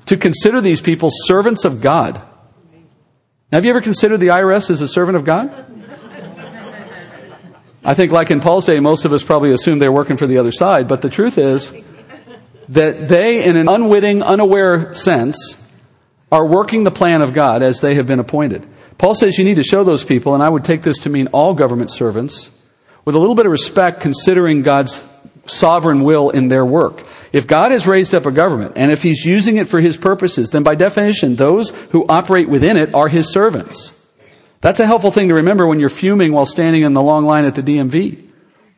to 0.06 0.16
consider 0.16 0.60
these 0.60 0.80
people 0.80 1.10
servants 1.12 1.64
of 1.64 1.80
God. 1.80 2.14
Now, 3.50 3.58
have 3.58 3.64
you 3.64 3.70
ever 3.70 3.80
considered 3.80 4.18
the 4.18 4.28
IRS 4.28 4.70
as 4.70 4.80
a 4.80 4.88
servant 4.88 5.16
of 5.16 5.24
God? 5.24 5.64
I 7.84 7.94
think, 7.94 8.10
like 8.10 8.30
in 8.30 8.40
Paul's 8.40 8.66
day, 8.66 8.80
most 8.80 9.04
of 9.04 9.12
us 9.12 9.22
probably 9.22 9.52
assume 9.52 9.78
they're 9.78 9.92
working 9.92 10.16
for 10.16 10.26
the 10.26 10.38
other 10.38 10.50
side, 10.50 10.88
but 10.88 11.02
the 11.02 11.08
truth 11.08 11.38
is, 11.38 11.72
that 12.68 13.08
they, 13.08 13.44
in 13.44 13.56
an 13.56 13.68
unwitting, 13.68 14.22
unaware 14.22 14.92
sense, 14.94 15.56
are 16.32 16.44
working 16.44 16.82
the 16.82 16.90
plan 16.90 17.22
of 17.22 17.32
God 17.32 17.62
as 17.62 17.80
they 17.80 17.94
have 17.94 18.06
been 18.06 18.18
appointed. 18.18 18.66
Paul 18.98 19.14
says 19.14 19.38
you 19.38 19.44
need 19.44 19.56
to 19.56 19.62
show 19.62 19.84
those 19.84 20.04
people, 20.04 20.34
and 20.34 20.42
I 20.42 20.48
would 20.48 20.64
take 20.64 20.82
this 20.82 21.00
to 21.00 21.10
mean 21.10 21.28
all 21.28 21.54
government 21.54 21.92
servants, 21.92 22.50
with 23.06 23.14
a 23.14 23.18
little 23.18 23.34
bit 23.34 23.46
of 23.46 23.52
respect 23.52 24.02
considering 24.02 24.60
God's 24.60 25.02
sovereign 25.46 26.02
will 26.02 26.28
in 26.30 26.48
their 26.48 26.66
work. 26.66 27.02
If 27.32 27.46
God 27.46 27.70
has 27.70 27.86
raised 27.86 28.14
up 28.14 28.26
a 28.26 28.32
government, 28.32 28.72
and 28.76 28.90
if 28.90 29.02
He's 29.02 29.24
using 29.24 29.56
it 29.56 29.68
for 29.68 29.80
His 29.80 29.96
purposes, 29.96 30.50
then 30.50 30.62
by 30.62 30.74
definition, 30.74 31.36
those 31.36 31.70
who 31.90 32.04
operate 32.06 32.48
within 32.48 32.76
it 32.76 32.94
are 32.94 33.08
His 33.08 33.32
servants. 33.32 33.92
That's 34.60 34.80
a 34.80 34.86
helpful 34.86 35.12
thing 35.12 35.28
to 35.28 35.34
remember 35.34 35.66
when 35.66 35.80
you're 35.80 35.88
fuming 35.88 36.32
while 36.32 36.46
standing 36.46 36.82
in 36.82 36.92
the 36.92 37.02
long 37.02 37.24
line 37.24 37.44
at 37.44 37.54
the 37.54 37.62
DMV, 37.62 38.28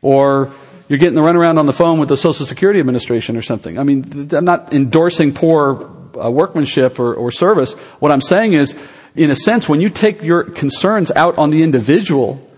or 0.01 0.53
you're 0.87 0.99
getting 0.99 1.15
the 1.15 1.21
runaround 1.21 1.57
on 1.57 1.65
the 1.65 1.73
phone 1.73 1.99
with 1.99 2.09
the 2.09 2.17
Social 2.17 2.45
Security 2.45 2.79
Administration 2.79 3.35
or 3.35 3.41
something. 3.41 3.79
I 3.79 3.83
mean, 3.83 4.29
I'm 4.33 4.45
not 4.45 4.73
endorsing 4.73 5.33
poor 5.33 5.89
uh, 6.21 6.29
workmanship 6.29 6.99
or, 6.99 7.13
or 7.13 7.31
service. 7.31 7.73
What 7.99 8.11
I'm 8.11 8.21
saying 8.21 8.53
is, 8.53 8.75
in 9.15 9.31
a 9.31 9.35
sense, 9.35 9.67
when 9.67 9.81
you 9.81 9.89
take 9.89 10.21
your 10.21 10.43
concerns 10.43 11.11
out 11.11 11.37
on 11.37 11.49
the 11.49 11.63
individual, 11.63 12.48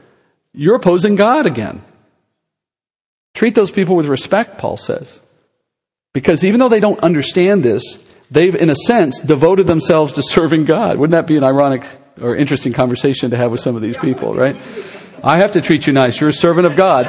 you're 0.53 0.75
opposing 0.75 1.15
God 1.15 1.45
again. 1.45 1.81
Treat 3.33 3.55
those 3.55 3.71
people 3.71 3.95
with 3.95 4.07
respect, 4.07 4.57
Paul 4.57 4.77
says. 4.77 5.21
Because 6.13 6.43
even 6.43 6.59
though 6.59 6.69
they 6.69 6.81
don't 6.81 6.99
understand 6.99 7.63
this, 7.63 7.97
they've, 8.29 8.55
in 8.55 8.69
a 8.69 8.75
sense, 8.75 9.19
devoted 9.19 9.67
themselves 9.67 10.13
to 10.13 10.21
serving 10.21 10.65
God. 10.65 10.97
Wouldn't 10.97 11.13
that 11.13 11.27
be 11.27 11.37
an 11.37 11.43
ironic 11.43 11.85
or 12.21 12.35
interesting 12.35 12.73
conversation 12.73 13.31
to 13.31 13.37
have 13.37 13.51
with 13.51 13.61
some 13.61 13.75
of 13.75 13.81
these 13.81 13.97
people, 13.97 14.35
right? 14.35 14.57
I 15.23 15.37
have 15.37 15.53
to 15.53 15.61
treat 15.61 15.87
you 15.87 15.93
nice. 15.93 16.19
You're 16.19 16.31
a 16.31 16.33
servant 16.33 16.65
of 16.65 16.75
God. 16.75 17.05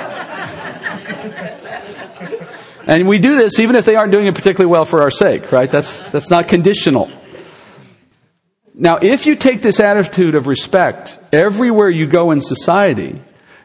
And 2.86 3.08
we 3.08 3.18
do 3.18 3.36
this 3.36 3.60
even 3.60 3.76
if 3.76 3.84
they 3.84 3.96
aren't 3.96 4.12
doing 4.12 4.26
it 4.26 4.34
particularly 4.34 4.70
well 4.70 4.84
for 4.84 5.02
our 5.02 5.10
sake, 5.10 5.52
right? 5.52 5.70
That's, 5.70 6.02
that's 6.02 6.30
not 6.30 6.48
conditional. 6.48 7.10
Now, 8.74 8.98
if 9.00 9.26
you 9.26 9.36
take 9.36 9.62
this 9.62 9.80
attitude 9.80 10.34
of 10.34 10.46
respect 10.46 11.18
everywhere 11.32 11.88
you 11.90 12.06
go 12.06 12.30
in 12.32 12.40
society, 12.40 13.20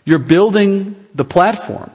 you're 0.07 0.19
building 0.19 0.95
the 1.15 1.25
platform 1.25 1.91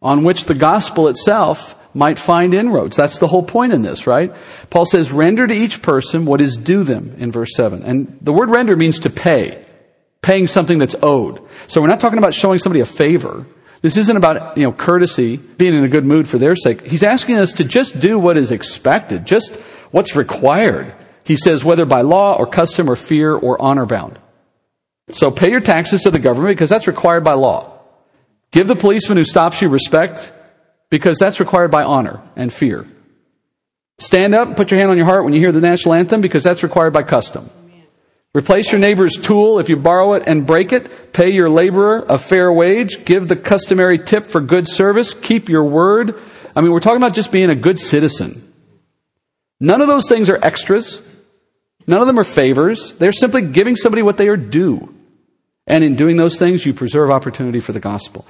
on 0.00 0.24
which 0.24 0.46
the 0.46 0.54
gospel 0.54 1.08
itself 1.08 1.76
might 1.94 2.18
find 2.18 2.54
inroads. 2.54 2.96
That's 2.96 3.18
the 3.18 3.26
whole 3.26 3.42
point 3.42 3.74
in 3.74 3.82
this, 3.82 4.06
right? 4.06 4.32
Paul 4.70 4.86
says, 4.86 5.12
render 5.12 5.46
to 5.46 5.52
each 5.52 5.82
person 5.82 6.24
what 6.24 6.40
is 6.40 6.56
due 6.56 6.84
them 6.84 7.16
in 7.18 7.30
verse 7.30 7.54
7. 7.54 7.82
And 7.82 8.16
the 8.22 8.32
word 8.32 8.48
render 8.48 8.76
means 8.76 9.00
to 9.00 9.10
pay, 9.10 9.62
paying 10.22 10.46
something 10.46 10.78
that's 10.78 10.96
owed. 11.02 11.46
So 11.66 11.82
we're 11.82 11.88
not 11.88 12.00
talking 12.00 12.16
about 12.16 12.32
showing 12.32 12.60
somebody 12.60 12.80
a 12.80 12.86
favor. 12.86 13.44
This 13.82 13.98
isn't 13.98 14.16
about, 14.16 14.56
you 14.56 14.64
know, 14.64 14.72
courtesy, 14.72 15.36
being 15.36 15.74
in 15.74 15.84
a 15.84 15.88
good 15.88 16.06
mood 16.06 16.26
for 16.26 16.38
their 16.38 16.56
sake. 16.56 16.80
He's 16.80 17.02
asking 17.02 17.36
us 17.36 17.52
to 17.54 17.64
just 17.64 18.00
do 18.00 18.18
what 18.18 18.38
is 18.38 18.52
expected, 18.52 19.26
just 19.26 19.54
what's 19.90 20.16
required. 20.16 20.94
He 21.24 21.36
says, 21.36 21.62
whether 21.62 21.84
by 21.84 22.00
law 22.00 22.38
or 22.38 22.46
custom 22.46 22.88
or 22.88 22.96
fear 22.96 23.34
or 23.34 23.60
honor 23.60 23.84
bound. 23.84 24.18
So 25.12 25.30
pay 25.30 25.50
your 25.50 25.60
taxes 25.60 26.02
to 26.02 26.10
the 26.10 26.18
government 26.18 26.56
because 26.56 26.70
that's 26.70 26.86
required 26.86 27.24
by 27.24 27.34
law. 27.34 27.78
Give 28.50 28.66
the 28.66 28.76
policeman 28.76 29.18
who 29.18 29.24
stops 29.24 29.62
you 29.62 29.68
respect 29.68 30.32
because 30.90 31.18
that's 31.18 31.40
required 31.40 31.70
by 31.70 31.84
honor 31.84 32.20
and 32.36 32.52
fear. 32.52 32.86
Stand 33.98 34.34
up 34.34 34.48
and 34.48 34.56
put 34.56 34.70
your 34.70 34.78
hand 34.78 34.90
on 34.90 34.96
your 34.96 35.06
heart 35.06 35.24
when 35.24 35.32
you 35.32 35.40
hear 35.40 35.52
the 35.52 35.60
national 35.60 35.94
anthem 35.94 36.20
because 36.20 36.42
that's 36.42 36.62
required 36.62 36.92
by 36.92 37.02
custom. 37.02 37.48
Replace 38.32 38.70
your 38.70 38.80
neighbor's 38.80 39.16
tool 39.16 39.58
if 39.58 39.68
you 39.68 39.76
borrow 39.76 40.14
it 40.14 40.24
and 40.26 40.46
break 40.46 40.72
it. 40.72 41.12
Pay 41.12 41.30
your 41.30 41.50
laborer 41.50 42.04
a 42.08 42.16
fair 42.16 42.52
wage. 42.52 43.04
Give 43.04 43.26
the 43.26 43.36
customary 43.36 43.98
tip 43.98 44.24
for 44.24 44.40
good 44.40 44.68
service. 44.68 45.14
Keep 45.14 45.48
your 45.48 45.64
word. 45.64 46.20
I 46.54 46.60
mean, 46.60 46.70
we're 46.70 46.80
talking 46.80 46.98
about 46.98 47.14
just 47.14 47.32
being 47.32 47.50
a 47.50 47.56
good 47.56 47.78
citizen. 47.78 48.52
None 49.58 49.80
of 49.80 49.88
those 49.88 50.08
things 50.08 50.30
are 50.30 50.38
extras. 50.42 51.02
None 51.86 52.00
of 52.00 52.06
them 52.06 52.18
are 52.18 52.24
favors. 52.24 52.92
They're 52.92 53.12
simply 53.12 53.42
giving 53.42 53.76
somebody 53.76 54.02
what 54.02 54.16
they 54.16 54.28
are 54.28 54.36
due. 54.36 54.94
And 55.70 55.84
in 55.84 55.94
doing 55.94 56.16
those 56.16 56.36
things, 56.36 56.66
you 56.66 56.74
preserve 56.74 57.10
opportunity 57.10 57.60
for 57.60 57.70
the 57.72 57.78
gospel. 57.78 58.26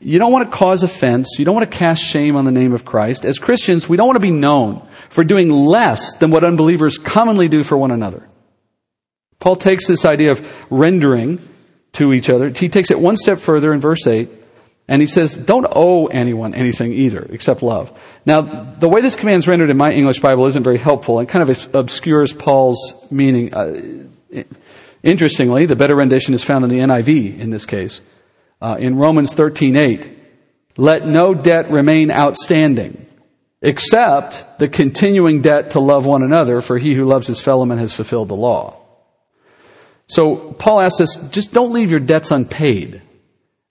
You 0.00 0.18
don't 0.18 0.32
want 0.32 0.50
to 0.50 0.56
cause 0.56 0.82
offense. 0.82 1.36
You 1.38 1.44
don't 1.44 1.54
want 1.54 1.70
to 1.70 1.78
cast 1.78 2.02
shame 2.02 2.34
on 2.34 2.44
the 2.44 2.50
name 2.50 2.72
of 2.72 2.84
Christ. 2.84 3.24
As 3.24 3.38
Christians, 3.38 3.88
we 3.88 3.96
don't 3.96 4.08
want 4.08 4.16
to 4.16 4.20
be 4.20 4.32
known 4.32 4.84
for 5.08 5.22
doing 5.22 5.50
less 5.50 6.16
than 6.16 6.32
what 6.32 6.42
unbelievers 6.42 6.98
commonly 6.98 7.46
do 7.46 7.62
for 7.62 7.78
one 7.78 7.92
another. 7.92 8.26
Paul 9.38 9.54
takes 9.54 9.86
this 9.86 10.04
idea 10.04 10.32
of 10.32 10.66
rendering 10.68 11.38
to 11.92 12.12
each 12.12 12.28
other. 12.28 12.48
He 12.48 12.68
takes 12.68 12.90
it 12.90 12.98
one 12.98 13.16
step 13.16 13.38
further 13.38 13.72
in 13.72 13.78
verse 13.78 14.04
8, 14.04 14.28
and 14.88 15.00
he 15.00 15.06
says, 15.06 15.36
don't 15.36 15.66
owe 15.70 16.06
anyone 16.06 16.54
anything 16.54 16.92
either, 16.92 17.24
except 17.30 17.62
love. 17.62 17.96
Now, 18.26 18.40
the 18.40 18.88
way 18.88 19.00
this 19.00 19.14
command 19.14 19.44
is 19.44 19.48
rendered 19.48 19.70
in 19.70 19.76
my 19.76 19.92
English 19.92 20.18
Bible 20.18 20.46
isn't 20.46 20.64
very 20.64 20.78
helpful 20.78 21.20
and 21.20 21.28
kind 21.28 21.48
of 21.48 21.74
obscures 21.74 22.32
Paul's 22.32 22.94
meaning. 23.12 23.54
Uh, 23.54 24.44
Interestingly, 25.02 25.66
the 25.66 25.76
better 25.76 25.96
rendition 25.96 26.34
is 26.34 26.44
found 26.44 26.64
in 26.64 26.70
the 26.70 26.78
NIV 26.78 27.38
in 27.38 27.50
this 27.50 27.66
case. 27.66 28.00
Uh, 28.60 28.76
in 28.78 28.96
Romans 28.96 29.34
13:8, 29.34 30.08
let 30.76 31.06
no 31.06 31.34
debt 31.34 31.70
remain 31.70 32.10
outstanding, 32.10 33.06
except 33.62 34.58
the 34.58 34.68
continuing 34.68 35.40
debt 35.40 35.70
to 35.70 35.80
love 35.80 36.06
one 36.06 36.22
another, 36.22 36.60
for 36.60 36.78
he 36.78 36.94
who 36.94 37.04
loves 37.06 37.26
his 37.26 37.40
fellow 37.40 37.64
man 37.64 37.78
has 37.78 37.92
fulfilled 37.92 38.28
the 38.28 38.36
law. 38.36 38.76
So 40.06 40.52
Paul 40.52 40.80
asks 40.80 41.00
us, 41.00 41.16
just 41.30 41.52
don't 41.52 41.72
leave 41.72 41.90
your 41.90 42.00
debts 42.00 42.32
unpaid. 42.32 43.00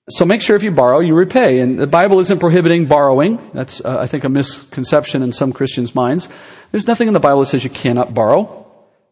So 0.10 0.26
make 0.26 0.42
sure 0.42 0.56
if 0.56 0.64
you 0.64 0.72
borrow, 0.72 1.00
you 1.00 1.14
repay. 1.14 1.60
And 1.60 1.78
the 1.78 1.86
Bible 1.86 2.20
isn't 2.22 2.40
prohibiting 2.40 2.88
borrowing. 2.88 3.40
That's, 3.54 3.82
uh, 3.82 3.98
I 4.00 4.08
think, 4.08 4.24
a 4.24 4.30
misconception 4.30 5.22
in 5.22 5.32
some 5.32 5.54
Christians' 5.54 5.94
minds. 5.94 6.30
There's 6.72 6.88
nothing 6.88 7.08
in 7.08 7.14
the 7.14 7.20
Bible 7.20 7.42
that 7.42 7.48
says 7.48 7.64
you 7.64 7.70
cannot 7.70 8.14
borrow. 8.14 8.59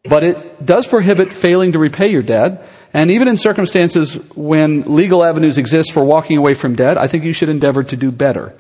But 0.08 0.24
it 0.24 0.66
does 0.66 0.88
prohibit 0.88 1.34
failing 1.34 1.74
to 1.74 1.80
repay 1.80 2.08
your 2.08 2.24
debt. 2.24 2.68
And 2.94 3.12
even 3.12 3.28
in 3.28 3.38
circumstances 3.38 4.16
when 4.36 4.82
legal 4.96 5.24
avenues 5.24 5.58
exist 5.58 5.92
for 5.92 6.04
walking 6.04 6.38
away 6.38 6.54
from 6.54 6.76
debt, 6.76 6.98
I 6.98 7.08
think 7.08 7.24
you 7.24 7.34
should 7.34 7.50
endeavor 7.50 7.84
to 7.84 7.96
do 7.96 8.12
better. 8.12 8.54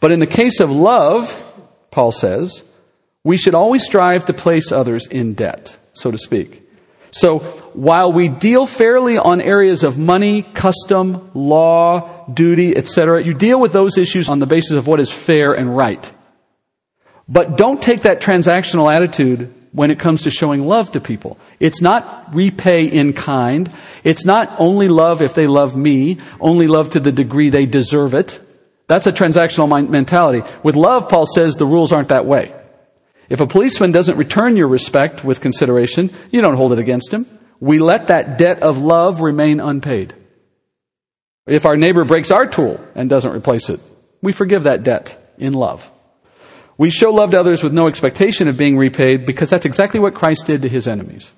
But 0.00 0.12
in 0.12 0.20
the 0.20 0.26
case 0.26 0.60
of 0.60 0.70
love, 0.70 1.34
Paul 1.90 2.12
says, 2.12 2.62
we 3.24 3.36
should 3.36 3.54
always 3.54 3.84
strive 3.84 4.26
to 4.26 4.32
place 4.32 4.70
others 4.70 5.06
in 5.06 5.34
debt, 5.34 5.78
so 5.92 6.10
to 6.10 6.18
speak. 6.18 6.62
So 7.10 7.40
while 7.72 8.12
we 8.12 8.28
deal 8.28 8.66
fairly 8.66 9.18
on 9.18 9.40
areas 9.40 9.84
of 9.84 9.96
money, 9.96 10.42
custom, 10.42 11.30
law, 11.34 12.26
duty, 12.32 12.76
etc., 12.76 13.22
you 13.22 13.34
deal 13.34 13.58
with 13.58 13.72
those 13.72 13.96
issues 13.96 14.28
on 14.28 14.38
the 14.38 14.46
basis 14.46 14.76
of 14.76 14.86
what 14.86 15.00
is 15.00 15.10
fair 15.10 15.54
and 15.54 15.76
right. 15.76 16.12
But 17.28 17.56
don't 17.56 17.80
take 17.80 18.02
that 18.02 18.20
transactional 18.20 18.94
attitude 18.94 19.52
when 19.76 19.90
it 19.90 19.98
comes 19.98 20.22
to 20.22 20.30
showing 20.30 20.66
love 20.66 20.92
to 20.92 21.00
people. 21.02 21.38
It's 21.60 21.82
not 21.82 22.34
repay 22.34 22.86
in 22.86 23.12
kind. 23.12 23.70
It's 24.04 24.24
not 24.24 24.50
only 24.58 24.88
love 24.88 25.20
if 25.20 25.34
they 25.34 25.46
love 25.46 25.76
me, 25.76 26.16
only 26.40 26.66
love 26.66 26.90
to 26.90 27.00
the 27.00 27.12
degree 27.12 27.50
they 27.50 27.66
deserve 27.66 28.14
it. 28.14 28.40
That's 28.86 29.06
a 29.06 29.12
transactional 29.12 29.90
mentality. 29.90 30.48
With 30.62 30.76
love, 30.76 31.10
Paul 31.10 31.26
says 31.26 31.56
the 31.56 31.66
rules 31.66 31.92
aren't 31.92 32.08
that 32.08 32.24
way. 32.24 32.54
If 33.28 33.42
a 33.42 33.46
policeman 33.46 33.92
doesn't 33.92 34.16
return 34.16 34.56
your 34.56 34.68
respect 34.68 35.22
with 35.22 35.42
consideration, 35.42 36.10
you 36.30 36.40
don't 36.40 36.56
hold 36.56 36.72
it 36.72 36.78
against 36.78 37.12
him. 37.12 37.26
We 37.60 37.78
let 37.78 38.06
that 38.06 38.38
debt 38.38 38.62
of 38.62 38.78
love 38.78 39.20
remain 39.20 39.60
unpaid. 39.60 40.14
If 41.46 41.66
our 41.66 41.76
neighbor 41.76 42.06
breaks 42.06 42.30
our 42.30 42.46
tool 42.46 42.80
and 42.94 43.10
doesn't 43.10 43.36
replace 43.36 43.68
it, 43.68 43.80
we 44.22 44.32
forgive 44.32 44.62
that 44.62 44.84
debt 44.84 45.34
in 45.36 45.52
love. 45.52 45.90
We 46.78 46.90
show 46.90 47.10
love 47.10 47.30
to 47.30 47.40
others 47.40 47.62
with 47.62 47.72
no 47.72 47.88
expectation 47.88 48.48
of 48.48 48.56
being 48.56 48.76
repaid 48.76 49.24
because 49.24 49.48
that's 49.48 49.66
exactly 49.66 50.00
what 50.00 50.14
Christ 50.14 50.46
did 50.46 50.62
to 50.62 50.68
his 50.68 50.86
enemies. 50.86 51.32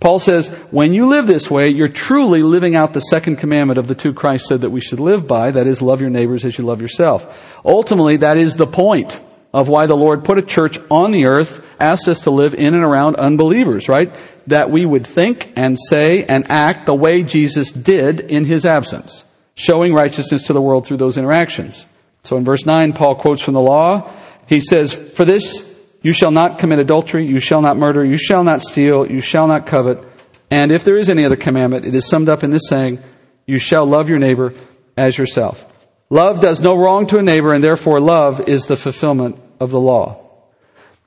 Paul 0.00 0.18
says, 0.18 0.48
when 0.72 0.94
you 0.94 1.06
live 1.06 1.28
this 1.28 1.48
way, 1.48 1.68
you're 1.68 1.86
truly 1.86 2.42
living 2.42 2.74
out 2.74 2.92
the 2.92 3.00
second 3.00 3.36
commandment 3.36 3.78
of 3.78 3.86
the 3.86 3.94
two 3.94 4.12
Christ 4.12 4.46
said 4.46 4.62
that 4.62 4.70
we 4.70 4.80
should 4.80 4.98
live 4.98 5.28
by, 5.28 5.52
that 5.52 5.68
is, 5.68 5.80
love 5.80 6.00
your 6.00 6.10
neighbors 6.10 6.44
as 6.44 6.58
you 6.58 6.64
love 6.64 6.82
yourself. 6.82 7.60
Ultimately, 7.64 8.16
that 8.16 8.36
is 8.36 8.56
the 8.56 8.66
point 8.66 9.20
of 9.54 9.68
why 9.68 9.86
the 9.86 9.96
Lord 9.96 10.24
put 10.24 10.38
a 10.38 10.42
church 10.42 10.78
on 10.90 11.12
the 11.12 11.26
earth, 11.26 11.64
asked 11.78 12.08
us 12.08 12.22
to 12.22 12.30
live 12.30 12.54
in 12.54 12.74
and 12.74 12.82
around 12.82 13.16
unbelievers, 13.16 13.88
right? 13.88 14.12
That 14.46 14.70
we 14.70 14.84
would 14.84 15.06
think 15.06 15.52
and 15.54 15.78
say 15.78 16.24
and 16.24 16.50
act 16.50 16.86
the 16.86 16.94
way 16.94 17.22
Jesus 17.22 17.70
did 17.70 18.20
in 18.20 18.44
his 18.44 18.66
absence, 18.66 19.24
showing 19.54 19.94
righteousness 19.94 20.44
to 20.44 20.52
the 20.52 20.62
world 20.62 20.86
through 20.86 20.96
those 20.96 21.18
interactions. 21.18 21.86
So 22.24 22.36
in 22.36 22.44
verse 22.44 22.64
9, 22.64 22.92
Paul 22.94 23.14
quotes 23.14 23.42
from 23.42 23.54
the 23.54 23.60
law. 23.60 24.10
He 24.46 24.60
says, 24.60 24.92
For 24.92 25.24
this 25.24 25.68
you 26.02 26.12
shall 26.12 26.30
not 26.30 26.58
commit 26.58 26.78
adultery, 26.78 27.26
you 27.26 27.40
shall 27.40 27.62
not 27.62 27.76
murder, 27.76 28.04
you 28.04 28.18
shall 28.18 28.44
not 28.44 28.62
steal, 28.62 29.10
you 29.10 29.20
shall 29.20 29.46
not 29.46 29.66
covet. 29.66 30.04
And 30.50 30.70
if 30.70 30.84
there 30.84 30.96
is 30.96 31.08
any 31.08 31.24
other 31.24 31.36
commandment, 31.36 31.86
it 31.86 31.94
is 31.94 32.08
summed 32.08 32.28
up 32.28 32.44
in 32.44 32.50
this 32.50 32.68
saying, 32.68 32.98
You 33.46 33.58
shall 33.58 33.86
love 33.86 34.08
your 34.08 34.18
neighbor 34.18 34.54
as 34.96 35.16
yourself. 35.16 35.66
Love 36.10 36.40
does 36.40 36.60
no 36.60 36.76
wrong 36.76 37.06
to 37.06 37.18
a 37.18 37.22
neighbor, 37.22 37.54
and 37.54 37.64
therefore 37.64 38.00
love 38.00 38.46
is 38.46 38.66
the 38.66 38.76
fulfillment 38.76 39.40
of 39.58 39.70
the 39.70 39.80
law. 39.80 40.22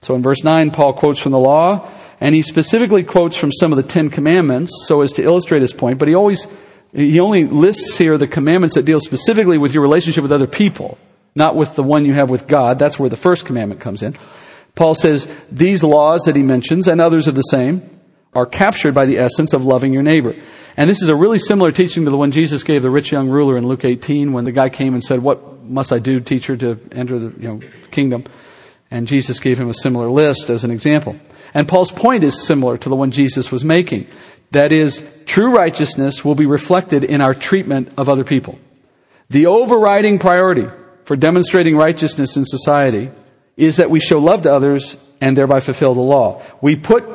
So 0.01 0.15
in 0.15 0.23
verse 0.23 0.43
9, 0.43 0.71
Paul 0.71 0.93
quotes 0.93 1.19
from 1.19 1.31
the 1.31 1.39
law, 1.39 1.87
and 2.19 2.33
he 2.33 2.41
specifically 2.41 3.03
quotes 3.03 3.35
from 3.35 3.51
some 3.51 3.71
of 3.71 3.77
the 3.77 3.83
Ten 3.83 4.09
Commandments 4.09 4.71
so 4.87 5.01
as 5.01 5.13
to 5.13 5.23
illustrate 5.23 5.61
his 5.61 5.73
point, 5.73 5.99
but 5.99 6.07
he 6.07 6.15
always, 6.15 6.47
he 6.93 7.19
only 7.19 7.45
lists 7.45 7.97
here 7.97 8.17
the 8.17 8.27
commandments 8.27 8.75
that 8.75 8.85
deal 8.85 8.99
specifically 8.99 9.57
with 9.57 9.73
your 9.73 9.83
relationship 9.83 10.23
with 10.23 10.31
other 10.31 10.47
people, 10.47 10.97
not 11.35 11.55
with 11.55 11.75
the 11.75 11.83
one 11.83 12.05
you 12.05 12.13
have 12.13 12.29
with 12.29 12.47
God. 12.47 12.79
That's 12.79 12.97
where 12.97 13.09
the 13.09 13.17
first 13.17 13.45
commandment 13.45 13.81
comes 13.81 14.01
in. 14.01 14.17
Paul 14.73 14.95
says 14.95 15.27
these 15.51 15.83
laws 15.83 16.23
that 16.23 16.35
he 16.35 16.43
mentions 16.43 16.87
and 16.87 16.99
others 16.99 17.27
of 17.27 17.35
the 17.35 17.41
same 17.41 17.89
are 18.33 18.45
captured 18.45 18.93
by 18.93 19.05
the 19.05 19.17
essence 19.17 19.53
of 19.53 19.63
loving 19.63 19.93
your 19.93 20.03
neighbor. 20.03 20.35
And 20.77 20.89
this 20.89 21.01
is 21.01 21.07
a 21.07 21.15
really 21.15 21.39
similar 21.39 21.71
teaching 21.71 22.03
to 22.03 22.11
the 22.11 22.17
one 22.17 22.31
Jesus 22.31 22.63
gave 22.63 22.81
the 22.81 22.89
rich 22.89 23.11
young 23.11 23.29
ruler 23.29 23.57
in 23.57 23.65
Luke 23.65 23.85
18 23.85 24.33
when 24.33 24.43
the 24.43 24.51
guy 24.51 24.69
came 24.69 24.93
and 24.93 25.03
said, 25.03 25.21
what 25.21 25.63
must 25.63 25.93
I 25.93 25.99
do, 25.99 26.19
teacher, 26.19 26.57
to 26.57 26.77
enter 26.91 27.17
the 27.17 27.41
you 27.41 27.47
know, 27.47 27.61
kingdom? 27.91 28.25
And 28.91 29.07
Jesus 29.07 29.39
gave 29.39 29.57
him 29.57 29.69
a 29.69 29.73
similar 29.73 30.09
list 30.09 30.49
as 30.49 30.65
an 30.65 30.71
example. 30.71 31.15
And 31.53 31.67
Paul's 31.67 31.91
point 31.91 32.25
is 32.25 32.45
similar 32.45 32.77
to 32.77 32.89
the 32.89 32.95
one 32.95 33.11
Jesus 33.11 33.51
was 33.51 33.63
making. 33.63 34.07
That 34.51 34.73
is, 34.73 35.03
true 35.25 35.55
righteousness 35.55 36.25
will 36.25 36.35
be 36.35 36.45
reflected 36.45 37.05
in 37.05 37.21
our 37.21 37.33
treatment 37.33 37.93
of 37.97 38.09
other 38.09 38.25
people. 38.25 38.59
The 39.29 39.47
overriding 39.47 40.19
priority 40.19 40.67
for 41.05 41.15
demonstrating 41.15 41.77
righteousness 41.77 42.35
in 42.35 42.45
society 42.45 43.11
is 43.55 43.77
that 43.77 43.89
we 43.89 43.99
show 43.99 44.19
love 44.19 44.41
to 44.41 44.51
others 44.51 44.97
and 45.21 45.37
thereby 45.37 45.59
fulfill 45.59 45.93
the 45.93 46.01
law. 46.01 46.43
We 46.61 46.75
put, 46.75 47.05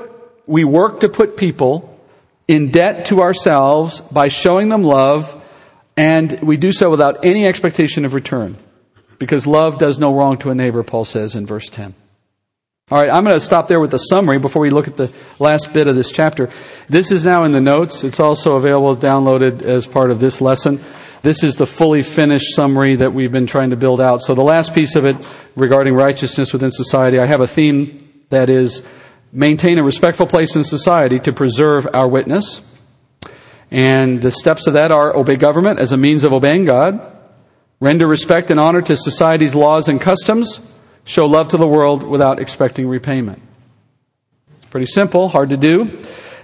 we 0.47 0.65
work 0.65 1.01
to 1.01 1.09
put 1.09 1.37
people 1.37 2.01
in 2.49 2.71
debt 2.71 3.07
to 3.07 3.21
ourselves 3.21 4.01
by 4.01 4.29
showing 4.29 4.69
them 4.69 4.83
love, 4.83 5.37
and 5.97 6.41
we 6.41 6.57
do 6.57 6.73
so 6.73 6.89
without 6.89 7.25
any 7.25 7.47
expectation 7.47 8.05
of 8.05 8.15
return. 8.15 8.57
Because 9.19 9.47
love 9.47 9.79
does 9.79 9.99
no 9.99 10.15
wrong 10.15 10.39
to 10.39 10.51
a 10.51 10.55
neighbor, 10.55 10.83
Paul 10.83 11.05
says 11.05 11.35
in 11.35 11.45
verse 11.45 11.69
10. 11.69 11.95
All 12.91 12.99
right, 12.99 13.11
I'm 13.11 13.23
going 13.23 13.37
to 13.37 13.45
stop 13.45 13.69
there 13.69 13.79
with 13.79 13.91
the 13.91 13.99
summary 13.99 14.39
before 14.39 14.63
we 14.63 14.71
look 14.71 14.89
at 14.89 14.97
the 14.97 15.13
last 15.39 15.73
bit 15.73 15.87
of 15.87 15.95
this 15.95 16.11
chapter. 16.11 16.49
This 16.89 17.13
is 17.13 17.25
now 17.25 17.45
in 17.45 17.53
the 17.53 17.61
notes. 17.61 18.03
It's 18.03 18.19
also 18.19 18.57
available 18.57 18.97
downloaded 18.97 19.63
as 19.63 19.87
part 19.87 20.11
of 20.11 20.19
this 20.19 20.41
lesson. 20.41 20.81
This 21.23 21.45
is 21.45 21.57
the 21.57 21.67
fully 21.67 22.03
finished 22.03 22.55
summary 22.55 22.97
that 22.97 23.13
we've 23.13 23.33
been 23.33 23.47
trying 23.47 23.71
to 23.71 23.77
build 23.77 24.01
out. 24.01 24.23
So 24.23 24.35
the 24.35 24.43
last 24.43 24.75
piece 24.75 24.97
of 24.97 25.05
it 25.05 25.17
regarding 25.55 25.95
righteousness 25.95 26.53
within 26.53 26.71
society, 26.71 27.19
I 27.19 27.27
have 27.27 27.43
a 27.43 27.47
theme 27.47 28.23
that 28.31 28.49
is 28.49 28.83
maintain 29.31 29.79
a 29.79 29.83
respectful 29.83 30.27
place 30.27 30.57
in 30.57 30.65
society 30.65 31.19
to 31.21 31.33
preserve 31.33 31.87
our 31.93 32.09
witness. 32.09 32.63
And 33.71 34.23
the 34.23 34.31
steps 34.31 34.67
of 34.67 34.73
that 34.73 34.91
are 34.93 35.15
obey 35.15 35.37
government 35.37 35.79
as 35.79 35.93
a 35.93 35.97
means 35.99 36.25
of 36.25 36.33
obeying 36.33 36.65
God, 36.65 37.01
render 37.81 38.07
respect 38.07 38.51
and 38.51 38.59
honor 38.59 38.81
to 38.81 38.97
society's 38.97 39.55
laws 39.55 39.89
and 39.89 40.01
customs, 40.01 40.61
show 41.05 41.27
love 41.27 41.49
to 41.49 41.59
the 41.59 41.69
world 41.69 42.03
without 42.03 42.41
expecting 42.41 42.89
repayment. 42.89 43.43
It's 44.57 44.67
pretty 44.67 44.87
simple, 44.87 45.29
hard 45.29 45.51
to 45.51 45.59
do. 45.59 45.99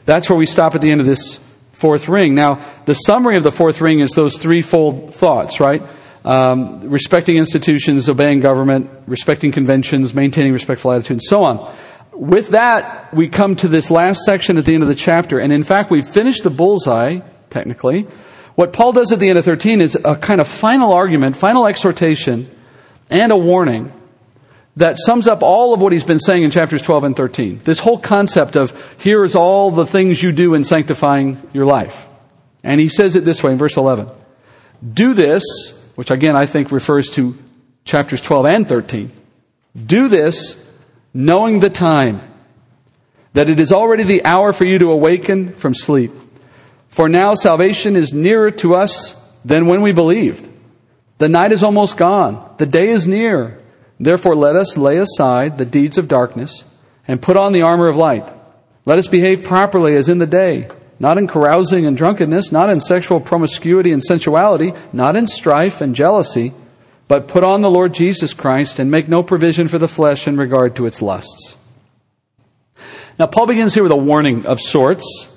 That's 0.05 0.29
where 0.29 0.39
we 0.39 0.47
stop 0.47 0.75
at 0.75 0.83
the 0.83 0.91
end 0.91 1.01
of 1.01 1.07
this 1.07 1.41
fourth 1.77 2.09
ring. 2.09 2.35
Now, 2.35 2.65
the 2.85 2.95
summary 2.95 3.37
of 3.37 3.43
the 3.43 3.53
fourth 3.53 3.81
ring 3.81 4.01
is 4.01 4.13
those 4.13 4.39
threefold 4.39 5.15
thoughts, 5.15 5.61
right? 5.61 5.83
Um, 6.25 6.81
respecting 6.91 7.37
institutions, 7.37 8.09
obeying 8.09 8.41
government, 8.41 8.91
respecting 9.07 9.53
conventions, 9.53 10.13
maintaining 10.13 10.53
respectful 10.53 10.93
attitude, 10.93 11.17
and 11.17 11.23
so 11.23 11.45
on 11.45 11.75
with 12.17 12.49
that, 12.51 13.13
we 13.13 13.29
come 13.29 13.57
to 13.57 13.69
this 13.69 13.91
last 13.91 14.23
section 14.25 14.57
at 14.57 14.65
the 14.65 14.75
end 14.75 14.83
of 14.83 14.89
the 14.89 14.95
chapter. 14.95 15.39
And 15.39 15.53
in 15.53 15.63
fact, 15.63 15.91
we've 15.91 16.07
finished 16.07 16.43
the 16.43 16.51
bullseye, 16.51 17.21
technically. 17.51 18.07
What 18.55 18.73
Paul 18.73 18.93
does 18.93 19.13
at 19.13 19.21
the 19.21 19.29
end 19.29 19.39
of 19.39 19.45
13 19.45 19.83
is 19.83 19.99
a 20.03 20.17
kind 20.17 20.41
of 20.41 20.49
final 20.49 20.93
argument, 20.93 21.37
final 21.37 21.67
exhortation, 21.67 22.51
and 23.11 23.33
a 23.33 23.37
warning 23.37 23.93
that 24.77 24.99
sums 24.99 25.27
up 25.27 25.43
all 25.43 25.73
of 25.73 25.81
what 25.81 25.93
he's 25.93 26.05
been 26.05 26.19
saying 26.19 26.43
in 26.43 26.51
chapters 26.51 26.83
12 26.83 27.05
and 27.05 27.17
13. 27.17 27.63
This 27.65 27.79
whole 27.79 27.99
concept 27.99 28.57
of 28.57 28.75
here 28.99 29.25
is 29.25 29.35
all 29.35 29.71
the 29.71 29.87
things 29.87 30.23
you 30.23 30.33
do 30.33 30.55
in 30.55 30.65
sanctifying 30.65 31.41
your 31.53 31.65
life. 31.65 32.07
And 32.63 32.81
he 32.81 32.89
says 32.89 33.17
it 33.17 33.25
this 33.25 33.43
way 33.43 33.53
in 33.53 33.59
verse 33.59 33.77
11. 33.77 34.09
Do 34.93 35.15
this, 35.15 35.43
which 35.95 36.11
again 36.11 36.37
I 36.37 36.47
think 36.47 36.71
refers 36.71 37.09
to 37.11 37.39
chapters 37.85 38.21
12 38.21 38.47
and 38.47 38.69
13. 38.69 39.13
Do 39.87 40.09
this 40.09 40.63
knowing 41.15 41.61
the 41.61 41.71
time, 41.71 42.21
that 43.33 43.49
it 43.49 43.59
is 43.59 43.73
already 43.73 44.03
the 44.03 44.25
hour 44.25 44.53
for 44.53 44.65
you 44.65 44.79
to 44.79 44.91
awaken 44.91 45.55
from 45.55 45.75
sleep. 45.75 46.13
For 46.89 47.09
now 47.09 47.35
salvation 47.35 47.97
is 47.97 48.13
nearer 48.13 48.51
to 48.51 48.75
us 48.75 49.15
than 49.45 49.67
when 49.67 49.81
we 49.81 49.93
believed. 49.93 50.51
The 51.19 51.29
night 51.29 51.53
is 51.53 51.63
almost 51.63 51.97
gone. 51.97 52.55
The 52.59 52.67
day 52.67 52.91
is 52.91 53.07
near. 53.07 53.59
Therefore 53.99 54.35
let 54.35 54.57
us 54.57 54.77
lay 54.77 54.99
aside 54.99 55.59
the 55.59 55.65
deeds 55.65 55.99
of 55.99 56.09
darkness 56.09 56.65
and 57.09 57.23
put 57.23 57.37
on 57.37 57.53
the 57.53 57.63
armor 57.63 57.89
of 57.89 57.97
light. 57.97 58.29
Let 58.85 58.99
us 58.99 59.09
behave 59.09 59.45
properly 59.45 59.97
as 59.97 60.09
in 60.09 60.19
the 60.19 60.27
day, 60.27 60.69
not 60.99 61.19
in 61.19 61.27
carousing 61.27 61.87
and 61.87 61.97
drunkenness, 61.97 62.53
not 62.53 62.71
in 62.71 62.81
sexual 62.81 63.21
promiscuity 63.21 63.93
and 63.93 64.03
sensuality, 64.03 64.73
not 64.93 65.17
in 65.17 65.27
strife 65.27 65.81
and 65.81 65.95
jealousy, 65.95 66.53
but 67.09 67.29
put 67.29 67.45
on 67.45 67.63
the 67.63 67.71
Lord 67.71 67.95
Jesus 67.95 68.35
Christ 68.35 68.79
and 68.79 68.91
make 68.91 69.09
no 69.09 69.23
provision 69.23 69.69
for 69.69 69.79
the 69.79 69.89
flesh 69.89 70.27
in 70.27 70.37
regard 70.37 70.77
to 70.77 70.87
its 70.87 71.01
lusts. 71.01 71.57
Now, 73.19 73.27
Paul 73.27 73.47
begins 73.47 73.75
here 73.75 73.83
with 73.83 73.93
a 73.93 73.97
warning 73.97 74.45
of 74.45 74.61
sorts. 74.61 75.33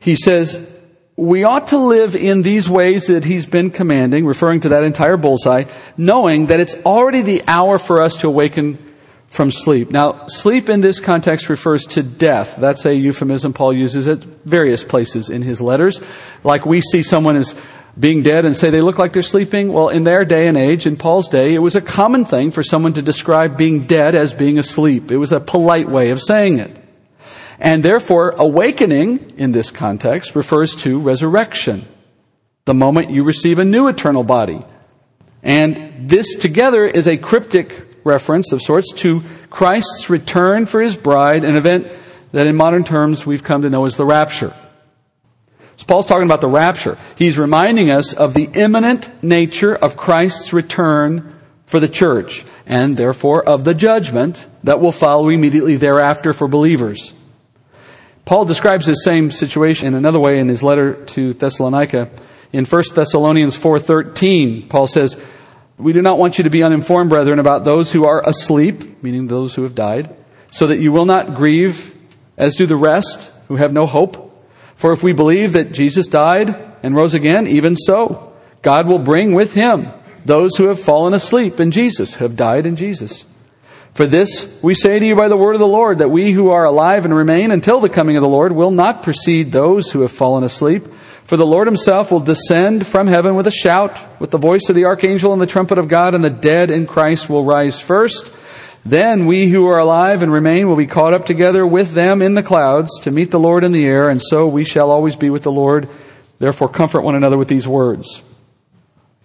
He 0.00 0.16
says, 0.16 0.77
we 1.18 1.42
ought 1.42 1.66
to 1.68 1.78
live 1.78 2.14
in 2.14 2.42
these 2.42 2.70
ways 2.70 3.08
that 3.08 3.24
he's 3.24 3.44
been 3.44 3.72
commanding, 3.72 4.24
referring 4.24 4.60
to 4.60 4.68
that 4.68 4.84
entire 4.84 5.16
bullseye, 5.16 5.64
knowing 5.96 6.46
that 6.46 6.60
it's 6.60 6.76
already 6.86 7.22
the 7.22 7.42
hour 7.48 7.80
for 7.80 8.00
us 8.00 8.18
to 8.18 8.28
awaken 8.28 8.78
from 9.26 9.50
sleep. 9.50 9.90
Now, 9.90 10.28
sleep 10.28 10.68
in 10.68 10.80
this 10.80 11.00
context 11.00 11.48
refers 11.48 11.86
to 11.86 12.04
death. 12.04 12.54
That's 12.56 12.86
a 12.86 12.94
euphemism 12.94 13.52
Paul 13.52 13.72
uses 13.72 14.06
at 14.06 14.18
various 14.18 14.84
places 14.84 15.28
in 15.28 15.42
his 15.42 15.60
letters. 15.60 16.00
Like 16.44 16.64
we 16.64 16.80
see 16.80 17.02
someone 17.02 17.34
as 17.34 17.56
being 17.98 18.22
dead 18.22 18.44
and 18.44 18.54
say 18.54 18.70
they 18.70 18.80
look 18.80 18.98
like 18.98 19.12
they're 19.12 19.22
sleeping. 19.22 19.72
Well, 19.72 19.88
in 19.88 20.04
their 20.04 20.24
day 20.24 20.46
and 20.46 20.56
age, 20.56 20.86
in 20.86 20.96
Paul's 20.96 21.26
day, 21.26 21.52
it 21.52 21.58
was 21.58 21.74
a 21.74 21.80
common 21.80 22.26
thing 22.26 22.52
for 22.52 22.62
someone 22.62 22.92
to 22.92 23.02
describe 23.02 23.58
being 23.58 23.82
dead 23.82 24.14
as 24.14 24.34
being 24.34 24.56
asleep. 24.56 25.10
It 25.10 25.16
was 25.16 25.32
a 25.32 25.40
polite 25.40 25.88
way 25.88 26.10
of 26.10 26.22
saying 26.22 26.60
it. 26.60 26.77
And 27.58 27.82
therefore, 27.82 28.30
awakening 28.30 29.34
in 29.36 29.52
this 29.52 29.70
context 29.70 30.36
refers 30.36 30.76
to 30.76 31.00
resurrection. 31.00 31.86
The 32.64 32.74
moment 32.74 33.10
you 33.10 33.24
receive 33.24 33.58
a 33.58 33.64
new 33.64 33.88
eternal 33.88 34.22
body. 34.24 34.64
And 35.42 36.08
this 36.08 36.36
together 36.36 36.86
is 36.86 37.08
a 37.08 37.16
cryptic 37.16 37.86
reference 38.04 38.52
of 38.52 38.62
sorts 38.62 38.92
to 38.94 39.22
Christ's 39.50 40.10
return 40.10 40.66
for 40.66 40.80
his 40.80 40.96
bride, 40.96 41.44
an 41.44 41.56
event 41.56 41.88
that 42.32 42.46
in 42.46 42.56
modern 42.56 42.84
terms 42.84 43.26
we've 43.26 43.42
come 43.42 43.62
to 43.62 43.70
know 43.70 43.86
as 43.86 43.96
the 43.96 44.04
rapture. 44.04 44.52
So 45.76 45.86
Paul's 45.86 46.06
talking 46.06 46.26
about 46.26 46.40
the 46.40 46.48
rapture. 46.48 46.98
He's 47.16 47.38
reminding 47.38 47.90
us 47.90 48.12
of 48.12 48.34
the 48.34 48.48
imminent 48.52 49.22
nature 49.22 49.74
of 49.74 49.96
Christ's 49.96 50.52
return 50.52 51.34
for 51.66 51.80
the 51.80 51.88
church, 51.88 52.44
and 52.66 52.96
therefore 52.96 53.46
of 53.46 53.64
the 53.64 53.74
judgment 53.74 54.46
that 54.64 54.80
will 54.80 54.92
follow 54.92 55.28
immediately 55.28 55.76
thereafter 55.76 56.32
for 56.32 56.48
believers. 56.48 57.12
Paul 58.28 58.44
describes 58.44 58.84
this 58.84 59.04
same 59.04 59.30
situation 59.30 59.88
in 59.88 59.94
another 59.94 60.20
way 60.20 60.38
in 60.38 60.50
his 60.50 60.62
letter 60.62 60.92
to 60.92 61.32
Thessalonica. 61.32 62.10
In 62.52 62.66
1 62.66 62.94
Thessalonians 62.94 63.56
4:13, 63.56 64.68
Paul 64.68 64.86
says, 64.86 65.16
"We 65.78 65.94
do 65.94 66.02
not 66.02 66.18
want 66.18 66.36
you 66.36 66.44
to 66.44 66.50
be 66.50 66.62
uninformed, 66.62 67.08
brethren, 67.08 67.38
about 67.38 67.64
those 67.64 67.92
who 67.92 68.04
are 68.04 68.22
asleep, 68.28 69.02
meaning 69.02 69.28
those 69.28 69.54
who 69.54 69.62
have 69.62 69.74
died, 69.74 70.10
so 70.50 70.66
that 70.66 70.78
you 70.78 70.92
will 70.92 71.06
not 71.06 71.36
grieve 71.36 71.94
as 72.36 72.54
do 72.54 72.66
the 72.66 72.76
rest 72.76 73.30
who 73.48 73.56
have 73.56 73.72
no 73.72 73.86
hope." 73.86 74.30
For 74.76 74.92
if 74.92 75.02
we 75.02 75.14
believe 75.14 75.54
that 75.54 75.72
Jesus 75.72 76.06
died 76.06 76.54
and 76.82 76.94
rose 76.94 77.14
again, 77.14 77.46
even 77.46 77.76
so, 77.76 78.24
God 78.60 78.86
will 78.86 78.98
bring 78.98 79.32
with 79.32 79.54
him 79.54 79.88
those 80.26 80.54
who 80.58 80.66
have 80.66 80.78
fallen 80.78 81.14
asleep 81.14 81.60
in 81.60 81.70
Jesus, 81.70 82.16
have 82.16 82.36
died 82.36 82.66
in 82.66 82.76
Jesus. 82.76 83.24
For 83.98 84.06
this 84.06 84.62
we 84.62 84.76
say 84.76 85.00
to 85.00 85.04
you 85.04 85.16
by 85.16 85.26
the 85.26 85.36
word 85.36 85.56
of 85.56 85.58
the 85.58 85.66
Lord, 85.66 85.98
that 85.98 86.08
we 86.08 86.30
who 86.30 86.50
are 86.50 86.64
alive 86.64 87.04
and 87.04 87.12
remain 87.12 87.50
until 87.50 87.80
the 87.80 87.88
coming 87.88 88.14
of 88.14 88.22
the 88.22 88.28
Lord 88.28 88.52
will 88.52 88.70
not 88.70 89.02
precede 89.02 89.50
those 89.50 89.90
who 89.90 90.02
have 90.02 90.12
fallen 90.12 90.44
asleep. 90.44 90.86
For 91.24 91.36
the 91.36 91.44
Lord 91.44 91.66
himself 91.66 92.12
will 92.12 92.20
descend 92.20 92.86
from 92.86 93.08
heaven 93.08 93.34
with 93.34 93.48
a 93.48 93.50
shout, 93.50 94.20
with 94.20 94.30
the 94.30 94.38
voice 94.38 94.68
of 94.68 94.76
the 94.76 94.84
archangel 94.84 95.32
and 95.32 95.42
the 95.42 95.48
trumpet 95.48 95.78
of 95.78 95.88
God, 95.88 96.14
and 96.14 96.22
the 96.22 96.30
dead 96.30 96.70
in 96.70 96.86
Christ 96.86 97.28
will 97.28 97.42
rise 97.42 97.80
first. 97.80 98.30
Then 98.84 99.26
we 99.26 99.48
who 99.48 99.66
are 99.66 99.80
alive 99.80 100.22
and 100.22 100.32
remain 100.32 100.68
will 100.68 100.76
be 100.76 100.86
caught 100.86 101.12
up 101.12 101.24
together 101.24 101.66
with 101.66 101.90
them 101.90 102.22
in 102.22 102.34
the 102.34 102.42
clouds 102.44 103.00
to 103.00 103.10
meet 103.10 103.32
the 103.32 103.40
Lord 103.40 103.64
in 103.64 103.72
the 103.72 103.84
air, 103.84 104.10
and 104.10 104.22
so 104.22 104.46
we 104.46 104.62
shall 104.62 104.92
always 104.92 105.16
be 105.16 105.28
with 105.28 105.42
the 105.42 105.50
Lord. 105.50 105.88
Therefore, 106.38 106.68
comfort 106.68 107.00
one 107.00 107.16
another 107.16 107.36
with 107.36 107.48
these 107.48 107.66
words. 107.66 108.22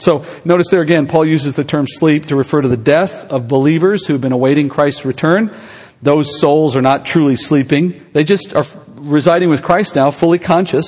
So, 0.04 0.26
notice 0.44 0.68
there 0.70 0.82
again, 0.82 1.08
Paul 1.08 1.26
uses 1.26 1.54
the 1.54 1.64
term 1.64 1.88
sleep 1.88 2.26
to 2.26 2.36
refer 2.36 2.62
to 2.62 2.68
the 2.68 2.76
death 2.76 3.32
of 3.32 3.48
believers 3.48 4.06
who've 4.06 4.20
been 4.20 4.34
awaiting 4.34 4.68
Christ's 4.68 5.06
return. 5.06 5.56
Those 6.02 6.42
souls 6.42 6.76
are 6.76 6.82
not 6.82 7.06
truly 7.06 7.38
sleeping. 7.38 8.06
They 8.12 8.26
just 8.26 8.54
are 8.54 8.66
residing 8.96 9.48
with 9.48 9.62
Christ 9.64 9.96
now, 9.96 10.12
fully 10.12 10.40
conscious, 10.40 10.86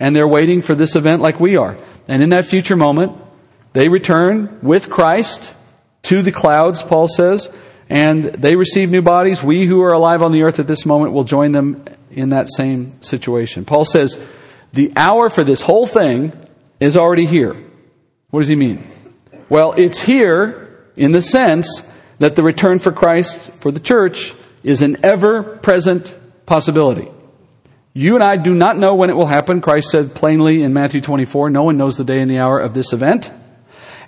and 0.00 0.16
they're 0.16 0.26
waiting 0.26 0.62
for 0.62 0.74
this 0.74 0.96
event 0.96 1.20
like 1.20 1.40
we 1.40 1.58
are. 1.58 1.76
And 2.08 2.22
in 2.22 2.30
that 2.30 2.46
future 2.46 2.74
moment, 2.74 3.12
they 3.74 3.90
return 3.90 4.60
with 4.62 4.88
Christ 4.88 5.52
to 6.04 6.22
the 6.22 6.32
clouds, 6.32 6.82
Paul 6.82 7.08
says, 7.08 7.50
and 7.90 8.24
they 8.24 8.56
receive 8.56 8.90
new 8.90 9.02
bodies. 9.02 9.42
We 9.42 9.66
who 9.66 9.82
are 9.82 9.92
alive 9.92 10.22
on 10.22 10.32
the 10.32 10.44
earth 10.44 10.58
at 10.58 10.66
this 10.66 10.86
moment 10.86 11.12
will 11.12 11.24
join 11.24 11.52
them 11.52 11.84
in 12.10 12.30
that 12.30 12.48
same 12.48 13.02
situation. 13.02 13.66
Paul 13.66 13.84
says, 13.84 14.18
the 14.72 14.90
hour 14.96 15.28
for 15.28 15.44
this 15.44 15.60
whole 15.60 15.86
thing 15.86 16.32
is 16.80 16.96
already 16.96 17.26
here. 17.26 17.54
What 18.32 18.40
does 18.40 18.48
he 18.48 18.56
mean? 18.56 18.82
Well, 19.50 19.74
it's 19.76 20.00
here 20.00 20.86
in 20.96 21.12
the 21.12 21.20
sense 21.20 21.82
that 22.18 22.34
the 22.34 22.42
return 22.42 22.78
for 22.78 22.90
Christ 22.90 23.38
for 23.60 23.70
the 23.70 23.78
church 23.78 24.32
is 24.62 24.80
an 24.80 25.04
ever 25.04 25.42
present 25.42 26.18
possibility. 26.46 27.08
You 27.92 28.14
and 28.14 28.24
I 28.24 28.38
do 28.38 28.54
not 28.54 28.78
know 28.78 28.94
when 28.94 29.10
it 29.10 29.16
will 29.18 29.26
happen. 29.26 29.60
Christ 29.60 29.90
said 29.90 30.14
plainly 30.14 30.62
in 30.62 30.72
Matthew 30.72 31.02
24, 31.02 31.50
no 31.50 31.64
one 31.64 31.76
knows 31.76 31.98
the 31.98 32.04
day 32.04 32.22
and 32.22 32.30
the 32.30 32.38
hour 32.38 32.58
of 32.58 32.72
this 32.72 32.94
event. 32.94 33.30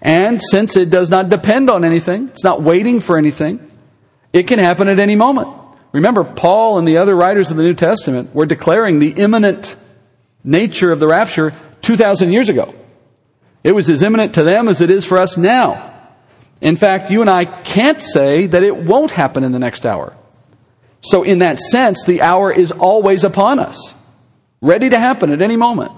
And 0.01 0.41
since 0.41 0.75
it 0.79 0.89
does 0.89 1.11
not 1.11 1.29
depend 1.29 1.69
on 1.69 1.85
anything, 1.85 2.29
it's 2.31 2.45
not 2.45 2.63
waiting 2.63 3.01
for 3.01 3.19
anything, 3.19 3.71
it 4.33 4.45
can 4.45 4.59
happen 4.59 4.89
at 4.89 5.01
any 5.01 5.17
moment. 5.17 5.49
Remember, 5.93 6.25
Paul 6.25 6.79
and 6.79 6.89
the 6.89 6.97
other 6.97 7.15
writers 7.15 7.51
of 7.51 7.59
the 7.59 7.63
New 7.63 7.75
Testament 7.75 8.35
were 8.35 8.47
declaring 8.47 9.01
the 9.01 9.11
imminent 9.11 9.77
nature 10.43 10.91
of 10.91 10.99
the 10.99 11.09
rapture 11.09 11.53
2,000 11.83 12.33
years 12.33 12.49
ago. 12.49 12.75
It 13.65 13.73
was 13.73 13.91
as 13.91 14.03
imminent 14.03 14.35
to 14.35 14.45
them 14.45 14.69
as 14.69 14.81
it 14.81 14.91
is 14.91 15.05
for 15.05 15.19
us 15.19 15.37
now. 15.37 15.93
In 16.61 16.77
fact, 16.77 17.11
you 17.11 17.23
and 17.23 17.31
I 17.31 17.47
can't 17.47 18.01
say 18.01 18.47
that 18.47 18.63
it 18.63 18.77
won't 18.77 19.11
happen 19.11 19.43
in 19.43 19.53
the 19.53 19.59
next 19.59 19.85
hour. 19.85 20.15
So 21.01 21.23
in 21.23 21.41
that 21.41 21.59
sense, 21.59 22.05
the 22.05 22.23
hour 22.23 22.53
is 22.53 22.71
always 22.71 23.25
upon 23.25 23.59
us, 23.59 23.95
ready 24.61 24.91
to 24.91 24.99
happen 24.99 25.31
at 25.31 25.43
any 25.43 25.57
moment. 25.57 25.93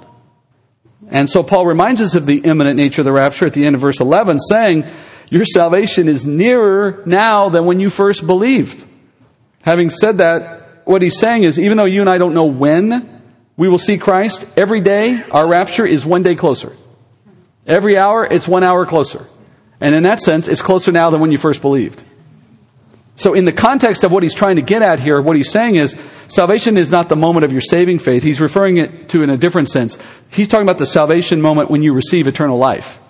And 1.08 1.28
so 1.28 1.42
Paul 1.42 1.66
reminds 1.66 2.00
us 2.00 2.14
of 2.14 2.26
the 2.26 2.38
imminent 2.38 2.76
nature 2.76 3.02
of 3.02 3.04
the 3.04 3.12
rapture 3.12 3.46
at 3.46 3.52
the 3.52 3.66
end 3.66 3.74
of 3.74 3.82
verse 3.82 4.00
11, 4.00 4.40
saying, 4.40 4.84
your 5.28 5.44
salvation 5.44 6.08
is 6.08 6.24
nearer 6.24 7.02
now 7.04 7.48
than 7.48 7.66
when 7.66 7.80
you 7.80 7.90
first 7.90 8.26
believed. 8.26 8.84
Having 9.62 9.90
said 9.90 10.18
that, 10.18 10.82
what 10.84 11.02
he's 11.02 11.18
saying 11.18 11.42
is 11.42 11.58
even 11.58 11.76
though 11.76 11.84
you 11.84 12.00
and 12.00 12.10
I 12.10 12.18
don't 12.18 12.34
know 12.34 12.46
when 12.46 13.22
we 13.56 13.68
will 13.68 13.78
see 13.78 13.98
Christ, 13.98 14.46
every 14.56 14.80
day 14.80 15.22
our 15.30 15.48
rapture 15.48 15.84
is 15.84 16.06
one 16.06 16.22
day 16.22 16.36
closer. 16.36 16.72
Every 17.66 17.98
hour, 17.98 18.24
it's 18.24 18.46
one 18.46 18.62
hour 18.62 18.86
closer. 18.86 19.26
And 19.80 19.94
in 19.94 20.04
that 20.04 20.20
sense, 20.20 20.48
it's 20.48 20.62
closer 20.62 20.92
now 20.92 21.10
than 21.10 21.20
when 21.20 21.32
you 21.32 21.38
first 21.38 21.60
believed. 21.60 22.04
So 23.16 23.32
in 23.32 23.46
the 23.46 23.52
context 23.52 24.04
of 24.04 24.12
what 24.12 24.22
he's 24.22 24.34
trying 24.34 24.56
to 24.56 24.62
get 24.62 24.82
at 24.82 25.00
here, 25.00 25.20
what 25.20 25.36
he's 25.36 25.50
saying 25.50 25.76
is 25.76 25.96
salvation 26.28 26.76
is 26.76 26.90
not 26.90 27.08
the 27.08 27.16
moment 27.16 27.44
of 27.44 27.52
your 27.52 27.62
saving 27.62 27.98
faith. 27.98 28.22
He's 28.22 28.40
referring 28.42 28.76
it 28.76 29.08
to 29.10 29.22
in 29.22 29.30
a 29.30 29.38
different 29.38 29.70
sense. 29.70 29.98
He's 30.30 30.48
talking 30.48 30.66
about 30.66 30.78
the 30.78 30.86
salvation 30.86 31.40
moment 31.40 31.70
when 31.70 31.82
you 31.82 31.94
receive 31.94 32.26
eternal 32.26 32.58
life. 32.58 33.00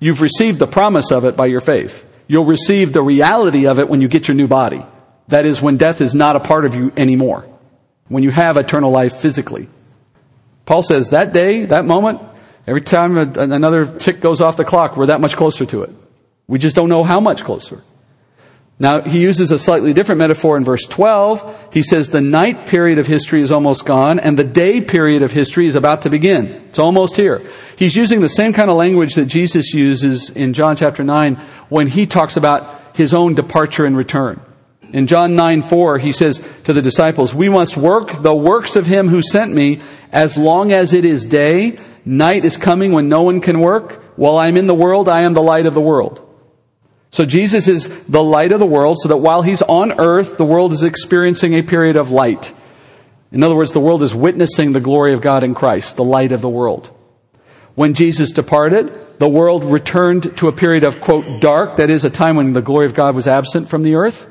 You've 0.00 0.20
received 0.20 0.58
the 0.58 0.66
promise 0.66 1.10
of 1.10 1.24
it 1.24 1.34
by 1.34 1.46
your 1.46 1.60
faith. 1.60 2.04
You'll 2.26 2.44
receive 2.44 2.92
the 2.92 3.02
reality 3.02 3.66
of 3.66 3.78
it 3.78 3.88
when 3.88 4.02
you 4.02 4.08
get 4.08 4.28
your 4.28 4.34
new 4.34 4.46
body. 4.46 4.84
That 5.28 5.46
is 5.46 5.62
when 5.62 5.78
death 5.78 6.02
is 6.02 6.14
not 6.14 6.36
a 6.36 6.40
part 6.40 6.66
of 6.66 6.74
you 6.74 6.92
anymore. 6.96 7.48
When 8.08 8.22
you 8.22 8.30
have 8.30 8.56
eternal 8.58 8.90
life 8.90 9.16
physically. 9.16 9.68
Paul 10.66 10.82
says 10.82 11.10
that 11.10 11.32
day, 11.32 11.64
that 11.66 11.86
moment, 11.86 12.20
every 12.68 12.82
time 12.82 13.16
another 13.16 13.86
tick 13.86 14.20
goes 14.20 14.40
off 14.40 14.56
the 14.56 14.64
clock, 14.64 14.96
we're 14.96 15.06
that 15.06 15.20
much 15.20 15.36
closer 15.36 15.64
to 15.66 15.82
it. 15.82 15.90
We 16.46 16.58
just 16.58 16.76
don't 16.76 16.88
know 16.88 17.02
how 17.02 17.18
much 17.18 17.42
closer. 17.42 17.82
Now, 18.80 19.02
he 19.02 19.20
uses 19.20 19.50
a 19.50 19.58
slightly 19.58 19.92
different 19.92 20.20
metaphor 20.20 20.56
in 20.56 20.64
verse 20.64 20.84
12. 20.84 21.70
He 21.72 21.82
says 21.82 22.10
the 22.10 22.20
night 22.20 22.66
period 22.66 22.98
of 22.98 23.06
history 23.06 23.40
is 23.40 23.50
almost 23.50 23.84
gone 23.84 24.20
and 24.20 24.38
the 24.38 24.44
day 24.44 24.80
period 24.80 25.22
of 25.22 25.32
history 25.32 25.66
is 25.66 25.74
about 25.74 26.02
to 26.02 26.10
begin. 26.10 26.46
It's 26.68 26.78
almost 26.78 27.16
here. 27.16 27.42
He's 27.76 27.96
using 27.96 28.20
the 28.20 28.28
same 28.28 28.52
kind 28.52 28.70
of 28.70 28.76
language 28.76 29.14
that 29.16 29.26
Jesus 29.26 29.74
uses 29.74 30.30
in 30.30 30.52
John 30.52 30.76
chapter 30.76 31.02
9 31.02 31.36
when 31.70 31.88
he 31.88 32.06
talks 32.06 32.36
about 32.36 32.96
his 32.96 33.14
own 33.14 33.34
departure 33.34 33.84
and 33.84 33.96
return. 33.96 34.40
In 34.92 35.06
John 35.06 35.34
9, 35.34 35.62
4, 35.62 35.98
he 35.98 36.12
says 36.12 36.42
to 36.64 36.72
the 36.72 36.80
disciples, 36.80 37.34
We 37.34 37.48
must 37.48 37.76
work 37.76 38.22
the 38.22 38.34
works 38.34 38.76
of 38.76 38.86
him 38.86 39.08
who 39.08 39.22
sent 39.22 39.52
me 39.52 39.80
as 40.12 40.38
long 40.38 40.72
as 40.72 40.92
it 40.92 41.04
is 41.04 41.24
day. 41.24 41.78
Night 42.08 42.46
is 42.46 42.56
coming 42.56 42.92
when 42.92 43.10
no 43.10 43.24
one 43.24 43.42
can 43.42 43.60
work. 43.60 44.02
While 44.16 44.38
I 44.38 44.48
am 44.48 44.56
in 44.56 44.66
the 44.66 44.74
world, 44.74 45.10
I 45.10 45.20
am 45.20 45.34
the 45.34 45.42
light 45.42 45.66
of 45.66 45.74
the 45.74 45.80
world. 45.82 46.26
So 47.10 47.26
Jesus 47.26 47.68
is 47.68 48.06
the 48.06 48.22
light 48.22 48.50
of 48.50 48.60
the 48.60 48.66
world 48.66 48.96
so 48.98 49.08
that 49.08 49.18
while 49.18 49.42
he's 49.42 49.60
on 49.60 50.00
earth, 50.00 50.38
the 50.38 50.44
world 50.46 50.72
is 50.72 50.82
experiencing 50.82 51.52
a 51.52 51.60
period 51.60 51.96
of 51.96 52.10
light. 52.10 52.54
In 53.30 53.42
other 53.42 53.54
words, 53.54 53.74
the 53.74 53.80
world 53.80 54.02
is 54.02 54.14
witnessing 54.14 54.72
the 54.72 54.80
glory 54.80 55.12
of 55.12 55.20
God 55.20 55.44
in 55.44 55.54
Christ, 55.54 55.96
the 55.96 56.04
light 56.04 56.32
of 56.32 56.40
the 56.40 56.48
world. 56.48 56.90
When 57.74 57.92
Jesus 57.92 58.30
departed, 58.30 59.18
the 59.18 59.28
world 59.28 59.64
returned 59.64 60.34
to 60.38 60.48
a 60.48 60.52
period 60.52 60.84
of, 60.84 61.02
quote, 61.02 61.42
dark, 61.42 61.76
that 61.76 61.90
is, 61.90 62.06
a 62.06 62.10
time 62.10 62.36
when 62.36 62.54
the 62.54 62.62
glory 62.62 62.86
of 62.86 62.94
God 62.94 63.14
was 63.14 63.28
absent 63.28 63.68
from 63.68 63.82
the 63.82 63.96
earth. 63.96 64.26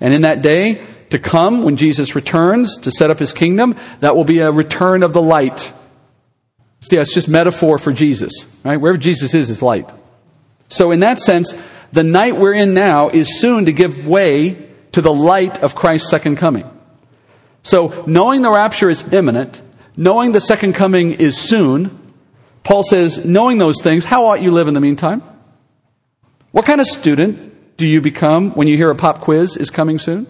And 0.00 0.14
in 0.14 0.22
that 0.22 0.40
day 0.40 0.86
to 1.10 1.18
come, 1.18 1.64
when 1.64 1.76
Jesus 1.76 2.14
returns 2.14 2.78
to 2.78 2.90
set 2.90 3.10
up 3.10 3.18
his 3.18 3.34
kingdom, 3.34 3.76
that 3.98 4.16
will 4.16 4.24
be 4.24 4.38
a 4.38 4.50
return 4.50 5.02
of 5.02 5.12
the 5.12 5.20
light. 5.20 5.70
See, 6.80 6.96
that's 6.96 7.12
just 7.12 7.28
metaphor 7.28 7.78
for 7.78 7.92
Jesus, 7.92 8.46
right? 8.64 8.76
Wherever 8.76 8.98
Jesus 8.98 9.34
is, 9.34 9.50
is 9.50 9.62
light. 9.62 9.90
So 10.68 10.92
in 10.92 11.00
that 11.00 11.18
sense, 11.18 11.54
the 11.92 12.02
night 12.02 12.36
we're 12.36 12.54
in 12.54 12.74
now 12.74 13.08
is 13.08 13.40
soon 13.40 13.66
to 13.66 13.72
give 13.72 14.06
way 14.06 14.68
to 14.92 15.02
the 15.02 15.12
light 15.12 15.62
of 15.62 15.74
Christ's 15.74 16.10
second 16.10 16.36
coming. 16.36 16.68
So 17.62 18.04
knowing 18.06 18.42
the 18.42 18.50
rapture 18.50 18.88
is 18.88 19.12
imminent, 19.12 19.60
knowing 19.96 20.32
the 20.32 20.40
second 20.40 20.74
coming 20.74 21.12
is 21.12 21.36
soon, 21.36 22.14
Paul 22.62 22.82
says, 22.82 23.24
knowing 23.24 23.58
those 23.58 23.82
things, 23.82 24.04
how 24.04 24.26
ought 24.26 24.42
you 24.42 24.52
live 24.52 24.68
in 24.68 24.74
the 24.74 24.80
meantime? 24.80 25.22
What 26.52 26.66
kind 26.66 26.80
of 26.80 26.86
student 26.86 27.76
do 27.76 27.86
you 27.86 28.00
become 28.00 28.52
when 28.52 28.68
you 28.68 28.76
hear 28.76 28.90
a 28.90 28.94
pop 28.94 29.20
quiz 29.20 29.56
is 29.56 29.70
coming 29.70 29.98
soon? 29.98 30.26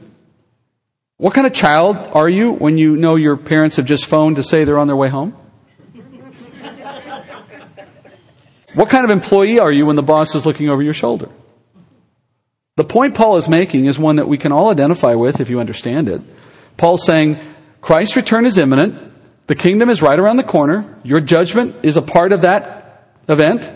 What 1.16 1.34
kind 1.34 1.46
of 1.46 1.52
child 1.52 1.96
are 2.12 2.28
you 2.28 2.52
when 2.52 2.78
you 2.78 2.96
know 2.96 3.16
your 3.16 3.36
parents 3.36 3.76
have 3.76 3.86
just 3.86 4.06
phoned 4.06 4.36
to 4.36 4.42
say 4.42 4.64
they're 4.64 4.78
on 4.78 4.86
their 4.86 4.96
way 4.96 5.08
home? 5.08 5.36
What 8.74 8.90
kind 8.90 9.04
of 9.04 9.10
employee 9.10 9.58
are 9.58 9.72
you 9.72 9.86
when 9.86 9.96
the 9.96 10.02
boss 10.02 10.34
is 10.34 10.46
looking 10.46 10.68
over 10.68 10.82
your 10.82 10.94
shoulder? 10.94 11.28
The 12.76 12.84
point 12.84 13.14
Paul 13.14 13.36
is 13.36 13.48
making 13.48 13.86
is 13.86 13.98
one 13.98 14.16
that 14.16 14.28
we 14.28 14.38
can 14.38 14.52
all 14.52 14.70
identify 14.70 15.14
with 15.14 15.40
if 15.40 15.50
you 15.50 15.60
understand 15.60 16.08
it. 16.08 16.22
Paul's 16.76 17.04
saying, 17.04 17.38
Christ's 17.80 18.16
return 18.16 18.46
is 18.46 18.58
imminent. 18.58 19.12
The 19.48 19.54
kingdom 19.54 19.90
is 19.90 20.02
right 20.02 20.18
around 20.18 20.36
the 20.36 20.44
corner. 20.44 20.98
Your 21.02 21.20
judgment 21.20 21.76
is 21.82 21.96
a 21.96 22.02
part 22.02 22.32
of 22.32 22.42
that 22.42 23.12
event. 23.28 23.70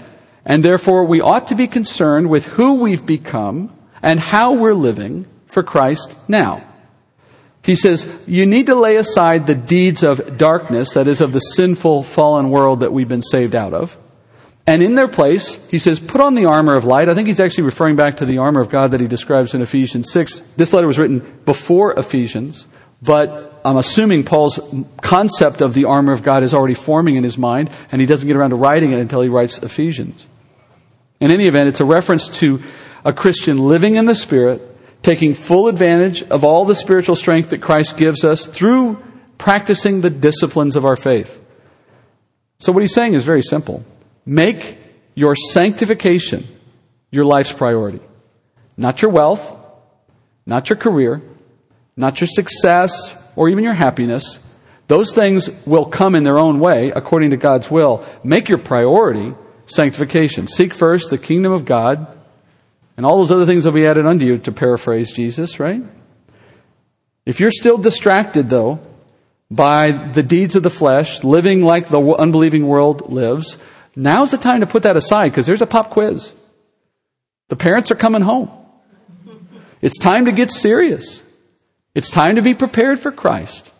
And 0.44 0.64
therefore, 0.64 1.04
we 1.04 1.20
ought 1.20 1.48
to 1.48 1.54
be 1.54 1.66
concerned 1.66 2.30
with 2.30 2.46
who 2.46 2.74
we've 2.74 3.04
become 3.04 3.76
and 4.02 4.20
how 4.20 4.54
we're 4.54 4.74
living 4.74 5.26
for 5.46 5.62
Christ 5.62 6.16
now. 6.28 6.62
He 7.62 7.76
says, 7.76 8.06
you 8.26 8.44
need 8.44 8.66
to 8.66 8.74
lay 8.74 8.96
aside 8.96 9.46
the 9.46 9.54
deeds 9.54 10.02
of 10.02 10.36
darkness, 10.36 10.92
that 10.92 11.08
is, 11.08 11.22
of 11.22 11.32
the 11.32 11.40
sinful, 11.40 12.02
fallen 12.02 12.50
world 12.50 12.80
that 12.80 12.92
we've 12.92 13.08
been 13.08 13.22
saved 13.22 13.54
out 13.54 13.72
of. 13.72 13.96
And 14.66 14.82
in 14.82 14.94
their 14.94 15.08
place, 15.08 15.58
he 15.68 15.78
says, 15.78 16.00
put 16.00 16.22
on 16.22 16.34
the 16.34 16.46
armor 16.46 16.74
of 16.74 16.86
light. 16.86 17.08
I 17.08 17.14
think 17.14 17.28
he's 17.28 17.40
actually 17.40 17.64
referring 17.64 17.96
back 17.96 18.16
to 18.18 18.24
the 18.24 18.38
armor 18.38 18.60
of 18.60 18.70
God 18.70 18.92
that 18.92 19.00
he 19.00 19.06
describes 19.06 19.54
in 19.54 19.60
Ephesians 19.60 20.10
6. 20.10 20.40
This 20.56 20.72
letter 20.72 20.86
was 20.86 20.98
written 20.98 21.40
before 21.44 21.92
Ephesians. 21.98 22.66
But 23.02 23.60
I'm 23.64 23.76
assuming 23.76 24.24
Paul's 24.24 24.58
concept 25.02 25.60
of 25.60 25.74
the 25.74 25.84
armor 25.84 26.12
of 26.12 26.22
God 26.22 26.42
is 26.42 26.54
already 26.54 26.74
forming 26.74 27.16
in 27.16 27.24
his 27.24 27.36
mind, 27.36 27.70
and 27.92 28.00
he 28.00 28.06
doesn't 28.06 28.26
get 28.26 28.36
around 28.36 28.50
to 28.50 28.56
writing 28.56 28.92
it 28.92 28.98
until 28.98 29.20
he 29.20 29.28
writes 29.28 29.58
Ephesians. 29.58 30.26
In 31.20 31.30
any 31.30 31.46
event, 31.46 31.68
it's 31.68 31.80
a 31.80 31.84
reference 31.84 32.28
to 32.40 32.62
a 33.04 33.12
Christian 33.12 33.58
living 33.58 33.96
in 33.96 34.06
the 34.06 34.14
Spirit, 34.14 34.62
taking 35.02 35.34
full 35.34 35.68
advantage 35.68 36.22
of 36.22 36.44
all 36.44 36.64
the 36.64 36.74
spiritual 36.74 37.16
strength 37.16 37.50
that 37.50 37.60
Christ 37.60 37.98
gives 37.98 38.24
us 38.24 38.46
through 38.46 39.02
practicing 39.36 40.00
the 40.00 40.10
disciplines 40.10 40.76
of 40.76 40.86
our 40.86 40.96
faith. 40.96 41.38
So 42.58 42.72
what 42.72 42.82
he's 42.82 42.94
saying 42.94 43.12
is 43.12 43.24
very 43.24 43.42
simple. 43.42 43.84
Make 44.26 44.78
your 45.14 45.36
sanctification 45.36 46.46
your 47.10 47.24
life's 47.24 47.52
priority. 47.52 48.00
Not 48.76 49.02
your 49.02 49.10
wealth, 49.10 49.56
not 50.46 50.68
your 50.68 50.76
career, 50.76 51.22
not 51.96 52.20
your 52.20 52.28
success 52.28 53.14
or 53.36 53.48
even 53.48 53.64
your 53.64 53.74
happiness. 53.74 54.40
Those 54.88 55.12
things 55.14 55.48
will 55.64 55.86
come 55.86 56.14
in 56.14 56.24
their 56.24 56.38
own 56.38 56.60
way 56.60 56.90
according 56.90 57.30
to 57.30 57.36
God's 57.36 57.70
will. 57.70 58.04
Make 58.22 58.48
your 58.48 58.58
priority 58.58 59.34
sanctification. 59.66 60.48
Seek 60.48 60.74
first 60.74 61.10
the 61.10 61.18
kingdom 61.18 61.52
of 61.52 61.64
God, 61.64 62.06
and 62.96 63.06
all 63.06 63.18
those 63.18 63.30
other 63.30 63.46
things 63.46 63.64
will 63.64 63.72
be 63.72 63.86
added 63.86 64.06
unto 64.06 64.26
you, 64.26 64.38
to 64.38 64.52
paraphrase 64.52 65.12
Jesus, 65.12 65.58
right? 65.58 65.82
If 67.24 67.40
you're 67.40 67.50
still 67.50 67.78
distracted, 67.78 68.50
though, 68.50 68.80
by 69.50 69.92
the 69.92 70.22
deeds 70.22 70.56
of 70.56 70.62
the 70.62 70.70
flesh, 70.70 71.24
living 71.24 71.62
like 71.62 71.88
the 71.88 72.00
unbelieving 72.00 72.66
world 72.66 73.10
lives, 73.10 73.56
now's 73.96 74.30
the 74.30 74.38
time 74.38 74.60
to 74.60 74.66
put 74.66 74.84
that 74.84 74.96
aside 74.96 75.30
because 75.30 75.46
there's 75.46 75.62
a 75.62 75.66
pop 75.66 75.90
quiz. 75.90 76.34
The 77.48 77.56
parents 77.56 77.90
are 77.90 77.96
coming 77.96 78.22
home. 78.22 78.50
It's 79.80 79.98
time 79.98 80.24
to 80.24 80.32
get 80.32 80.50
serious. 80.50 81.22
It's 81.94 82.10
time 82.10 82.36
to 82.36 82.42
be 82.42 82.54
prepared 82.54 82.98
for 82.98 83.12
Christ. 83.12 83.70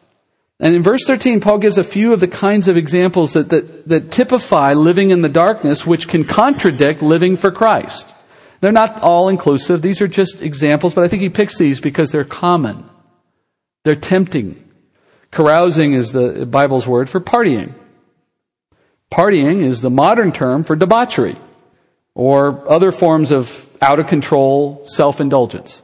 And 0.61 0.75
in 0.75 0.83
verse 0.83 1.05
13, 1.07 1.41
Paul 1.41 1.59
gives 1.59 1.79
a 1.79 1.85
few 1.85 2.13
of 2.13 2.21
the 2.21 2.29
kinds 2.29 2.69
of 2.69 2.77
examples 2.77 3.33
that, 3.33 3.51
that, 3.51 3.89
that 3.89 4.11
typify 4.11 4.75
living 4.75 5.11
in 5.11 5.23
the 5.23 5.29
darkness, 5.29 5.87
which 5.87 6.07
can 6.07 6.25
contradict 6.25 7.03
living 7.03 7.37
for 7.37 7.51
Christ. 7.51 8.15
They're 8.61 8.73
not 8.73 9.03
all 9.03 9.29
inclusive. 9.29 9.83
These 9.83 10.01
are 10.01 10.09
just 10.09 10.41
examples, 10.43 10.95
but 10.95 11.05
I 11.05 11.09
think 11.09 11.23
he 11.23 11.29
picks 11.29 11.59
these 11.59 11.81
because 11.81 12.13
they're 12.13 12.25
common. 12.25 12.89
They're 13.85 13.95
tempting. 13.95 14.63
Carousing 15.31 15.93
is 15.93 16.13
the 16.13 16.47
Bible's 16.47 16.87
word 16.87 17.11
for 17.11 17.21
partying. 17.21 17.75
Partying 19.11 19.63
is 19.63 19.81
the 19.81 19.91
modern 19.91 20.33
term 20.33 20.65
for 20.65 20.77
debauchery 20.77 21.37
or 22.15 22.69
other 22.71 22.91
forms 22.91 23.31
of 23.31 23.69
out 23.81 23.99
of 23.99 24.07
control 24.07 24.83
self-indulgence. 24.87 25.83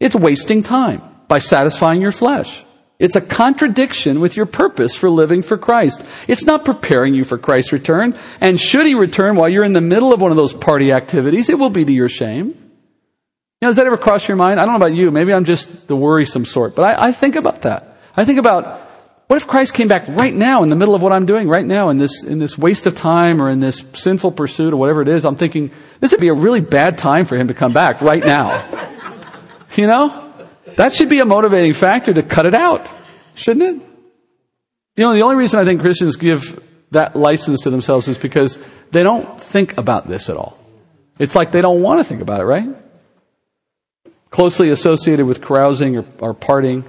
It's 0.00 0.16
wasting 0.16 0.62
time 0.62 1.02
by 1.28 1.38
satisfying 1.38 2.00
your 2.00 2.12
flesh. 2.12 2.64
It's 2.98 3.16
a 3.16 3.20
contradiction 3.20 4.20
with 4.20 4.36
your 4.36 4.46
purpose 4.46 4.96
for 4.96 5.10
living 5.10 5.42
for 5.42 5.58
Christ. 5.58 6.02
It's 6.28 6.44
not 6.44 6.64
preparing 6.64 7.14
you 7.14 7.24
for 7.24 7.36
Christ's 7.36 7.72
return. 7.72 8.16
And 8.40 8.58
should 8.58 8.86
He 8.86 8.94
return 8.94 9.36
while 9.36 9.48
you're 9.48 9.64
in 9.64 9.74
the 9.74 9.82
middle 9.82 10.14
of 10.14 10.20
one 10.22 10.30
of 10.30 10.36
those 10.38 10.54
party 10.54 10.92
activities, 10.92 11.50
it 11.50 11.58
will 11.58 11.70
be 11.70 11.84
to 11.84 11.92
your 11.92 12.08
shame. 12.08 12.46
You 12.48 12.54
know, 13.62 13.68
does 13.68 13.76
that 13.76 13.86
ever 13.86 13.98
cross 13.98 14.28
your 14.28 14.36
mind? 14.36 14.60
I 14.60 14.64
don't 14.64 14.72
know 14.72 14.86
about 14.86 14.94
you. 14.94 15.10
Maybe 15.10 15.32
I'm 15.32 15.44
just 15.44 15.88
the 15.88 15.96
worrisome 15.96 16.44
sort, 16.44 16.74
but 16.74 16.82
I, 16.84 17.08
I 17.08 17.12
think 17.12 17.36
about 17.36 17.62
that. 17.62 17.98
I 18.16 18.24
think 18.24 18.38
about 18.38 18.85
what 19.26 19.36
if 19.36 19.48
Christ 19.48 19.74
came 19.74 19.88
back 19.88 20.06
right 20.06 20.32
now 20.32 20.62
in 20.62 20.68
the 20.68 20.76
middle 20.76 20.94
of 20.94 21.02
what 21.02 21.12
I'm 21.12 21.26
doing 21.26 21.48
right 21.48 21.66
now 21.66 21.88
in 21.88 21.98
this, 21.98 22.22
in 22.22 22.38
this 22.38 22.56
waste 22.56 22.86
of 22.86 22.94
time 22.94 23.42
or 23.42 23.48
in 23.48 23.58
this 23.58 23.84
sinful 23.94 24.32
pursuit 24.32 24.72
or 24.72 24.76
whatever 24.76 25.02
it 25.02 25.08
is? 25.08 25.24
I'm 25.24 25.34
thinking 25.36 25.72
this 25.98 26.12
would 26.12 26.20
be 26.20 26.28
a 26.28 26.34
really 26.34 26.60
bad 26.60 26.96
time 26.96 27.24
for 27.24 27.36
him 27.36 27.48
to 27.48 27.54
come 27.54 27.72
back 27.72 28.00
right 28.00 28.24
now. 28.24 28.92
You 29.74 29.88
know? 29.88 30.32
That 30.76 30.94
should 30.94 31.10
be 31.10 31.20
a 31.20 31.26
motivating 31.26 31.74
factor 31.74 32.14
to 32.14 32.22
cut 32.22 32.46
it 32.46 32.54
out, 32.54 32.90
shouldn't 33.34 33.82
it? 33.82 33.88
You 34.96 35.04
know, 35.04 35.12
the 35.12 35.22
only 35.22 35.36
reason 35.36 35.60
I 35.60 35.64
think 35.64 35.82
Christians 35.82 36.16
give 36.16 36.62
that 36.92 37.16
license 37.16 37.62
to 37.62 37.70
themselves 37.70 38.08
is 38.08 38.16
because 38.16 38.58
they 38.90 39.02
don't 39.02 39.38
think 39.38 39.76
about 39.76 40.08
this 40.08 40.30
at 40.30 40.36
all. 40.36 40.56
It's 41.18 41.34
like 41.34 41.50
they 41.50 41.60
don't 41.60 41.82
want 41.82 42.00
to 42.00 42.04
think 42.04 42.22
about 42.22 42.40
it, 42.40 42.44
right? 42.44 42.68
Closely 44.30 44.70
associated 44.70 45.26
with 45.26 45.42
carousing 45.42 45.98
or, 45.98 46.04
or 46.20 46.34
partying 46.34 46.84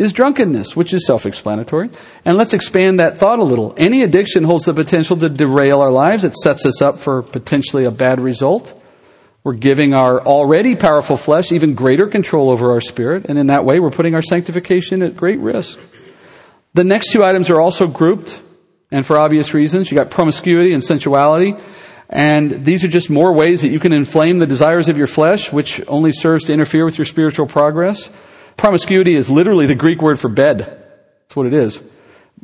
is 0.00 0.12
drunkenness, 0.12 0.74
which 0.74 0.94
is 0.94 1.06
self-explanatory. 1.06 1.90
And 2.24 2.38
let's 2.38 2.54
expand 2.54 3.00
that 3.00 3.18
thought 3.18 3.38
a 3.38 3.44
little. 3.44 3.74
Any 3.76 4.02
addiction 4.02 4.44
holds 4.44 4.64
the 4.64 4.72
potential 4.72 5.16
to 5.18 5.28
derail 5.28 5.80
our 5.80 5.90
lives. 5.90 6.24
It 6.24 6.34
sets 6.34 6.64
us 6.64 6.80
up 6.80 6.98
for 6.98 7.22
potentially 7.22 7.84
a 7.84 7.90
bad 7.90 8.18
result. 8.20 8.74
We're 9.44 9.54
giving 9.54 9.92
our 9.92 10.20
already 10.20 10.74
powerful 10.74 11.16
flesh 11.16 11.52
even 11.52 11.74
greater 11.74 12.06
control 12.06 12.50
over 12.50 12.72
our 12.72 12.80
spirit, 12.80 13.26
and 13.26 13.38
in 13.38 13.48
that 13.48 13.64
way, 13.64 13.78
we're 13.78 13.90
putting 13.90 14.14
our 14.14 14.22
sanctification 14.22 15.02
at 15.02 15.16
great 15.16 15.38
risk. 15.38 15.78
The 16.72 16.84
next 16.84 17.12
two 17.12 17.22
items 17.22 17.50
are 17.50 17.60
also 17.60 17.86
grouped, 17.86 18.40
and 18.90 19.04
for 19.04 19.18
obvious 19.18 19.54
reasons. 19.54 19.90
You 19.90 19.98
got 19.98 20.10
promiscuity 20.10 20.72
and 20.72 20.82
sensuality, 20.82 21.56
and 22.08 22.64
these 22.64 22.84
are 22.84 22.88
just 22.88 23.10
more 23.10 23.32
ways 23.32 23.62
that 23.62 23.68
you 23.68 23.80
can 23.80 23.92
inflame 23.92 24.38
the 24.38 24.46
desires 24.46 24.88
of 24.88 24.98
your 24.98 25.06
flesh, 25.06 25.52
which 25.52 25.80
only 25.88 26.12
serves 26.12 26.44
to 26.44 26.52
interfere 26.52 26.84
with 26.84 26.98
your 26.98 27.06
spiritual 27.06 27.46
progress. 27.46 28.10
Promiscuity 28.60 29.14
is 29.14 29.30
literally 29.30 29.64
the 29.64 29.74
Greek 29.74 30.02
word 30.02 30.18
for 30.18 30.28
bed. 30.28 30.58
That's 30.58 31.34
what 31.34 31.46
it 31.46 31.54
is. 31.54 31.82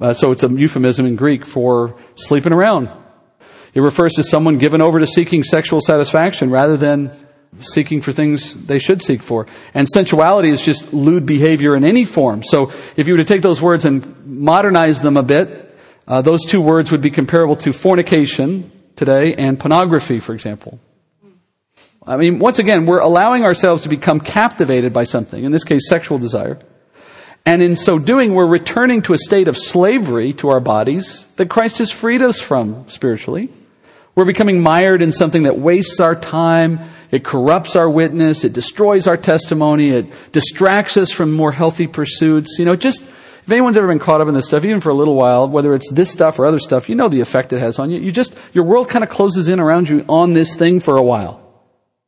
Uh, 0.00 0.14
so 0.14 0.32
it's 0.32 0.42
a 0.42 0.48
euphemism 0.48 1.04
in 1.04 1.14
Greek 1.14 1.44
for 1.44 1.94
sleeping 2.14 2.54
around, 2.54 2.88
it 3.74 3.82
refers 3.82 4.14
to 4.14 4.22
someone 4.22 4.56
given 4.56 4.80
over 4.80 4.98
to 4.98 5.06
seeking 5.06 5.44
sexual 5.44 5.78
satisfaction 5.78 6.48
rather 6.48 6.78
than 6.78 7.14
seeking 7.60 8.00
for 8.00 8.12
things 8.12 8.54
they 8.54 8.78
should 8.78 9.02
seek 9.02 9.22
for. 9.22 9.46
And 9.74 9.86
sensuality 9.86 10.48
is 10.48 10.62
just 10.62 10.94
lewd 10.94 11.26
behavior 11.26 11.76
in 11.76 11.84
any 11.84 12.06
form. 12.06 12.42
So 12.42 12.72
if 12.96 13.06
you 13.06 13.12
were 13.12 13.18
to 13.18 13.24
take 13.26 13.42
those 13.42 13.60
words 13.60 13.84
and 13.84 14.24
modernize 14.24 15.02
them 15.02 15.18
a 15.18 15.22
bit, 15.22 15.76
uh, 16.08 16.22
those 16.22 16.46
two 16.46 16.62
words 16.62 16.90
would 16.92 17.02
be 17.02 17.10
comparable 17.10 17.56
to 17.56 17.74
fornication 17.74 18.72
today 18.96 19.34
and 19.34 19.60
pornography, 19.60 20.20
for 20.20 20.32
example. 20.32 20.80
I 22.06 22.16
mean, 22.16 22.38
once 22.38 22.60
again, 22.60 22.86
we're 22.86 23.00
allowing 23.00 23.44
ourselves 23.44 23.82
to 23.82 23.88
become 23.88 24.20
captivated 24.20 24.92
by 24.92 25.04
something, 25.04 25.42
in 25.42 25.50
this 25.50 25.64
case, 25.64 25.88
sexual 25.88 26.18
desire. 26.18 26.58
And 27.44 27.62
in 27.62 27.74
so 27.74 27.98
doing, 27.98 28.34
we're 28.34 28.46
returning 28.46 29.02
to 29.02 29.12
a 29.12 29.18
state 29.18 29.48
of 29.48 29.56
slavery 29.56 30.32
to 30.34 30.48
our 30.50 30.60
bodies 30.60 31.26
that 31.36 31.48
Christ 31.48 31.78
has 31.78 31.90
freed 31.90 32.22
us 32.22 32.40
from 32.40 32.88
spiritually. 32.88 33.48
We're 34.14 34.24
becoming 34.24 34.62
mired 34.62 35.02
in 35.02 35.12
something 35.12 35.44
that 35.44 35.58
wastes 35.58 36.00
our 36.00 36.14
time, 36.14 36.80
it 37.10 37.22
corrupts 37.22 37.76
our 37.76 37.88
witness, 37.88 38.44
it 38.44 38.52
destroys 38.52 39.06
our 39.06 39.16
testimony, 39.16 39.90
it 39.90 40.32
distracts 40.32 40.96
us 40.96 41.10
from 41.10 41.32
more 41.32 41.52
healthy 41.52 41.86
pursuits. 41.86 42.56
You 42.58 42.64
know, 42.64 42.76
just, 42.76 43.02
if 43.02 43.50
anyone's 43.50 43.76
ever 43.76 43.88
been 43.88 43.98
caught 43.98 44.20
up 44.20 44.28
in 44.28 44.34
this 44.34 44.46
stuff, 44.46 44.64
even 44.64 44.80
for 44.80 44.90
a 44.90 44.94
little 44.94 45.14
while, 45.14 45.48
whether 45.48 45.74
it's 45.74 45.90
this 45.90 46.10
stuff 46.10 46.38
or 46.38 46.46
other 46.46 46.58
stuff, 46.58 46.88
you 46.88 46.94
know 46.94 47.08
the 47.08 47.20
effect 47.20 47.52
it 47.52 47.58
has 47.58 47.78
on 47.78 47.90
you. 47.90 48.00
You 48.00 48.10
just, 48.10 48.34
your 48.52 48.64
world 48.64 48.88
kind 48.88 49.04
of 49.04 49.10
closes 49.10 49.48
in 49.48 49.60
around 49.60 49.88
you 49.88 50.04
on 50.08 50.32
this 50.32 50.56
thing 50.56 50.80
for 50.80 50.96
a 50.96 51.02
while. 51.02 51.45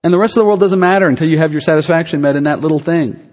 And 0.04 0.12
the 0.12 0.18
rest 0.18 0.36
of 0.36 0.40
the 0.42 0.44
world 0.44 0.60
doesn't 0.60 0.78
matter 0.78 1.08
until 1.08 1.28
you 1.28 1.38
have 1.38 1.52
your 1.52 1.60
satisfaction 1.60 2.20
met 2.20 2.36
in 2.36 2.44
that 2.44 2.60
little 2.60 2.78
thing. 2.78 3.24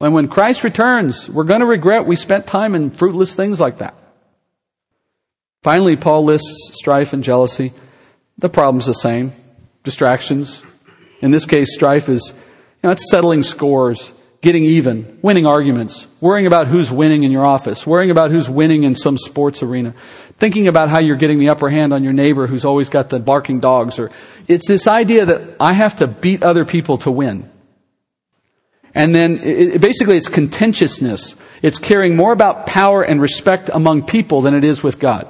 And 0.00 0.14
when 0.14 0.28
Christ 0.28 0.64
returns, 0.64 1.28
we're 1.28 1.44
going 1.44 1.60
to 1.60 1.66
regret 1.66 2.06
we 2.06 2.16
spent 2.16 2.46
time 2.46 2.74
in 2.74 2.90
fruitless 2.90 3.34
things 3.34 3.60
like 3.60 3.78
that. 3.78 3.94
Finally, 5.62 5.96
Paul 5.96 6.24
lists 6.24 6.72
strife 6.74 7.12
and 7.12 7.22
jealousy. 7.22 7.72
The 8.38 8.48
problem's 8.48 8.86
the 8.86 8.94
same. 8.94 9.32
Distractions. 9.84 10.62
In 11.20 11.30
this 11.30 11.46
case, 11.46 11.72
strife 11.72 12.08
is, 12.08 12.34
you 12.36 12.88
know, 12.88 12.90
it's 12.90 13.08
settling 13.10 13.44
scores, 13.44 14.12
getting 14.40 14.64
even, 14.64 15.20
winning 15.22 15.46
arguments, 15.46 16.08
worrying 16.20 16.48
about 16.48 16.66
who's 16.66 16.90
winning 16.90 17.22
in 17.22 17.30
your 17.30 17.46
office, 17.46 17.86
worrying 17.86 18.10
about 18.10 18.32
who's 18.32 18.50
winning 18.50 18.82
in 18.82 18.96
some 18.96 19.16
sports 19.16 19.62
arena, 19.62 19.94
thinking 20.38 20.66
about 20.66 20.88
how 20.88 20.98
you're 20.98 21.14
getting 21.14 21.38
the 21.38 21.50
upper 21.50 21.70
hand 21.70 21.92
on 21.92 22.02
your 22.02 22.12
neighbor 22.12 22.48
who's 22.48 22.64
always 22.64 22.88
got 22.88 23.08
the 23.08 23.20
barking 23.20 23.60
dogs 23.60 24.00
or 24.00 24.10
it's 24.48 24.66
this 24.66 24.86
idea 24.86 25.26
that 25.26 25.56
I 25.60 25.72
have 25.72 25.96
to 25.96 26.06
beat 26.06 26.42
other 26.42 26.64
people 26.64 26.98
to 26.98 27.10
win. 27.10 27.50
And 28.94 29.14
then 29.14 29.38
it, 29.42 29.80
basically 29.80 30.16
it's 30.16 30.28
contentiousness. 30.28 31.36
It's 31.62 31.78
caring 31.78 32.16
more 32.16 32.32
about 32.32 32.66
power 32.66 33.02
and 33.02 33.20
respect 33.20 33.70
among 33.72 34.04
people 34.06 34.42
than 34.42 34.54
it 34.54 34.64
is 34.64 34.82
with 34.82 34.98
God. 34.98 35.28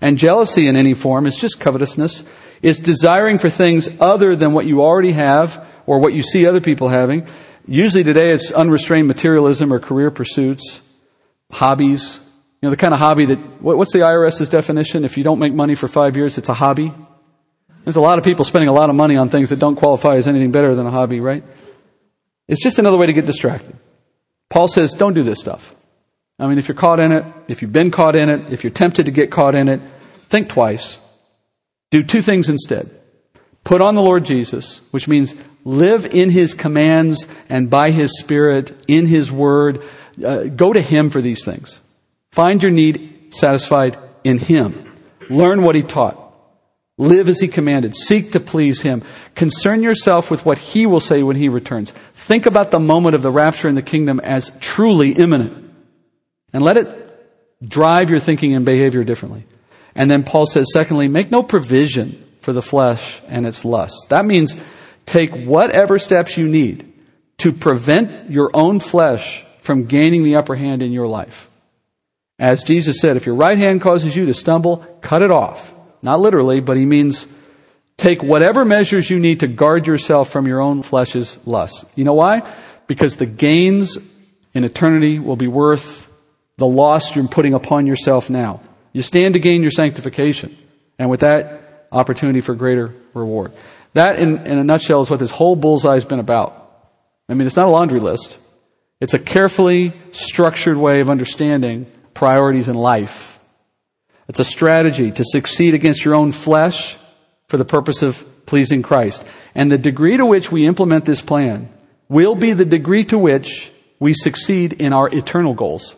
And 0.00 0.16
jealousy 0.16 0.66
in 0.66 0.76
any 0.76 0.94
form 0.94 1.26
is 1.26 1.36
just 1.36 1.60
covetousness. 1.60 2.24
It's 2.62 2.78
desiring 2.78 3.38
for 3.38 3.50
things 3.50 3.88
other 4.00 4.34
than 4.34 4.54
what 4.54 4.64
you 4.64 4.82
already 4.82 5.12
have 5.12 5.66
or 5.86 5.98
what 5.98 6.14
you 6.14 6.22
see 6.22 6.46
other 6.46 6.60
people 6.60 6.88
having. 6.88 7.26
Usually 7.66 8.02
today 8.02 8.30
it's 8.30 8.50
unrestrained 8.50 9.08
materialism 9.08 9.72
or 9.72 9.78
career 9.78 10.10
pursuits, 10.10 10.80
hobbies. 11.50 12.18
You 12.62 12.66
know, 12.66 12.70
the 12.70 12.76
kind 12.76 12.94
of 12.94 13.00
hobby 13.00 13.26
that, 13.26 13.62
what's 13.62 13.92
the 13.92 14.00
IRS's 14.00 14.48
definition? 14.48 15.04
If 15.04 15.18
you 15.18 15.24
don't 15.24 15.38
make 15.38 15.52
money 15.52 15.74
for 15.74 15.88
five 15.88 16.16
years, 16.16 16.38
it's 16.38 16.48
a 16.48 16.54
hobby. 16.54 16.94
There's 17.90 17.96
a 17.96 18.02
lot 18.02 18.18
of 18.18 18.24
people 18.24 18.44
spending 18.44 18.68
a 18.68 18.72
lot 18.72 18.88
of 18.88 18.94
money 18.94 19.16
on 19.16 19.30
things 19.30 19.48
that 19.48 19.58
don't 19.58 19.74
qualify 19.74 20.14
as 20.14 20.28
anything 20.28 20.52
better 20.52 20.76
than 20.76 20.86
a 20.86 20.92
hobby, 20.92 21.18
right? 21.18 21.42
It's 22.46 22.62
just 22.62 22.78
another 22.78 22.96
way 22.96 23.06
to 23.06 23.12
get 23.12 23.26
distracted. 23.26 23.76
Paul 24.48 24.68
says, 24.68 24.92
don't 24.92 25.12
do 25.12 25.24
this 25.24 25.40
stuff. 25.40 25.74
I 26.38 26.46
mean, 26.46 26.58
if 26.58 26.68
you're 26.68 26.76
caught 26.76 27.00
in 27.00 27.10
it, 27.10 27.24
if 27.48 27.62
you've 27.62 27.72
been 27.72 27.90
caught 27.90 28.14
in 28.14 28.28
it, 28.28 28.52
if 28.52 28.62
you're 28.62 28.70
tempted 28.70 29.06
to 29.06 29.10
get 29.10 29.32
caught 29.32 29.56
in 29.56 29.68
it, 29.68 29.80
think 30.28 30.48
twice. 30.48 31.00
Do 31.90 32.04
two 32.04 32.22
things 32.22 32.48
instead. 32.48 32.88
Put 33.64 33.80
on 33.80 33.96
the 33.96 34.02
Lord 34.02 34.24
Jesus, 34.24 34.80
which 34.92 35.08
means 35.08 35.34
live 35.64 36.06
in 36.06 36.30
His 36.30 36.54
commands 36.54 37.26
and 37.48 37.68
by 37.68 37.90
His 37.90 38.20
Spirit, 38.20 38.84
in 38.86 39.08
His 39.08 39.32
Word. 39.32 39.82
Uh, 40.24 40.44
go 40.44 40.72
to 40.72 40.80
Him 40.80 41.10
for 41.10 41.20
these 41.20 41.44
things. 41.44 41.80
Find 42.30 42.62
your 42.62 42.70
need 42.70 43.34
satisfied 43.34 43.98
in 44.22 44.38
Him. 44.38 44.96
Learn 45.28 45.64
what 45.64 45.74
He 45.74 45.82
taught. 45.82 46.19
Live 47.00 47.30
as 47.30 47.40
he 47.40 47.48
commanded. 47.48 47.96
Seek 47.96 48.32
to 48.32 48.40
please 48.40 48.82
him. 48.82 49.02
Concern 49.34 49.82
yourself 49.82 50.30
with 50.30 50.44
what 50.44 50.58
he 50.58 50.84
will 50.84 51.00
say 51.00 51.22
when 51.22 51.34
he 51.34 51.48
returns. 51.48 51.92
Think 52.12 52.44
about 52.44 52.70
the 52.70 52.78
moment 52.78 53.14
of 53.14 53.22
the 53.22 53.30
rapture 53.30 53.70
in 53.70 53.74
the 53.74 53.80
kingdom 53.80 54.20
as 54.20 54.52
truly 54.60 55.12
imminent. 55.12 55.72
And 56.52 56.62
let 56.62 56.76
it 56.76 57.66
drive 57.66 58.10
your 58.10 58.18
thinking 58.18 58.54
and 58.54 58.66
behavior 58.66 59.02
differently. 59.02 59.46
And 59.94 60.10
then 60.10 60.24
Paul 60.24 60.44
says, 60.44 60.66
secondly, 60.74 61.08
make 61.08 61.30
no 61.30 61.42
provision 61.42 62.22
for 62.40 62.52
the 62.52 62.60
flesh 62.60 63.22
and 63.28 63.46
its 63.46 63.64
lusts. 63.64 64.06
That 64.10 64.26
means 64.26 64.54
take 65.06 65.30
whatever 65.30 65.98
steps 65.98 66.36
you 66.36 66.48
need 66.48 66.92
to 67.38 67.50
prevent 67.50 68.30
your 68.30 68.50
own 68.52 68.78
flesh 68.78 69.42
from 69.62 69.86
gaining 69.86 70.22
the 70.22 70.36
upper 70.36 70.54
hand 70.54 70.82
in 70.82 70.92
your 70.92 71.06
life. 71.06 71.48
As 72.38 72.62
Jesus 72.62 73.00
said, 73.00 73.16
if 73.16 73.24
your 73.24 73.36
right 73.36 73.56
hand 73.56 73.80
causes 73.80 74.14
you 74.14 74.26
to 74.26 74.34
stumble, 74.34 74.78
cut 75.00 75.22
it 75.22 75.30
off. 75.30 75.74
Not 76.02 76.20
literally, 76.20 76.60
but 76.60 76.76
he 76.76 76.86
means 76.86 77.26
take 77.96 78.22
whatever 78.22 78.64
measures 78.64 79.10
you 79.10 79.18
need 79.18 79.40
to 79.40 79.46
guard 79.46 79.86
yourself 79.86 80.30
from 80.30 80.46
your 80.46 80.60
own 80.60 80.82
flesh's 80.82 81.38
lusts. 81.44 81.84
You 81.94 82.04
know 82.04 82.14
why? 82.14 82.50
Because 82.86 83.16
the 83.16 83.26
gains 83.26 83.98
in 84.54 84.64
eternity 84.64 85.18
will 85.18 85.36
be 85.36 85.48
worth 85.48 86.08
the 86.56 86.66
loss 86.66 87.14
you're 87.14 87.28
putting 87.28 87.54
upon 87.54 87.86
yourself 87.86 88.30
now. 88.30 88.60
You 88.92 89.02
stand 89.02 89.34
to 89.34 89.40
gain 89.40 89.62
your 89.62 89.70
sanctification. 89.70 90.56
And 90.98 91.10
with 91.10 91.20
that, 91.20 91.88
opportunity 91.92 92.40
for 92.40 92.54
greater 92.54 92.94
reward. 93.14 93.52
That, 93.94 94.18
in, 94.18 94.46
in 94.46 94.58
a 94.58 94.64
nutshell, 94.64 95.00
is 95.00 95.10
what 95.10 95.18
this 95.18 95.30
whole 95.30 95.56
bullseye 95.56 95.94
has 95.94 96.04
been 96.04 96.20
about. 96.20 96.56
I 97.28 97.34
mean, 97.34 97.46
it's 97.46 97.56
not 97.56 97.66
a 97.66 97.70
laundry 97.70 98.00
list. 98.00 98.38
It's 99.00 99.14
a 99.14 99.18
carefully 99.18 99.92
structured 100.12 100.76
way 100.76 101.00
of 101.00 101.10
understanding 101.10 101.86
priorities 102.14 102.68
in 102.68 102.76
life 102.76 103.39
it's 104.30 104.38
a 104.38 104.44
strategy 104.44 105.10
to 105.10 105.24
succeed 105.24 105.74
against 105.74 106.04
your 106.04 106.14
own 106.14 106.30
flesh 106.30 106.96
for 107.48 107.56
the 107.56 107.64
purpose 107.64 108.02
of 108.02 108.24
pleasing 108.46 108.80
Christ. 108.80 109.26
And 109.56 109.72
the 109.72 109.76
degree 109.76 110.16
to 110.16 110.24
which 110.24 110.52
we 110.52 110.66
implement 110.66 111.04
this 111.04 111.20
plan 111.20 111.68
will 112.08 112.36
be 112.36 112.52
the 112.52 112.64
degree 112.64 113.04
to 113.06 113.18
which 113.18 113.72
we 113.98 114.14
succeed 114.14 114.74
in 114.74 114.92
our 114.92 115.08
eternal 115.08 115.54
goals. 115.54 115.96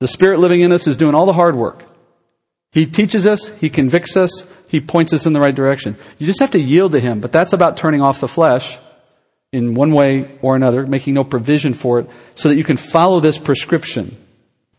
The 0.00 0.08
Spirit 0.08 0.40
living 0.40 0.62
in 0.62 0.72
us 0.72 0.86
is 0.86 0.96
doing 0.96 1.14
all 1.14 1.26
the 1.26 1.34
hard 1.34 1.54
work. 1.54 1.84
He 2.72 2.86
teaches 2.86 3.26
us, 3.26 3.48
He 3.60 3.68
convicts 3.68 4.16
us, 4.16 4.46
He 4.68 4.80
points 4.80 5.12
us 5.12 5.26
in 5.26 5.34
the 5.34 5.40
right 5.40 5.54
direction. 5.54 5.98
You 6.16 6.26
just 6.26 6.40
have 6.40 6.52
to 6.52 6.58
yield 6.58 6.92
to 6.92 6.98
Him, 6.98 7.20
but 7.20 7.30
that's 7.30 7.52
about 7.52 7.76
turning 7.76 8.00
off 8.00 8.20
the 8.20 8.26
flesh 8.26 8.78
in 9.52 9.74
one 9.74 9.92
way 9.92 10.38
or 10.40 10.56
another, 10.56 10.86
making 10.86 11.12
no 11.12 11.24
provision 11.24 11.74
for 11.74 11.98
it, 12.00 12.08
so 12.36 12.48
that 12.48 12.56
you 12.56 12.64
can 12.64 12.78
follow 12.78 13.20
this 13.20 13.36
prescription, 13.36 14.16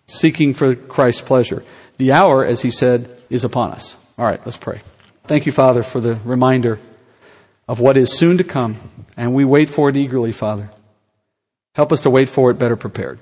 seeking 0.08 0.56
for 0.56 0.74
Christ's 0.74 1.22
pleasure. 1.22 1.64
The 1.98 2.12
hour, 2.12 2.46
as 2.46 2.62
he 2.62 2.72
said, 2.72 3.10
is 3.30 3.44
upon 3.44 3.72
us. 3.72 3.98
All 4.18 4.26
right, 4.26 4.40
let's 4.46 4.58
pray. 4.58 4.82
Thank 5.26 5.46
you, 5.46 5.52
Father, 5.52 5.84
for 5.84 6.00
the 6.00 6.16
reminder 6.24 6.80
of 7.68 7.80
what 7.80 7.98
is 7.98 8.16
soon 8.16 8.38
to 8.38 8.44
come, 8.44 8.78
and 9.18 9.34
we 9.34 9.44
wait 9.46 9.70
for 9.70 9.90
it 9.90 9.98
eagerly, 9.98 10.32
Father. 10.32 10.70
Help 11.74 11.92
us 11.92 12.02
to 12.02 12.10
wait 12.10 12.30
for 12.30 12.52
it 12.52 12.60
better 12.60 12.76
prepared. 12.76 13.20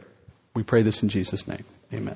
We 0.53 0.63
pray 0.63 0.81
this 0.81 1.01
in 1.01 1.09
Jesus' 1.09 1.47
name. 1.47 1.63
Amen. 1.93 2.11